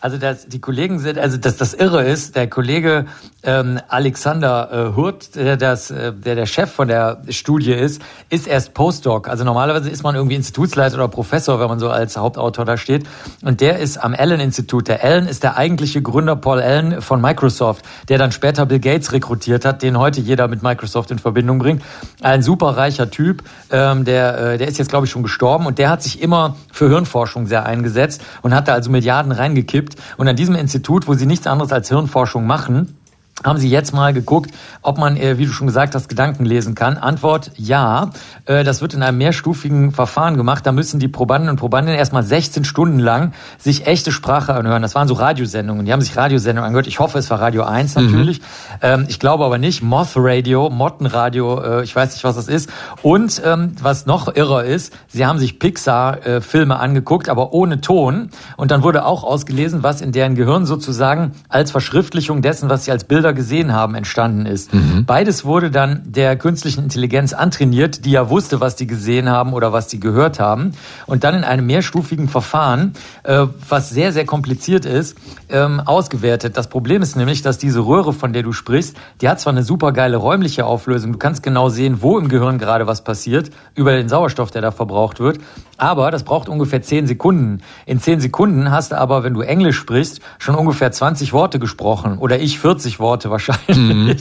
Also 0.00 0.16
das, 0.16 0.46
die 0.46 0.60
Kollegen 0.60 1.00
sind, 1.00 1.18
also 1.18 1.38
dass 1.38 1.56
das 1.56 1.74
Irre 1.74 2.04
ist, 2.04 2.36
der 2.36 2.48
Kollege 2.48 3.06
ähm, 3.42 3.80
Alexander 3.88 4.92
äh, 4.92 4.96
Hurt, 4.96 5.34
der, 5.34 5.56
das, 5.56 5.90
äh, 5.90 6.12
der 6.12 6.36
der 6.36 6.46
Chef 6.46 6.70
von 6.70 6.86
der 6.86 7.22
Studie 7.30 7.72
ist, 7.72 8.00
ist 8.30 8.46
erst 8.46 8.74
Postdoc. 8.74 9.28
Also 9.28 9.42
normalerweise 9.42 9.90
ist 9.90 10.04
man 10.04 10.14
irgendwie 10.14 10.36
Institutsleiter 10.36 10.94
oder 10.96 11.08
Professor, 11.08 11.58
wenn 11.58 11.68
man 11.68 11.80
so 11.80 11.90
als 11.90 12.16
Hauptautor 12.16 12.64
da 12.64 12.76
steht. 12.76 13.06
Und 13.42 13.60
der 13.60 13.78
ist 13.78 13.96
am 13.96 14.14
Allen-Institut. 14.14 14.86
Der 14.86 15.02
Allen 15.02 15.26
ist 15.26 15.42
der 15.42 15.56
eigentliche 15.56 16.00
Gründer 16.00 16.36
Paul 16.36 16.60
Allen 16.60 17.02
von 17.02 17.20
Microsoft, 17.20 17.84
der 18.08 18.18
dann 18.18 18.30
später 18.30 18.66
Bill 18.66 18.78
Gates 18.78 19.12
rekrutiert 19.12 19.64
hat, 19.64 19.82
den 19.82 19.98
heute 19.98 20.20
jeder 20.20 20.46
mit 20.46 20.62
Microsoft 20.62 21.10
in 21.10 21.18
Verbindung 21.18 21.58
bringt. 21.58 21.82
Ein 22.22 22.42
super 22.42 22.76
reicher 22.76 23.10
Typ, 23.10 23.42
ähm, 23.70 24.04
der, 24.04 24.38
äh, 24.38 24.58
der 24.58 24.68
ist 24.68 24.78
jetzt, 24.78 24.90
glaube 24.90 25.06
ich, 25.06 25.12
schon 25.12 25.24
gestorben 25.24 25.66
und 25.66 25.78
der 25.78 25.90
hat 25.90 26.02
sich 26.04 26.22
immer 26.22 26.56
für 26.72 26.88
Hirnforschung 26.88 27.46
sehr 27.46 27.66
eingesetzt 27.66 28.22
und 28.42 28.54
hat 28.54 28.68
da 28.68 28.74
also 28.74 28.90
Milliarden 28.90 29.32
reingekippt 29.32 29.87
gibt. 29.88 30.02
Und 30.16 30.28
an 30.28 30.36
diesem 30.36 30.54
Institut, 30.54 31.08
wo 31.08 31.14
sie 31.14 31.26
nichts 31.26 31.46
anderes 31.46 31.72
als 31.72 31.88
Hirnforschung 31.88 32.46
machen, 32.46 32.97
haben 33.44 33.58
Sie 33.58 33.68
jetzt 33.68 33.94
mal 33.94 34.12
geguckt, 34.12 34.50
ob 34.82 34.98
man, 34.98 35.16
äh, 35.16 35.38
wie 35.38 35.46
du 35.46 35.52
schon 35.52 35.66
gesagt 35.66 35.94
hast, 35.94 36.08
Gedanken 36.08 36.44
lesen 36.44 36.74
kann? 36.74 36.96
Antwort 36.96 37.52
ja. 37.56 38.10
Äh, 38.46 38.64
das 38.64 38.80
wird 38.80 38.94
in 38.94 39.02
einem 39.02 39.18
mehrstufigen 39.18 39.92
Verfahren 39.92 40.36
gemacht. 40.36 40.66
Da 40.66 40.72
müssen 40.72 40.98
die 40.98 41.08
Probanden 41.08 41.48
und 41.48 41.56
Probandinnen 41.56 41.98
erstmal 41.98 42.22
16 42.22 42.64
Stunden 42.64 42.98
lang 42.98 43.32
sich 43.58 43.86
echte 43.86 44.12
Sprache 44.12 44.54
anhören. 44.54 44.82
Das 44.82 44.94
waren 44.94 45.08
so 45.08 45.14
Radiosendungen. 45.14 45.86
Die 45.86 45.92
haben 45.92 46.00
sich 46.00 46.16
Radiosendungen 46.16 46.66
angehört. 46.66 46.86
Ich 46.86 46.98
hoffe, 46.98 47.18
es 47.18 47.30
war 47.30 47.40
Radio 47.40 47.62
1 47.62 47.94
mhm. 47.94 48.04
natürlich. 48.04 48.40
Mhm. 48.82 49.06
Ich 49.08 49.18
glaube 49.18 49.44
aber 49.44 49.58
nicht. 49.58 49.82
Moth 49.82 50.12
Radio, 50.16 50.70
Mottenradio, 50.70 51.60
äh, 51.60 51.84
ich 51.84 51.94
weiß 51.94 52.12
nicht, 52.12 52.24
was 52.24 52.36
das 52.36 52.48
ist. 52.48 52.70
Und 53.02 53.40
ähm, 53.44 53.72
was 53.80 54.06
noch 54.06 54.34
irrer 54.34 54.64
ist, 54.64 54.92
sie 55.08 55.26
haben 55.26 55.38
sich 55.38 55.58
Pixar-Filme 55.58 56.78
angeguckt, 56.78 57.28
aber 57.28 57.52
ohne 57.52 57.80
Ton. 57.80 58.30
Und 58.56 58.70
dann 58.70 58.82
wurde 58.82 59.04
auch 59.04 59.24
ausgelesen, 59.24 59.82
was 59.82 60.00
in 60.00 60.12
deren 60.12 60.34
Gehirn 60.34 60.66
sozusagen 60.66 61.32
als 61.48 61.70
Verschriftlichung 61.70 62.42
dessen, 62.42 62.68
was 62.68 62.84
sie 62.84 62.92
als 62.92 63.04
Bilder 63.04 63.27
Bilder 63.28 63.32
gesehen 63.32 63.72
haben, 63.72 63.94
entstanden 63.94 64.46
ist. 64.46 64.72
Mhm. 64.72 65.04
Beides 65.04 65.44
wurde 65.44 65.70
dann 65.70 66.02
der 66.04 66.36
künstlichen 66.36 66.84
Intelligenz 66.84 67.32
antrainiert, 67.32 68.04
die 68.04 68.12
ja 68.12 68.30
wusste, 68.30 68.60
was 68.60 68.76
die 68.76 68.86
gesehen 68.86 69.28
haben 69.28 69.52
oder 69.52 69.72
was 69.72 69.86
die 69.88 70.00
gehört 70.00 70.40
haben. 70.40 70.72
Und 71.06 71.24
dann 71.24 71.34
in 71.34 71.44
einem 71.44 71.66
mehrstufigen 71.66 72.28
Verfahren, 72.28 72.94
äh, 73.24 73.46
was 73.68 73.90
sehr, 73.90 74.12
sehr 74.12 74.24
kompliziert 74.24 74.84
ist, 74.84 75.16
ähm, 75.48 75.80
ausgewertet. 75.80 76.56
Das 76.56 76.68
Problem 76.68 77.02
ist 77.02 77.16
nämlich, 77.16 77.42
dass 77.42 77.58
diese 77.58 77.80
Röhre, 77.80 78.12
von 78.12 78.32
der 78.32 78.42
du 78.42 78.52
sprichst, 78.52 78.96
die 79.20 79.28
hat 79.28 79.40
zwar 79.40 79.52
eine 79.52 79.62
super 79.62 79.92
geile 79.92 80.16
räumliche 80.16 80.64
Auflösung, 80.64 81.12
du 81.12 81.18
kannst 81.18 81.42
genau 81.42 81.68
sehen, 81.68 81.98
wo 82.00 82.18
im 82.18 82.28
Gehirn 82.28 82.58
gerade 82.58 82.86
was 82.86 83.02
passiert, 83.04 83.50
über 83.74 83.92
den 83.92 84.08
Sauerstoff, 84.08 84.50
der 84.50 84.62
da 84.62 84.70
verbraucht 84.70 85.20
wird, 85.20 85.38
aber 85.76 86.10
das 86.10 86.24
braucht 86.24 86.48
ungefähr 86.48 86.82
zehn 86.82 87.06
Sekunden. 87.06 87.60
In 87.86 88.00
zehn 88.00 88.20
Sekunden 88.20 88.70
hast 88.70 88.92
du 88.92 88.98
aber, 88.98 89.22
wenn 89.22 89.34
du 89.34 89.40
Englisch 89.40 89.76
sprichst, 89.76 90.20
schon 90.38 90.54
ungefähr 90.54 90.90
20 90.90 91.32
Worte 91.32 91.58
gesprochen 91.58 92.18
oder 92.18 92.40
ich 92.40 92.58
40 92.58 93.00
Worte 93.00 93.17
wahrscheinlich. 93.24 93.76
Mhm. 93.76 94.14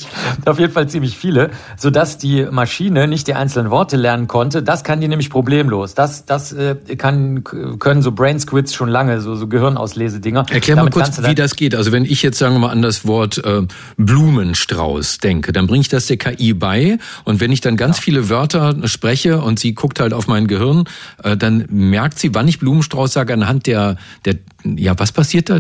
Auf 0.46 0.60
jeden 0.60 0.74
Fall 0.74 0.88
ziemlich 0.90 1.18
viele, 1.18 1.52
sodass 1.78 2.18
die 2.18 2.46
Maschine 2.50 3.08
nicht 3.08 3.28
die 3.28 3.34
einzelnen 3.34 3.70
Worte 3.70 3.98
lernen 3.98 4.28
konnte. 4.28 4.64
Das 4.64 4.84
kann 4.84 5.02
die 5.02 5.08
nämlich 5.08 5.30
problemlos. 5.30 5.94
Das, 5.94 6.26
das 6.26 6.52
äh, 6.54 6.76
kann, 6.98 7.44
können 7.44 8.02
so 8.02 8.12
Brain 8.12 8.40
Squids 8.40 8.74
schon 8.74 8.90
lange, 8.90 9.22
so, 9.22 9.36
so 9.36 9.48
Gehirnauslesedinger. 9.48 10.46
Erklär 10.50 10.76
mal 10.76 10.90
kurz, 10.90 11.22
wie 11.24 11.36
das 11.36 11.56
geht. 11.56 11.76
Also 11.76 11.92
wenn 11.92 12.06
ich 12.06 12.24
jetzt, 12.24 12.38
sagen 12.38 12.56
wir 12.56 12.60
mal, 12.60 12.70
an 12.70 12.82
das 12.82 13.06
Wort 13.06 13.38
äh, 13.44 13.62
Blumenstrauß 13.98 15.20
denke, 15.20 15.54
dann 15.54 15.68
bringe 15.68 15.82
ich 15.82 15.90
das 15.90 16.08
der 16.08 16.18
KI 16.18 16.54
bei 16.54 16.98
und 17.24 17.40
wenn 17.40 17.52
ich 17.52 17.62
dann 17.62 17.78
ganz 17.78 17.98
ja. 17.98 18.04
viele 18.04 18.30
Wörter 18.30 18.76
spreche 18.88 19.42
und 19.42 19.60
sie 19.60 19.74
guckt 19.74 20.00
halt 20.00 20.14
auf 20.14 20.28
mein 20.28 20.48
Gehirn, 20.48 20.86
äh, 21.24 21.38
dann 21.38 21.66
merkt 21.70 22.20
sie, 22.20 22.34
wann 22.34 22.48
ich 22.48 22.60
Blumenstrauß 22.60 23.14
sage, 23.14 23.34
anhand 23.34 23.68
der, 23.68 23.98
der 24.26 24.36
ja, 24.64 24.98
was 24.98 25.12
passiert 25.12 25.50
da? 25.50 25.60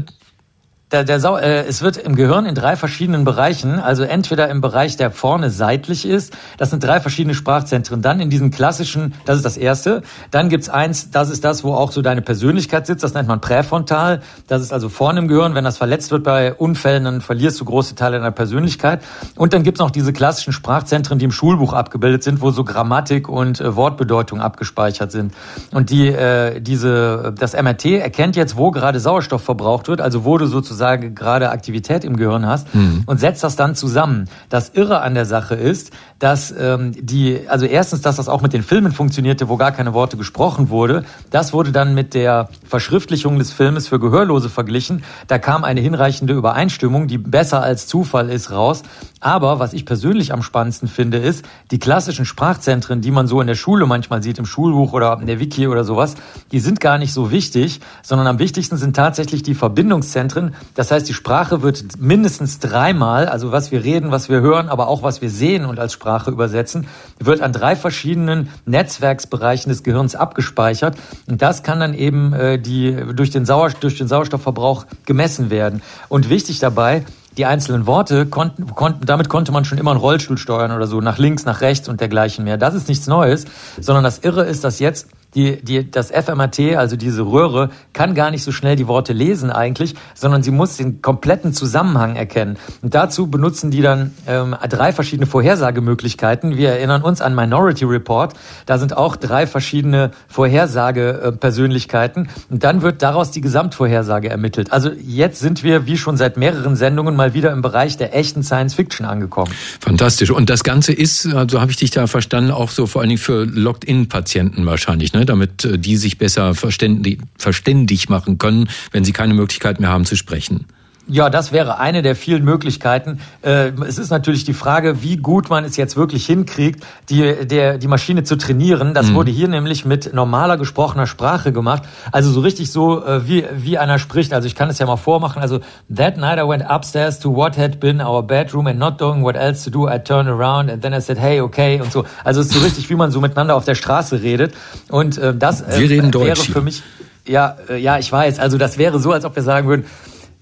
Der, 0.91 1.03
der 1.03 1.19
Sau 1.19 1.35
äh, 1.35 1.65
es 1.65 1.81
wird 1.81 1.97
im 1.97 2.15
Gehirn 2.15 2.45
in 2.45 2.55
drei 2.55 2.77
verschiedenen 2.77 3.25
Bereichen, 3.25 3.77
also 3.77 4.03
entweder 4.03 4.47
im 4.47 4.61
Bereich, 4.61 4.95
der 4.95 5.11
vorne 5.11 5.49
seitlich 5.49 6.05
ist, 6.05 6.33
das 6.57 6.69
sind 6.69 6.81
drei 6.81 7.01
verschiedene 7.01 7.33
Sprachzentren. 7.33 8.01
Dann 8.01 8.21
in 8.21 8.29
diesem 8.29 8.51
klassischen, 8.51 9.13
das 9.25 9.35
ist 9.35 9.43
das 9.43 9.57
erste. 9.57 10.01
Dann 10.31 10.47
gibt's 10.47 10.69
eins, 10.69 11.11
das 11.11 11.29
ist 11.29 11.43
das, 11.43 11.65
wo 11.65 11.73
auch 11.73 11.91
so 11.91 12.01
deine 12.01 12.21
Persönlichkeit 12.21 12.87
sitzt, 12.87 13.03
das 13.03 13.13
nennt 13.13 13.27
man 13.27 13.41
präfrontal. 13.41 14.21
Das 14.47 14.61
ist 14.61 14.71
also 14.71 14.87
vorne 14.87 15.19
im 15.19 15.27
Gehirn. 15.27 15.55
Wenn 15.55 15.65
das 15.65 15.77
verletzt 15.77 16.11
wird 16.11 16.23
bei 16.23 16.53
Unfällen, 16.53 17.03
dann 17.03 17.19
verlierst 17.19 17.59
du 17.59 17.65
große 17.65 17.95
Teile 17.95 18.17
deiner 18.17 18.31
Persönlichkeit. 18.31 19.03
Und 19.35 19.53
dann 19.53 19.63
gibt's 19.63 19.81
noch 19.81 19.91
diese 19.91 20.13
klassischen 20.13 20.53
Sprachzentren, 20.53 21.19
die 21.19 21.25
im 21.25 21.31
Schulbuch 21.31 21.73
abgebildet 21.73 22.23
sind, 22.23 22.39
wo 22.39 22.51
so 22.51 22.63
Grammatik 22.63 23.27
und 23.27 23.59
äh, 23.59 23.75
Wortbedeutung 23.75 24.39
abgespeichert 24.39 25.11
sind. 25.11 25.33
Und 25.73 25.89
die, 25.89 26.07
äh, 26.07 26.61
diese, 26.61 27.33
das 27.37 27.61
MRT 27.61 27.85
erkennt 27.85 28.37
jetzt, 28.37 28.55
wo 28.55 28.71
gerade 28.71 29.01
Sauerstoff 29.01 29.43
verbraucht 29.43 29.89
wird, 29.89 29.99
also 29.99 30.23
wo 30.23 30.37
du 30.37 30.45
sozusagen 30.45 30.76
sozusagen 30.77 31.15
gerade 31.15 31.49
Aktivität 31.49 32.03
im 32.03 32.15
Gehirn 32.15 32.45
hast 32.45 32.73
mhm. 32.75 33.03
und 33.07 33.19
setzt 33.19 33.43
das 33.43 33.55
dann 33.55 33.73
zusammen. 33.73 34.29
Das 34.49 34.69
Irre 34.69 35.01
an 35.01 35.15
der 35.15 35.25
Sache 35.25 35.55
ist, 35.55 35.91
dass 36.19 36.53
ähm, 36.57 36.93
die, 36.95 37.47
also 37.47 37.65
erstens, 37.65 38.01
dass 38.01 38.17
das 38.17 38.29
auch 38.29 38.41
mit 38.41 38.53
den 38.53 38.61
Filmen 38.61 38.91
funktionierte, 38.91 39.49
wo 39.49 39.57
gar 39.57 39.71
keine 39.71 39.93
Worte 39.93 40.17
gesprochen 40.17 40.69
wurde. 40.69 41.03
Das 41.31 41.51
wurde 41.51 41.71
dann 41.71 41.95
mit 41.95 42.13
der 42.13 42.49
Verschriftlichung 42.63 43.39
des 43.39 43.51
Filmes 43.51 43.87
für 43.87 43.99
Gehörlose 43.99 44.49
verglichen. 44.49 45.03
Da 45.27 45.39
kam 45.39 45.63
eine 45.63 45.81
hinreichende 45.81 46.33
Übereinstimmung, 46.33 47.07
die 47.07 47.17
besser 47.17 47.61
als 47.63 47.87
Zufall 47.87 48.29
ist, 48.29 48.51
raus. 48.51 48.83
Aber 49.19 49.59
was 49.59 49.73
ich 49.73 49.85
persönlich 49.85 50.31
am 50.31 50.43
spannendsten 50.43 50.87
finde, 50.87 51.17
ist, 51.17 51.43
die 51.71 51.79
klassischen 51.79 52.25
Sprachzentren, 52.25 53.01
die 53.01 53.09
man 53.09 53.27
so 53.27 53.41
in 53.41 53.47
der 53.47 53.55
Schule 53.55 53.85
manchmal 53.85 54.21
sieht, 54.21 54.37
im 54.37 54.45
Schulbuch 54.45 54.93
oder 54.93 55.17
in 55.19 55.25
der 55.25 55.39
Wiki 55.39 55.67
oder 55.67 55.83
sowas, 55.83 56.15
die 56.51 56.59
sind 56.59 56.79
gar 56.79 56.97
nicht 56.97 57.13
so 57.13 57.31
wichtig, 57.31 57.79
sondern 58.03 58.27
am 58.27 58.37
wichtigsten 58.37 58.77
sind 58.77 58.95
tatsächlich 58.95 59.41
die 59.41 59.55
Verbindungszentren. 59.55 60.53
Das 60.75 60.91
heißt, 60.91 61.07
die 61.09 61.13
Sprache 61.13 61.63
wird 61.63 61.99
mindestens 61.99 62.59
dreimal, 62.59 63.27
also 63.27 63.51
was 63.51 63.71
wir 63.71 63.83
reden, 63.83 64.11
was 64.11 64.29
wir 64.29 64.41
hören, 64.41 64.69
aber 64.69 64.87
auch 64.87 65.01
was 65.01 65.21
wir 65.21 65.31
sehen 65.31 65.65
und 65.65 65.79
als 65.79 65.93
Sprache 65.93 66.29
übersetzen, 66.29 66.87
wird 67.19 67.41
an 67.41 67.53
drei 67.53 67.75
verschiedenen 67.75 68.49
Netzwerksbereichen 68.65 69.69
des 69.69 69.81
Gehirns 69.81 70.15
abgespeichert. 70.15 70.95
Und 71.27 71.41
das 71.41 71.63
kann 71.63 71.79
dann 71.79 71.95
eben 71.95 72.33
äh, 72.33 72.59
die, 72.59 72.95
durch, 73.15 73.31
den 73.31 73.45
durch 73.45 73.97
den 73.97 74.07
Sauerstoffverbrauch 74.07 74.85
gemessen 75.05 75.49
werden. 75.49 75.81
Und 76.09 76.29
wichtig 76.29 76.59
dabei, 76.59 77.03
die 77.37 77.45
einzelnen 77.45 77.85
Worte 77.85 78.25
konnten, 78.25 78.67
konnten, 78.73 79.05
damit 79.05 79.29
konnte 79.29 79.51
man 79.51 79.65
schon 79.65 79.77
immer 79.77 79.91
einen 79.91 79.99
Rollstuhl 79.99 80.37
steuern 80.37 80.71
oder 80.71 80.87
so, 80.87 81.01
nach 81.01 81.17
links, 81.17 81.45
nach 81.45 81.61
rechts 81.61 81.87
und 81.87 82.01
dergleichen 82.01 82.43
mehr. 82.43 82.57
Das 82.57 82.73
ist 82.73 82.87
nichts 82.87 83.07
Neues, 83.07 83.45
sondern 83.79 84.03
das 84.03 84.19
Irre 84.19 84.43
ist, 84.43 84.63
dass 84.63 84.79
jetzt 84.79 85.07
die, 85.35 85.61
die, 85.61 85.89
das 85.89 86.11
FMAT, 86.11 86.59
also 86.77 86.95
diese 86.95 87.23
Röhre, 87.23 87.69
kann 87.93 88.15
gar 88.15 88.31
nicht 88.31 88.43
so 88.43 88.51
schnell 88.51 88.75
die 88.75 88.87
Worte 88.87 89.13
lesen 89.13 89.51
eigentlich, 89.51 89.95
sondern 90.15 90.41
sie 90.41 90.51
muss 90.51 90.77
den 90.77 91.01
kompletten 91.01 91.53
Zusammenhang 91.53 92.15
erkennen. 92.15 92.57
Und 92.81 92.95
dazu 92.95 93.27
benutzen 93.27 93.69
die 93.69 93.81
dann 93.81 94.13
ähm, 94.25 94.55
drei 94.69 94.93
verschiedene 94.93 95.27
Vorhersagemöglichkeiten. 95.27 96.57
Wir 96.57 96.69
erinnern 96.69 97.01
uns 97.01 97.21
an 97.21 97.35
Minority 97.35 97.85
Report. 97.85 98.33
Da 98.65 98.77
sind 98.77 98.95
auch 98.95 99.15
drei 99.15 99.47
verschiedene 99.47 100.11
Vorhersagepersönlichkeiten. 100.27 102.29
Und 102.49 102.63
dann 102.63 102.81
wird 102.81 103.01
daraus 103.01 103.31
die 103.31 103.41
Gesamtvorhersage 103.41 104.29
ermittelt. 104.29 104.71
Also 104.71 104.89
jetzt 104.89 105.39
sind 105.39 105.63
wir, 105.63 105.85
wie 105.85 105.97
schon 105.97 106.17
seit 106.17 106.37
mehreren 106.37 106.75
Sendungen, 106.75 107.15
mal 107.15 107.33
wieder 107.33 107.51
im 107.51 107.61
Bereich 107.61 107.97
der 107.97 108.15
echten 108.15 108.43
Science 108.43 108.75
Fiction 108.75 109.05
angekommen. 109.05 109.51
Fantastisch. 109.79 110.31
Und 110.31 110.49
das 110.49 110.63
Ganze 110.63 110.93
ist, 110.93 111.23
so 111.23 111.37
also 111.37 111.61
habe 111.61 111.71
ich 111.71 111.77
dich 111.77 111.91
da 111.91 112.07
verstanden, 112.07 112.51
auch 112.51 112.69
so 112.69 112.87
vor 112.87 113.01
allen 113.01 113.09
Dingen 113.09 113.19
für 113.19 113.45
Locked-In-Patienten 113.45 114.65
wahrscheinlich, 114.65 115.13
ne? 115.13 115.16
Damit 115.25 115.65
äh, 115.65 115.77
die 115.77 115.97
sich 115.97 116.17
besser 116.17 116.55
verständig, 116.55 117.19
verständig 117.37 118.09
machen 118.09 118.37
können, 118.37 118.69
wenn 118.91 119.03
sie 119.03 119.13
keine 119.13 119.33
Möglichkeit 119.33 119.79
mehr 119.79 119.89
haben 119.89 120.05
zu 120.05 120.15
sprechen. 120.15 120.65
Ja, 121.09 121.29
das 121.29 121.53
wäre 121.53 121.79
eine 121.79 122.01
der 122.01 122.15
vielen 122.15 122.43
Möglichkeiten. 122.43 123.21
Äh, 123.41 123.71
es 123.87 123.97
ist 123.97 124.09
natürlich 124.09 124.43
die 124.43 124.53
Frage, 124.53 125.01
wie 125.03 125.15
gut 125.15 125.49
man 125.49 125.63
es 125.63 125.77
jetzt 125.77 125.95
wirklich 125.95 126.25
hinkriegt, 126.25 126.85
die, 127.09 127.45
der, 127.45 127.77
die 127.77 127.87
Maschine 127.87 128.23
zu 128.23 128.37
trainieren. 128.37 128.93
Das 128.93 129.07
mhm. 129.07 129.15
wurde 129.15 129.31
hier 129.31 129.47
nämlich 129.47 129.85
mit 129.85 130.13
normaler 130.13 130.57
gesprochener 130.57 131.07
Sprache 131.07 131.53
gemacht. 131.53 131.83
Also 132.11 132.29
so 132.29 132.41
richtig 132.41 132.71
so, 132.71 133.05
äh, 133.05 133.25
wie, 133.25 133.45
wie 133.55 133.77
einer 133.77 133.99
spricht. 133.99 134.33
Also 134.33 134.47
ich 134.47 134.55
kann 134.55 134.69
es 134.69 134.79
ja 134.79 134.85
mal 134.85 134.97
vormachen. 134.97 135.41
Also, 135.41 135.59
that 135.93 136.17
night 136.17 136.39
I 136.39 136.47
went 136.47 136.63
upstairs 136.69 137.19
to 137.19 137.33
what 137.33 137.57
had 137.57 137.79
been 137.79 138.01
our 138.01 138.21
bedroom 138.21 138.67
and 138.67 138.77
not 138.77 138.97
knowing 138.97 139.23
what 139.23 139.37
else 139.37 139.63
to 139.63 139.69
do, 139.69 139.87
I 139.87 139.99
turned 139.99 140.29
around 140.29 140.69
and 140.69 140.81
then 140.81 140.93
I 140.93 140.99
said, 140.99 141.17
hey, 141.17 141.39
okay 141.39 141.79
und 141.79 141.91
so. 141.91 142.03
Also 142.25 142.41
es 142.41 142.47
ist 142.47 142.53
so 142.53 142.59
richtig, 142.59 142.89
wie 142.89 142.95
man 142.95 143.11
so 143.11 143.21
miteinander 143.21 143.55
auf 143.55 143.63
der 143.63 143.75
Straße 143.75 144.21
redet. 144.21 144.53
Und 144.89 145.17
äh, 145.17 145.33
das 145.33 145.61
äh, 145.61 145.89
wäre 145.89 146.09
Deutsch 146.09 146.49
für 146.49 146.61
mich, 146.61 146.83
ja, 147.25 147.55
äh, 147.69 147.77
ja, 147.77 147.97
ich 147.97 148.11
weiß. 148.11 148.39
Also 148.39 148.57
das 148.57 148.77
wäre 148.77 148.99
so, 148.99 149.13
als 149.13 149.23
ob 149.23 149.35
wir 149.35 149.43
sagen 149.43 149.67
würden, 149.67 149.85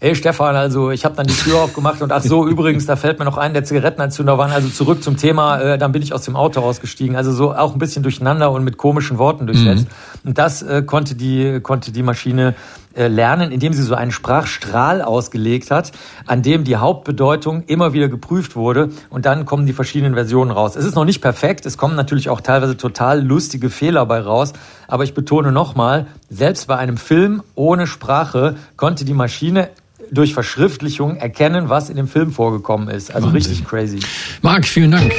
Hey 0.05 0.13
Stefan, 0.13 0.55
also 0.55 0.91
ich 0.91 1.03
habe 1.03 1.15
dann 1.15 1.25
die 1.25 1.33
Tür 1.33 1.63
aufgemacht 1.63 1.99
und 2.03 2.11
ach 2.11 2.21
so, 2.21 2.47
übrigens, 2.47 2.85
da 2.85 2.95
fällt 2.95 3.17
mir 3.17 3.25
noch 3.25 3.37
ein, 3.37 3.55
der 3.55 3.63
Zigarettenanzünder 3.63 4.37
war. 4.37 4.51
Also 4.51 4.69
zurück 4.69 5.01
zum 5.01 5.17
Thema, 5.17 5.59
äh, 5.59 5.77
dann 5.79 5.93
bin 5.93 6.03
ich 6.03 6.13
aus 6.13 6.21
dem 6.21 6.35
Auto 6.35 6.61
ausgestiegen. 6.61 7.15
Also 7.15 7.31
so 7.31 7.55
auch 7.55 7.73
ein 7.73 7.79
bisschen 7.79 8.03
durcheinander 8.03 8.51
und 8.51 8.63
mit 8.63 8.77
komischen 8.77 9.17
Worten 9.17 9.47
durchsetzt. 9.47 9.87
Mhm. 9.87 10.27
Und 10.29 10.37
das 10.37 10.61
äh, 10.61 10.83
konnte 10.83 11.15
die 11.15 11.59
konnte 11.59 11.91
die 11.91 12.03
Maschine 12.03 12.53
äh, 12.93 13.07
lernen, 13.07 13.51
indem 13.51 13.73
sie 13.73 13.81
so 13.81 13.95
einen 13.95 14.11
Sprachstrahl 14.11 15.01
ausgelegt 15.01 15.71
hat, 15.71 15.91
an 16.27 16.43
dem 16.43 16.65
die 16.65 16.75
Hauptbedeutung 16.75 17.63
immer 17.65 17.93
wieder 17.93 18.07
geprüft 18.07 18.55
wurde 18.55 18.89
und 19.09 19.25
dann 19.25 19.45
kommen 19.45 19.65
die 19.65 19.73
verschiedenen 19.73 20.13
Versionen 20.13 20.51
raus. 20.51 20.75
Es 20.75 20.85
ist 20.85 20.93
noch 20.93 21.05
nicht 21.05 21.21
perfekt, 21.21 21.65
es 21.65 21.79
kommen 21.79 21.95
natürlich 21.95 22.29
auch 22.29 22.41
teilweise 22.41 22.77
total 22.77 23.25
lustige 23.25 23.71
Fehler 23.71 24.05
bei 24.05 24.19
raus, 24.19 24.53
aber 24.87 25.03
ich 25.03 25.15
betone 25.15 25.51
nochmal, 25.51 26.05
selbst 26.29 26.67
bei 26.67 26.77
einem 26.77 26.97
Film 26.97 27.41
ohne 27.55 27.87
Sprache 27.87 28.55
konnte 28.77 29.03
die 29.03 29.15
Maschine 29.15 29.69
durch 30.11 30.33
Verschriftlichung 30.33 31.17
erkennen, 31.17 31.69
was 31.69 31.89
in 31.89 31.95
dem 31.97 32.07
Film 32.07 32.31
vorgekommen 32.31 32.89
ist. 32.89 33.13
Also 33.13 33.27
Wahnsinn. 33.27 33.51
richtig 33.51 33.67
crazy. 33.67 33.99
Marc, 34.41 34.65
vielen 34.65 34.91
Dank. 34.91 35.13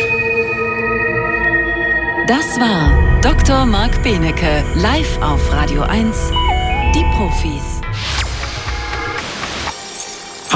Das 2.26 2.58
war 2.58 3.20
Dr. 3.22 3.66
Marc 3.66 4.02
Benecke, 4.02 4.64
live 4.74 5.22
auf 5.22 5.52
Radio 5.52 5.82
1, 5.82 6.30
die 6.94 7.04
Profis. 7.16 7.85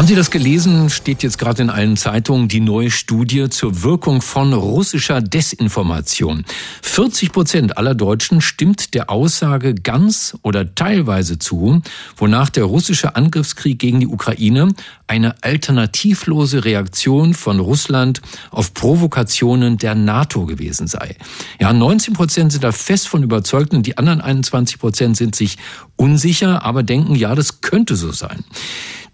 Haben 0.01 0.09
Sie 0.09 0.15
das 0.15 0.31
gelesen? 0.31 0.89
Steht 0.89 1.23
jetzt 1.23 1.37
gerade 1.37 1.61
in 1.61 1.69
allen 1.69 1.99
Zeitungen 1.99 2.49
die 2.49 2.61
neue 2.61 2.91
Studie 2.91 3.51
zur 3.51 3.83
Wirkung 3.83 4.23
von 4.23 4.55
russischer 4.55 5.21
Desinformation. 5.21 6.47
40 6.81 7.33
Prozent 7.33 7.77
aller 7.77 7.95
Deutschen 7.95 8.41
stimmt 8.41 8.95
der 8.95 9.11
Aussage 9.11 9.75
ganz 9.75 10.39
oder 10.41 10.75
teilweise 10.75 11.39
zu, 11.39 11.83
wonach 12.17 12.49
der 12.49 12.65
russische 12.65 13.15
Angriffskrieg 13.15 13.79
gegen 13.79 14.01
die 14.01 14.07
Ukraine 14.07 14.73
eine 15.07 15.35
alternativlose 15.43 16.65
Reaktion 16.65 17.35
von 17.35 17.61
Russland 17.61 18.23
auf 18.51 18.73
Provokationen 18.73 19.77
der 19.77 19.95
NATO 19.95 20.47
gewesen 20.47 20.87
sei. 20.87 21.15
Ja, 21.61 21.75
19 21.75 22.15
Prozent 22.15 22.53
sind 22.53 22.65
da 22.65 22.73
fest 22.73 23.07
von 23.07 23.23
überzeugt 23.23 23.75
und 23.75 23.85
die 23.85 23.99
anderen 23.99 24.23
21 24.23 24.79
Prozent 24.79 25.19
sind 25.19 25.35
sich 25.35 25.59
unsicher, 25.97 26.65
aber 26.65 26.85
denken, 26.85 27.17
ja, 27.17 27.35
das 27.35 27.61
könnte 27.61 27.97
so 27.97 28.13
sein. 28.13 28.45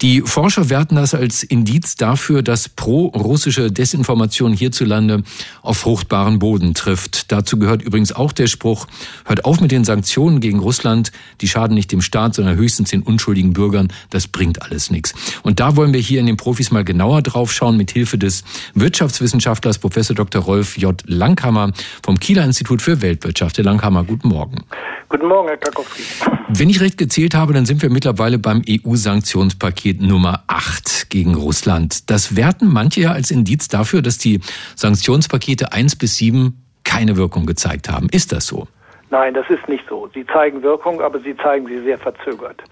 Die 0.02 0.20
Forscher 0.20 0.68
werten 0.68 0.96
das 0.96 1.14
als 1.14 1.42
Indiz 1.42 1.96
dafür, 1.96 2.42
dass 2.42 2.68
pro-russische 2.68 3.72
Desinformation 3.72 4.52
hierzulande 4.52 5.22
auf 5.62 5.78
fruchtbaren 5.78 6.38
Boden 6.38 6.74
trifft. 6.74 7.32
Dazu 7.32 7.58
gehört 7.58 7.80
übrigens 7.80 8.12
auch 8.12 8.32
der 8.32 8.46
Spruch, 8.46 8.86
hört 9.24 9.46
auf 9.46 9.60
mit 9.60 9.70
den 9.70 9.84
Sanktionen 9.84 10.40
gegen 10.40 10.58
Russland, 10.58 11.12
die 11.40 11.48
schaden 11.48 11.74
nicht 11.74 11.92
dem 11.92 12.02
Staat, 12.02 12.34
sondern 12.34 12.56
höchstens 12.56 12.90
den 12.90 13.02
unschuldigen 13.02 13.54
Bürgern, 13.54 13.88
das 14.10 14.28
bringt 14.28 14.60
alles 14.60 14.90
nichts. 14.90 15.14
Und 15.42 15.60
da 15.60 15.76
wollen 15.76 15.94
wir 15.94 16.00
hier 16.00 16.20
in 16.20 16.26
den 16.26 16.36
Profis 16.36 16.70
mal 16.70 16.84
genauer 16.84 17.22
drauf 17.22 17.50
schauen, 17.52 17.78
mit 17.78 17.90
Hilfe 17.90 18.18
des 18.18 18.44
Wirtschaftswissenschaftlers 18.74 19.78
Professor 19.78 20.14
Dr. 20.14 20.42
Rolf 20.42 20.76
J. 20.76 21.02
Langhammer 21.06 21.72
vom 22.04 22.20
Kieler 22.20 22.44
Institut 22.44 22.82
für 22.82 23.00
Weltwirtschaft. 23.00 23.56
Herr 23.56 23.64
Langhammer, 23.64 24.04
guten 24.04 24.28
Morgen. 24.28 24.64
Guten 25.08 25.28
Morgen, 25.28 25.48
Herr 25.48 25.56
Kakowski. 25.56 26.02
Wenn 26.48 26.68
ich 26.68 26.80
recht 26.80 26.98
gezählt 26.98 27.34
habe, 27.34 27.52
dann 27.52 27.64
sind 27.64 27.80
wir 27.80 27.90
mittlerweile 27.90 28.38
beim 28.38 28.62
EU-Sanktionspaket 28.68 29.85
Nummer 29.94 30.44
8 30.46 31.10
gegen 31.10 31.34
Russland. 31.34 32.10
Das 32.10 32.36
werten 32.36 32.72
manche 32.72 33.02
ja 33.02 33.12
als 33.12 33.30
Indiz 33.30 33.68
dafür, 33.68 34.02
dass 34.02 34.18
die 34.18 34.40
Sanktionspakete 34.74 35.72
1 35.72 35.96
bis 35.96 36.16
7 36.16 36.62
keine 36.84 37.16
Wirkung 37.16 37.46
gezeigt 37.46 37.88
haben. 37.88 38.08
Ist 38.10 38.32
das 38.32 38.46
so? 38.46 38.68
Nein, 39.10 39.34
das 39.34 39.48
ist 39.48 39.68
nicht 39.68 39.84
so. 39.88 40.08
Sie 40.14 40.26
zeigen 40.26 40.62
Wirkung, 40.62 41.00
aber 41.00 41.20
sie 41.20 41.36
zeigen 41.36 41.66
sie 41.66 41.80
sehr 41.82 41.98
verzögert. 41.98 42.62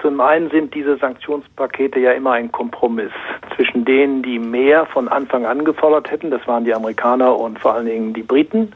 Zum 0.00 0.20
einen 0.20 0.48
sind 0.50 0.74
diese 0.74 0.96
Sanktionspakete 0.96 1.98
ja 1.98 2.12
immer 2.12 2.32
ein 2.32 2.52
Kompromiss 2.52 3.10
zwischen 3.56 3.84
denen, 3.84 4.22
die 4.22 4.38
mehr 4.38 4.86
von 4.86 5.08
Anfang 5.08 5.44
an 5.44 5.64
gefordert 5.64 6.10
hätten, 6.10 6.30
das 6.30 6.46
waren 6.46 6.64
die 6.64 6.72
Amerikaner 6.72 7.36
und 7.36 7.58
vor 7.58 7.74
allen 7.74 7.86
Dingen 7.86 8.14
die 8.14 8.22
Briten, 8.22 8.72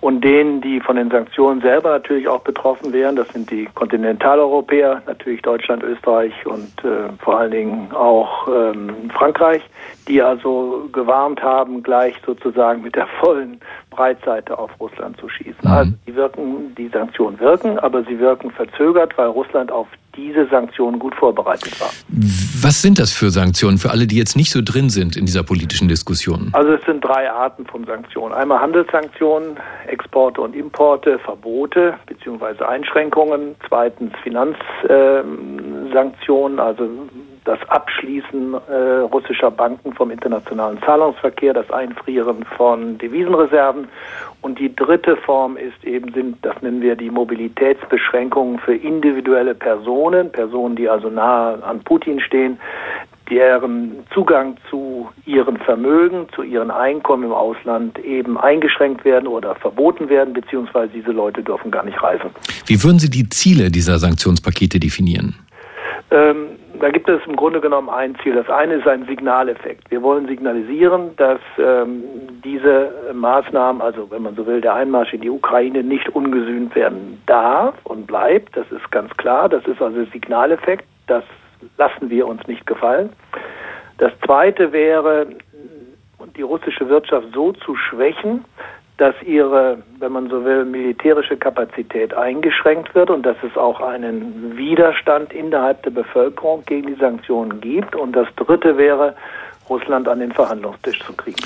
und 0.00 0.24
denen, 0.24 0.62
die 0.62 0.80
von 0.80 0.96
den 0.96 1.10
Sanktionen 1.10 1.60
selber 1.60 1.90
natürlich 1.90 2.26
auch 2.26 2.40
betroffen 2.40 2.92
wären, 2.92 3.16
das 3.16 3.28
sind 3.28 3.50
die 3.50 3.68
Kontinentaleuropäer, 3.74 5.02
natürlich 5.06 5.42
Deutschland, 5.42 5.82
Österreich 5.82 6.32
und 6.46 6.72
äh, 6.84 7.12
vor 7.18 7.38
allen 7.38 7.50
Dingen 7.50 7.92
auch 7.92 8.48
ähm, 8.48 9.10
Frankreich, 9.10 9.62
die 10.08 10.22
also 10.22 10.88
gewarnt 10.92 11.42
haben, 11.42 11.82
gleich 11.82 12.16
sozusagen 12.24 12.82
mit 12.82 12.96
der 12.96 13.06
vollen 13.20 13.60
Breitseite 13.92 14.58
auf 14.58 14.70
Russland 14.80 15.16
zu 15.18 15.28
schießen. 15.28 15.60
Mhm. 15.62 15.70
Also 15.70 15.92
die 16.06 16.16
wirken, 16.16 16.74
die 16.76 16.88
Sanktionen 16.88 17.38
wirken, 17.38 17.78
aber 17.78 18.02
sie 18.04 18.18
wirken 18.18 18.50
verzögert, 18.50 19.16
weil 19.16 19.28
Russland 19.28 19.70
auf 19.70 19.86
diese 20.16 20.46
Sanktionen 20.46 20.98
gut 20.98 21.14
vorbereitet 21.14 21.80
war. 21.80 21.90
Was 22.62 22.82
sind 22.82 22.98
das 22.98 23.12
für 23.12 23.30
Sanktionen 23.30 23.78
für 23.78 23.90
alle, 23.90 24.06
die 24.06 24.16
jetzt 24.16 24.36
nicht 24.36 24.50
so 24.50 24.60
drin 24.62 24.90
sind 24.90 25.16
in 25.16 25.24
dieser 25.24 25.42
politischen 25.42 25.88
Diskussion? 25.88 26.50
Also 26.52 26.72
es 26.72 26.84
sind 26.84 27.02
drei 27.02 27.30
Arten 27.30 27.64
von 27.66 27.84
Sanktionen. 27.84 28.34
Einmal 28.34 28.60
Handelssanktionen, 28.60 29.56
Exporte 29.86 30.42
und 30.42 30.54
Importe, 30.54 31.18
Verbote 31.18 31.94
bzw. 32.06 32.62
Einschränkungen. 32.64 33.54
Zweitens 33.68 34.12
Finanzsanktionen, 34.22 36.60
also 36.60 36.88
das 37.44 37.58
Abschließen 37.68 38.54
äh, 38.54 38.74
russischer 39.12 39.50
Banken 39.50 39.92
vom 39.94 40.10
internationalen 40.10 40.80
Zahlungsverkehr, 40.82 41.52
das 41.52 41.70
Einfrieren 41.70 42.44
von 42.56 42.98
Devisenreserven. 42.98 43.88
Und 44.42 44.58
die 44.58 44.74
dritte 44.74 45.16
Form 45.16 45.56
ist 45.56 45.84
eben, 45.84 46.12
sind, 46.12 46.38
das 46.42 46.60
nennen 46.62 46.82
wir 46.82 46.96
die 46.96 47.10
Mobilitätsbeschränkungen 47.10 48.58
für 48.58 48.74
individuelle 48.74 49.54
Personen, 49.54 50.30
Personen, 50.30 50.76
die 50.76 50.88
also 50.88 51.08
nahe 51.08 51.62
an 51.62 51.80
Putin 51.80 52.20
stehen, 52.20 52.58
deren 53.30 54.04
Zugang 54.12 54.56
zu 54.68 55.08
ihren 55.24 55.56
Vermögen, 55.56 56.26
zu 56.34 56.42
ihren 56.42 56.70
Einkommen 56.70 57.24
im 57.24 57.32
Ausland 57.32 57.98
eben 58.00 58.36
eingeschränkt 58.36 59.04
werden 59.04 59.26
oder 59.26 59.54
verboten 59.54 60.08
werden, 60.08 60.34
beziehungsweise 60.34 60.92
diese 60.92 61.12
Leute 61.12 61.42
dürfen 61.42 61.70
gar 61.70 61.84
nicht 61.84 62.02
reisen. 62.02 62.30
Wie 62.66 62.82
würden 62.82 62.98
Sie 62.98 63.10
die 63.10 63.28
Ziele 63.28 63.70
dieser 63.70 63.98
Sanktionspakete 63.98 64.78
definieren? 64.78 65.36
Ähm, 66.10 66.58
da 66.82 66.90
gibt 66.90 67.08
es 67.08 67.24
im 67.28 67.36
Grunde 67.36 67.60
genommen 67.60 67.88
ein 67.88 68.16
Ziel. 68.22 68.34
Das 68.34 68.50
eine 68.50 68.74
ist 68.74 68.88
ein 68.88 69.06
Signaleffekt. 69.06 69.88
Wir 69.92 70.02
wollen 70.02 70.26
signalisieren, 70.26 71.14
dass 71.16 71.38
ähm, 71.56 72.02
diese 72.44 73.12
Maßnahmen, 73.14 73.80
also 73.80 74.10
wenn 74.10 74.22
man 74.22 74.34
so 74.34 74.44
will, 74.46 74.60
der 74.60 74.74
Einmarsch 74.74 75.12
in 75.12 75.20
die 75.20 75.30
Ukraine 75.30 75.84
nicht 75.84 76.08
ungesühnt 76.08 76.74
werden 76.74 77.22
darf 77.26 77.76
und 77.84 78.08
bleibt. 78.08 78.56
Das 78.56 78.66
ist 78.72 78.90
ganz 78.90 79.16
klar. 79.16 79.48
Das 79.48 79.64
ist 79.66 79.80
also 79.80 80.04
Signaleffekt. 80.06 80.84
Das 81.06 81.22
lassen 81.78 82.10
wir 82.10 82.26
uns 82.26 82.44
nicht 82.48 82.66
gefallen. 82.66 83.10
Das 83.98 84.10
zweite 84.26 84.72
wäre, 84.72 85.28
die 86.36 86.42
russische 86.42 86.88
Wirtschaft 86.88 87.28
so 87.32 87.52
zu 87.52 87.76
schwächen, 87.76 88.44
dass 88.98 89.14
ihre, 89.26 89.78
wenn 89.98 90.12
man 90.12 90.28
so 90.28 90.44
will, 90.44 90.64
militärische 90.64 91.36
Kapazität 91.36 92.14
eingeschränkt 92.14 92.94
wird 92.94 93.10
und 93.10 93.24
dass 93.24 93.36
es 93.42 93.56
auch 93.56 93.80
einen 93.80 94.56
Widerstand 94.56 95.32
innerhalb 95.32 95.82
der 95.82 95.90
Bevölkerung 95.90 96.62
gegen 96.66 96.88
die 96.88 97.00
Sanktionen 97.00 97.60
gibt. 97.60 97.96
Und 97.96 98.14
das 98.14 98.28
Dritte 98.36 98.76
wäre, 98.76 99.14
Russland 99.68 100.08
an 100.08 100.18
den 100.18 100.32
Verhandlungstisch 100.32 101.00
zu 101.00 101.12
kriegen. 101.14 101.36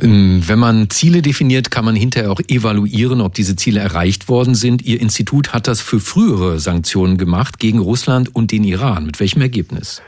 Ähm, 0.00 0.42
wenn 0.46 0.58
man 0.58 0.90
Ziele 0.90 1.22
definiert, 1.22 1.70
kann 1.70 1.84
man 1.84 1.96
hinterher 1.96 2.30
auch 2.30 2.40
evaluieren, 2.48 3.20
ob 3.20 3.34
diese 3.34 3.56
Ziele 3.56 3.80
erreicht 3.80 4.28
worden 4.28 4.54
sind. 4.54 4.82
Ihr 4.82 5.00
Institut 5.00 5.52
hat 5.52 5.66
das 5.66 5.80
für 5.80 5.98
frühere 5.98 6.58
Sanktionen 6.58 7.18
gemacht 7.18 7.58
gegen 7.58 7.78
Russland 7.78 8.34
und 8.34 8.52
den 8.52 8.64
Iran. 8.64 9.06
Mit 9.06 9.18
welchem 9.18 9.42
Ergebnis? 9.42 10.02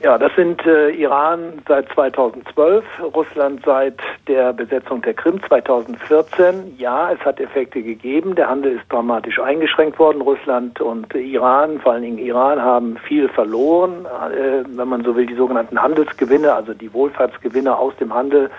Ja, 0.00 0.16
das 0.16 0.30
sind 0.36 0.64
äh, 0.64 0.90
Iran 0.90 1.60
seit 1.66 1.88
2012, 1.92 2.84
Russland 3.14 3.62
seit 3.64 3.98
der 4.28 4.52
Besetzung 4.52 5.02
der 5.02 5.12
Krim 5.12 5.40
2014. 5.48 6.76
Ja, 6.78 7.10
es 7.10 7.18
hat 7.20 7.40
Effekte 7.40 7.82
gegeben. 7.82 8.36
Der 8.36 8.48
Handel 8.48 8.76
ist 8.76 8.84
dramatisch 8.90 9.40
eingeschränkt 9.40 9.98
worden. 9.98 10.20
Russland 10.20 10.80
und 10.80 11.12
Iran, 11.16 11.80
vor 11.80 11.94
allen 11.94 12.02
Dingen 12.02 12.18
Iran, 12.18 12.62
haben 12.62 12.96
viel 13.08 13.28
verloren. 13.28 14.06
Äh, 14.06 14.62
wenn 14.68 14.86
man 14.86 15.02
so 15.02 15.16
will, 15.16 15.26
die 15.26 15.34
sogenannten 15.34 15.82
Handelsgewinne, 15.82 16.52
also 16.52 16.74
die 16.74 16.92
Wohlfahrtsgewinne 16.92 17.76
aus 17.76 17.96
dem 17.96 18.14
Handel, 18.14 18.50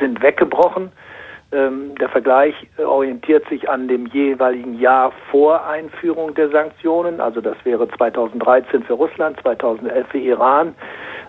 sind 0.00 0.20
weggebrochen. 0.20 0.90
Ähm, 1.50 1.94
der 1.94 2.10
Vergleich 2.10 2.54
orientiert 2.76 3.48
sich 3.48 3.70
an 3.70 3.88
dem 3.88 4.06
jeweiligen 4.06 4.78
Jahr 4.78 5.12
vor 5.30 5.66
Einführung 5.66 6.34
der 6.34 6.50
Sanktionen. 6.50 7.20
Also 7.20 7.40
das 7.40 7.56
wäre 7.64 7.88
2013 7.88 8.82
für 8.82 8.92
Russland, 8.94 9.40
2011 9.40 10.06
für 10.08 10.18
Iran. 10.18 10.74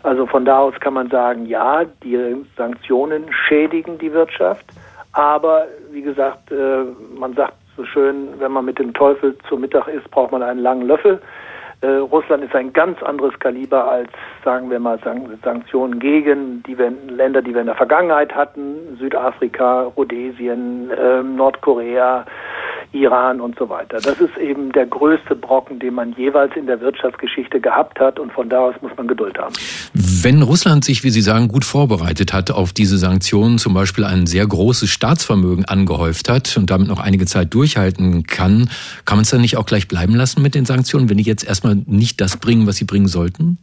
Also 0.03 0.25
von 0.25 0.43
da 0.43 0.59
aus 0.59 0.73
kann 0.81 0.93
man 0.93 1.09
sagen, 1.09 1.45
ja, 1.45 1.85
die 2.03 2.35
Sanktionen 2.57 3.31
schädigen 3.31 3.97
die 3.97 4.11
Wirtschaft. 4.11 4.65
Aber 5.13 5.67
wie 5.91 6.01
gesagt, 6.01 6.51
äh, 6.51 6.83
man 7.17 7.33
sagt 7.33 7.53
so 7.77 7.85
schön, 7.85 8.27
wenn 8.39 8.51
man 8.51 8.65
mit 8.65 8.77
dem 8.77 8.93
Teufel 8.93 9.37
zu 9.47 9.57
Mittag 9.57 9.87
isst, 9.87 10.11
braucht 10.11 10.33
man 10.33 10.43
einen 10.43 10.59
langen 10.59 10.85
Löffel. 10.85 11.21
Äh, 11.81 11.87
Russland 11.87 12.43
ist 12.43 12.53
ein 12.55 12.73
ganz 12.73 13.01
anderes 13.03 13.37
Kaliber 13.39 13.89
als, 13.89 14.09
sagen 14.43 14.69
wir 14.69 14.79
mal, 14.79 14.99
Sanktionen 15.43 15.99
gegen 15.99 16.61
die 16.63 16.77
wir, 16.77 16.91
Länder, 17.07 17.41
die 17.41 17.53
wir 17.53 17.61
in 17.61 17.67
der 17.67 17.75
Vergangenheit 17.75 18.35
hatten, 18.35 18.97
Südafrika, 18.99 19.83
Rhodesien, 19.83 20.91
äh, 20.91 21.23
Nordkorea, 21.23 22.25
Iran 22.91 23.39
und 23.39 23.57
so 23.57 23.69
weiter. 23.69 23.99
Das 24.01 24.19
ist 24.19 24.35
eben 24.37 24.71
der 24.71 24.87
größte 24.87 25.35
Brocken, 25.35 25.79
den 25.79 25.93
man 25.93 26.13
jeweils 26.13 26.55
in 26.55 26.65
der 26.65 26.81
Wirtschaftsgeschichte 26.81 27.59
gehabt 27.59 27.99
hat 27.99 28.19
und 28.19 28.31
von 28.31 28.49
da 28.49 28.59
aus 28.59 28.75
muss 28.81 28.91
man 28.97 29.07
Geduld 29.07 29.37
haben. 29.37 29.53
Wenn 29.93 30.41
Russland 30.41 30.83
sich, 30.83 31.03
wie 31.03 31.11
Sie 31.11 31.21
sagen, 31.21 31.47
gut 31.47 31.65
vorbereitet 31.65 32.33
hat 32.33 32.51
auf 32.51 32.73
diese 32.73 32.97
Sanktionen, 32.97 33.59
zum 33.59 33.73
Beispiel 33.73 34.05
ein 34.05 34.25
sehr 34.25 34.45
großes 34.45 34.89
Staatsvermögen 34.89 35.65
angehäuft 35.65 36.29
hat 36.29 36.57
und 36.57 36.69
damit 36.71 36.87
noch 36.87 36.99
einige 36.99 37.25
Zeit 37.25 37.53
durchhalten 37.53 38.23
kann, 38.23 38.69
kann 39.05 39.17
man 39.17 39.23
es 39.23 39.29
dann 39.29 39.41
nicht 39.41 39.57
auch 39.57 39.65
gleich 39.65 39.87
bleiben 39.87 40.15
lassen 40.15 40.41
mit 40.41 40.55
den 40.55 40.65
Sanktionen, 40.65 41.09
wenn 41.09 41.17
die 41.17 41.23
jetzt 41.23 41.45
erstmal 41.45 41.75
nicht 41.85 42.19
das 42.19 42.37
bringen, 42.37 42.65
was 42.65 42.77
sie 42.77 42.85
bringen 42.85 43.07
sollten? 43.07 43.57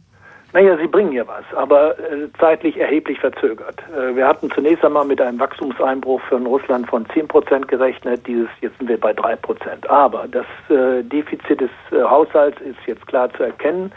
Naja, 0.57 0.75
sie 0.75 0.87
bringen 0.87 1.11
ja 1.11 1.23
was, 1.27 1.45
aber 1.55 1.99
äh, 1.99 2.29
zeitlich 2.39 2.77
erheblich 2.77 3.19
verzögert. 3.19 3.79
Äh, 3.95 4.15
wir 4.15 4.27
hatten 4.27 4.49
zunächst 4.49 4.83
einmal 4.83 5.05
mit 5.05 5.21
einem 5.21 5.39
Wachstumseinbruch 5.39 6.19
von 6.21 6.47
Russland 6.47 6.89
von 6.89 7.05
10 7.13 7.27
Prozent 7.27 7.67
gerechnet, 7.67 8.25
dieses, 8.25 8.49
jetzt 8.61 8.75
sind 8.79 8.89
wir 8.89 8.99
bei 8.99 9.13
3 9.13 9.35
Prozent. 9.35 9.87
Aber 9.87 10.25
das 10.27 10.47
äh, 10.75 11.03
Defizit 11.03 11.61
des 11.61 11.69
Haushalts 11.91 12.59
ist 12.61 12.79
jetzt 12.87 13.05
klar 13.05 13.31
zu 13.33 13.43
erkennen. 13.43 13.91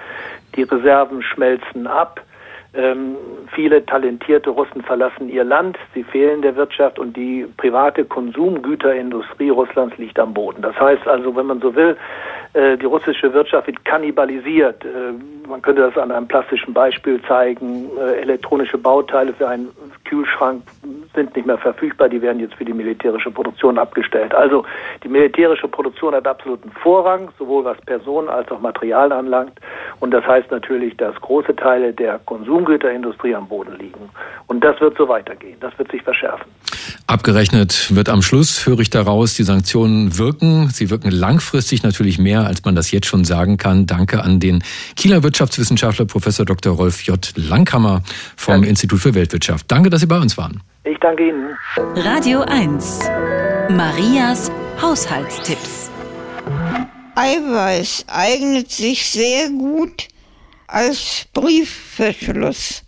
Die 0.54 0.64
Reserven 0.64 1.22
schmelzen 1.22 1.86
ab. 1.86 2.20
Ähm, 2.73 3.16
viele 3.53 3.85
talentierte 3.85 4.51
Russen 4.51 4.83
verlassen 4.83 5.29
ihr 5.29 5.43
Land, 5.43 5.77
sie 5.93 6.05
fehlen 6.05 6.41
der 6.41 6.55
Wirtschaft 6.55 7.01
und 7.01 7.16
die 7.16 7.47
private 7.57 8.05
Konsumgüterindustrie 8.05 9.49
Russlands 9.49 9.99
liegt 9.99 10.18
am 10.21 10.33
Boden. 10.33 10.62
Das 10.62 10.79
heißt 10.79 11.07
also, 11.09 11.35
wenn 11.35 11.47
man 11.47 11.61
so 11.61 11.75
will, 11.75 11.97
äh, 12.53 12.77
die 12.77 12.87
russische 12.87 13.33
Wirtschaft 13.33 13.66
wird 13.66 13.85
kannibalisiert. 13.85 14.85
Äh, 14.85 15.49
man 15.49 15.62
könnte 15.62 15.83
das 15.83 15.97
an 15.97 16.12
einem 16.12 16.29
plastischen 16.29 16.73
Beispiel 16.73 17.21
zeigen. 17.23 17.91
Äh, 17.99 18.21
elektronische 18.21 18.79
Bauteile 18.79 19.33
für 19.33 19.49
einen 19.49 19.68
Kühlschrank 20.11 20.64
sind 21.14 21.36
nicht 21.36 21.46
mehr 21.46 21.58
verfügbar, 21.58 22.08
die 22.08 22.20
werden 22.20 22.40
jetzt 22.40 22.54
für 22.54 22.64
die 22.64 22.72
militärische 22.72 23.30
Produktion 23.30 23.78
abgestellt. 23.78 24.34
Also 24.34 24.64
die 25.04 25.08
militärische 25.08 25.68
Produktion 25.68 26.14
hat 26.14 26.26
absoluten 26.26 26.72
Vorrang, 26.82 27.30
sowohl 27.38 27.64
was 27.64 27.80
Personen 27.82 28.28
als 28.28 28.50
auch 28.50 28.61
Material 28.61 29.12
anlangt. 29.12 29.61
Und 30.00 30.11
das 30.11 30.24
heißt 30.26 30.50
natürlich, 30.50 30.96
dass 30.96 31.14
große 31.20 31.54
Teile 31.54 31.92
der 31.92 32.18
Konsumgüterindustrie 32.24 33.36
am 33.36 33.46
Boden 33.46 33.76
liegen. 33.78 34.11
Und 34.48 34.64
das 34.64 34.80
wird 34.80 34.96
so 34.98 35.08
weitergehen. 35.08 35.56
Das 35.61 35.78
wird 35.78 35.92
sich 35.92 36.02
verschärfen. 36.02 36.46
Abgerechnet 37.06 37.94
wird 37.94 38.08
am 38.08 38.22
Schluss, 38.22 38.66
höre 38.66 38.80
ich 38.80 38.90
daraus, 38.90 39.34
die 39.34 39.42
Sanktionen 39.42 40.18
wirken. 40.18 40.70
Sie 40.70 40.90
wirken 40.90 41.11
langfristig 41.11 41.82
natürlich 41.82 42.18
mehr, 42.18 42.46
als 42.46 42.64
man 42.64 42.74
das 42.74 42.90
jetzt 42.90 43.06
schon 43.06 43.24
sagen 43.24 43.58
kann. 43.58 43.86
Danke 43.86 44.22
an 44.22 44.40
den 44.40 44.64
Kieler 44.96 45.22
Wirtschaftswissenschaftler 45.22 46.06
Professor 46.06 46.44
Dr. 46.44 46.74
Rolf 46.74 47.02
J. 47.02 47.32
Langhammer 47.36 48.02
vom 48.36 48.54
Danke. 48.54 48.68
Institut 48.68 49.00
für 49.00 49.14
Weltwirtschaft. 49.14 49.66
Danke, 49.68 49.90
dass 50.01 50.09
Sie 50.09 50.14
bei 50.14 50.18
uns 50.18 50.38
waren. 50.38 50.62
Ich 50.84 50.98
danke 50.98 51.28
Ihnen. 51.28 51.57
Radio 51.76 52.40
1. 52.40 53.01
Marias 53.68 54.51
Haushaltstipps. 54.80 55.90
Eiweiß 57.14 58.07
eignet 58.09 58.70
sich 58.70 59.11
sehr 59.11 59.51
gut 59.51 60.09
als 60.68 61.26
Briefverschluss. 61.34 62.82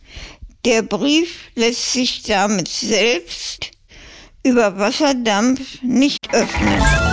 Der 0.64 0.82
Brief 0.82 1.50
lässt 1.54 1.92
sich 1.92 2.22
damit 2.22 2.68
selbst 2.68 3.72
über 4.42 4.78
Wasserdampf 4.78 5.82
nicht 5.82 6.32
öffnen. 6.32 7.11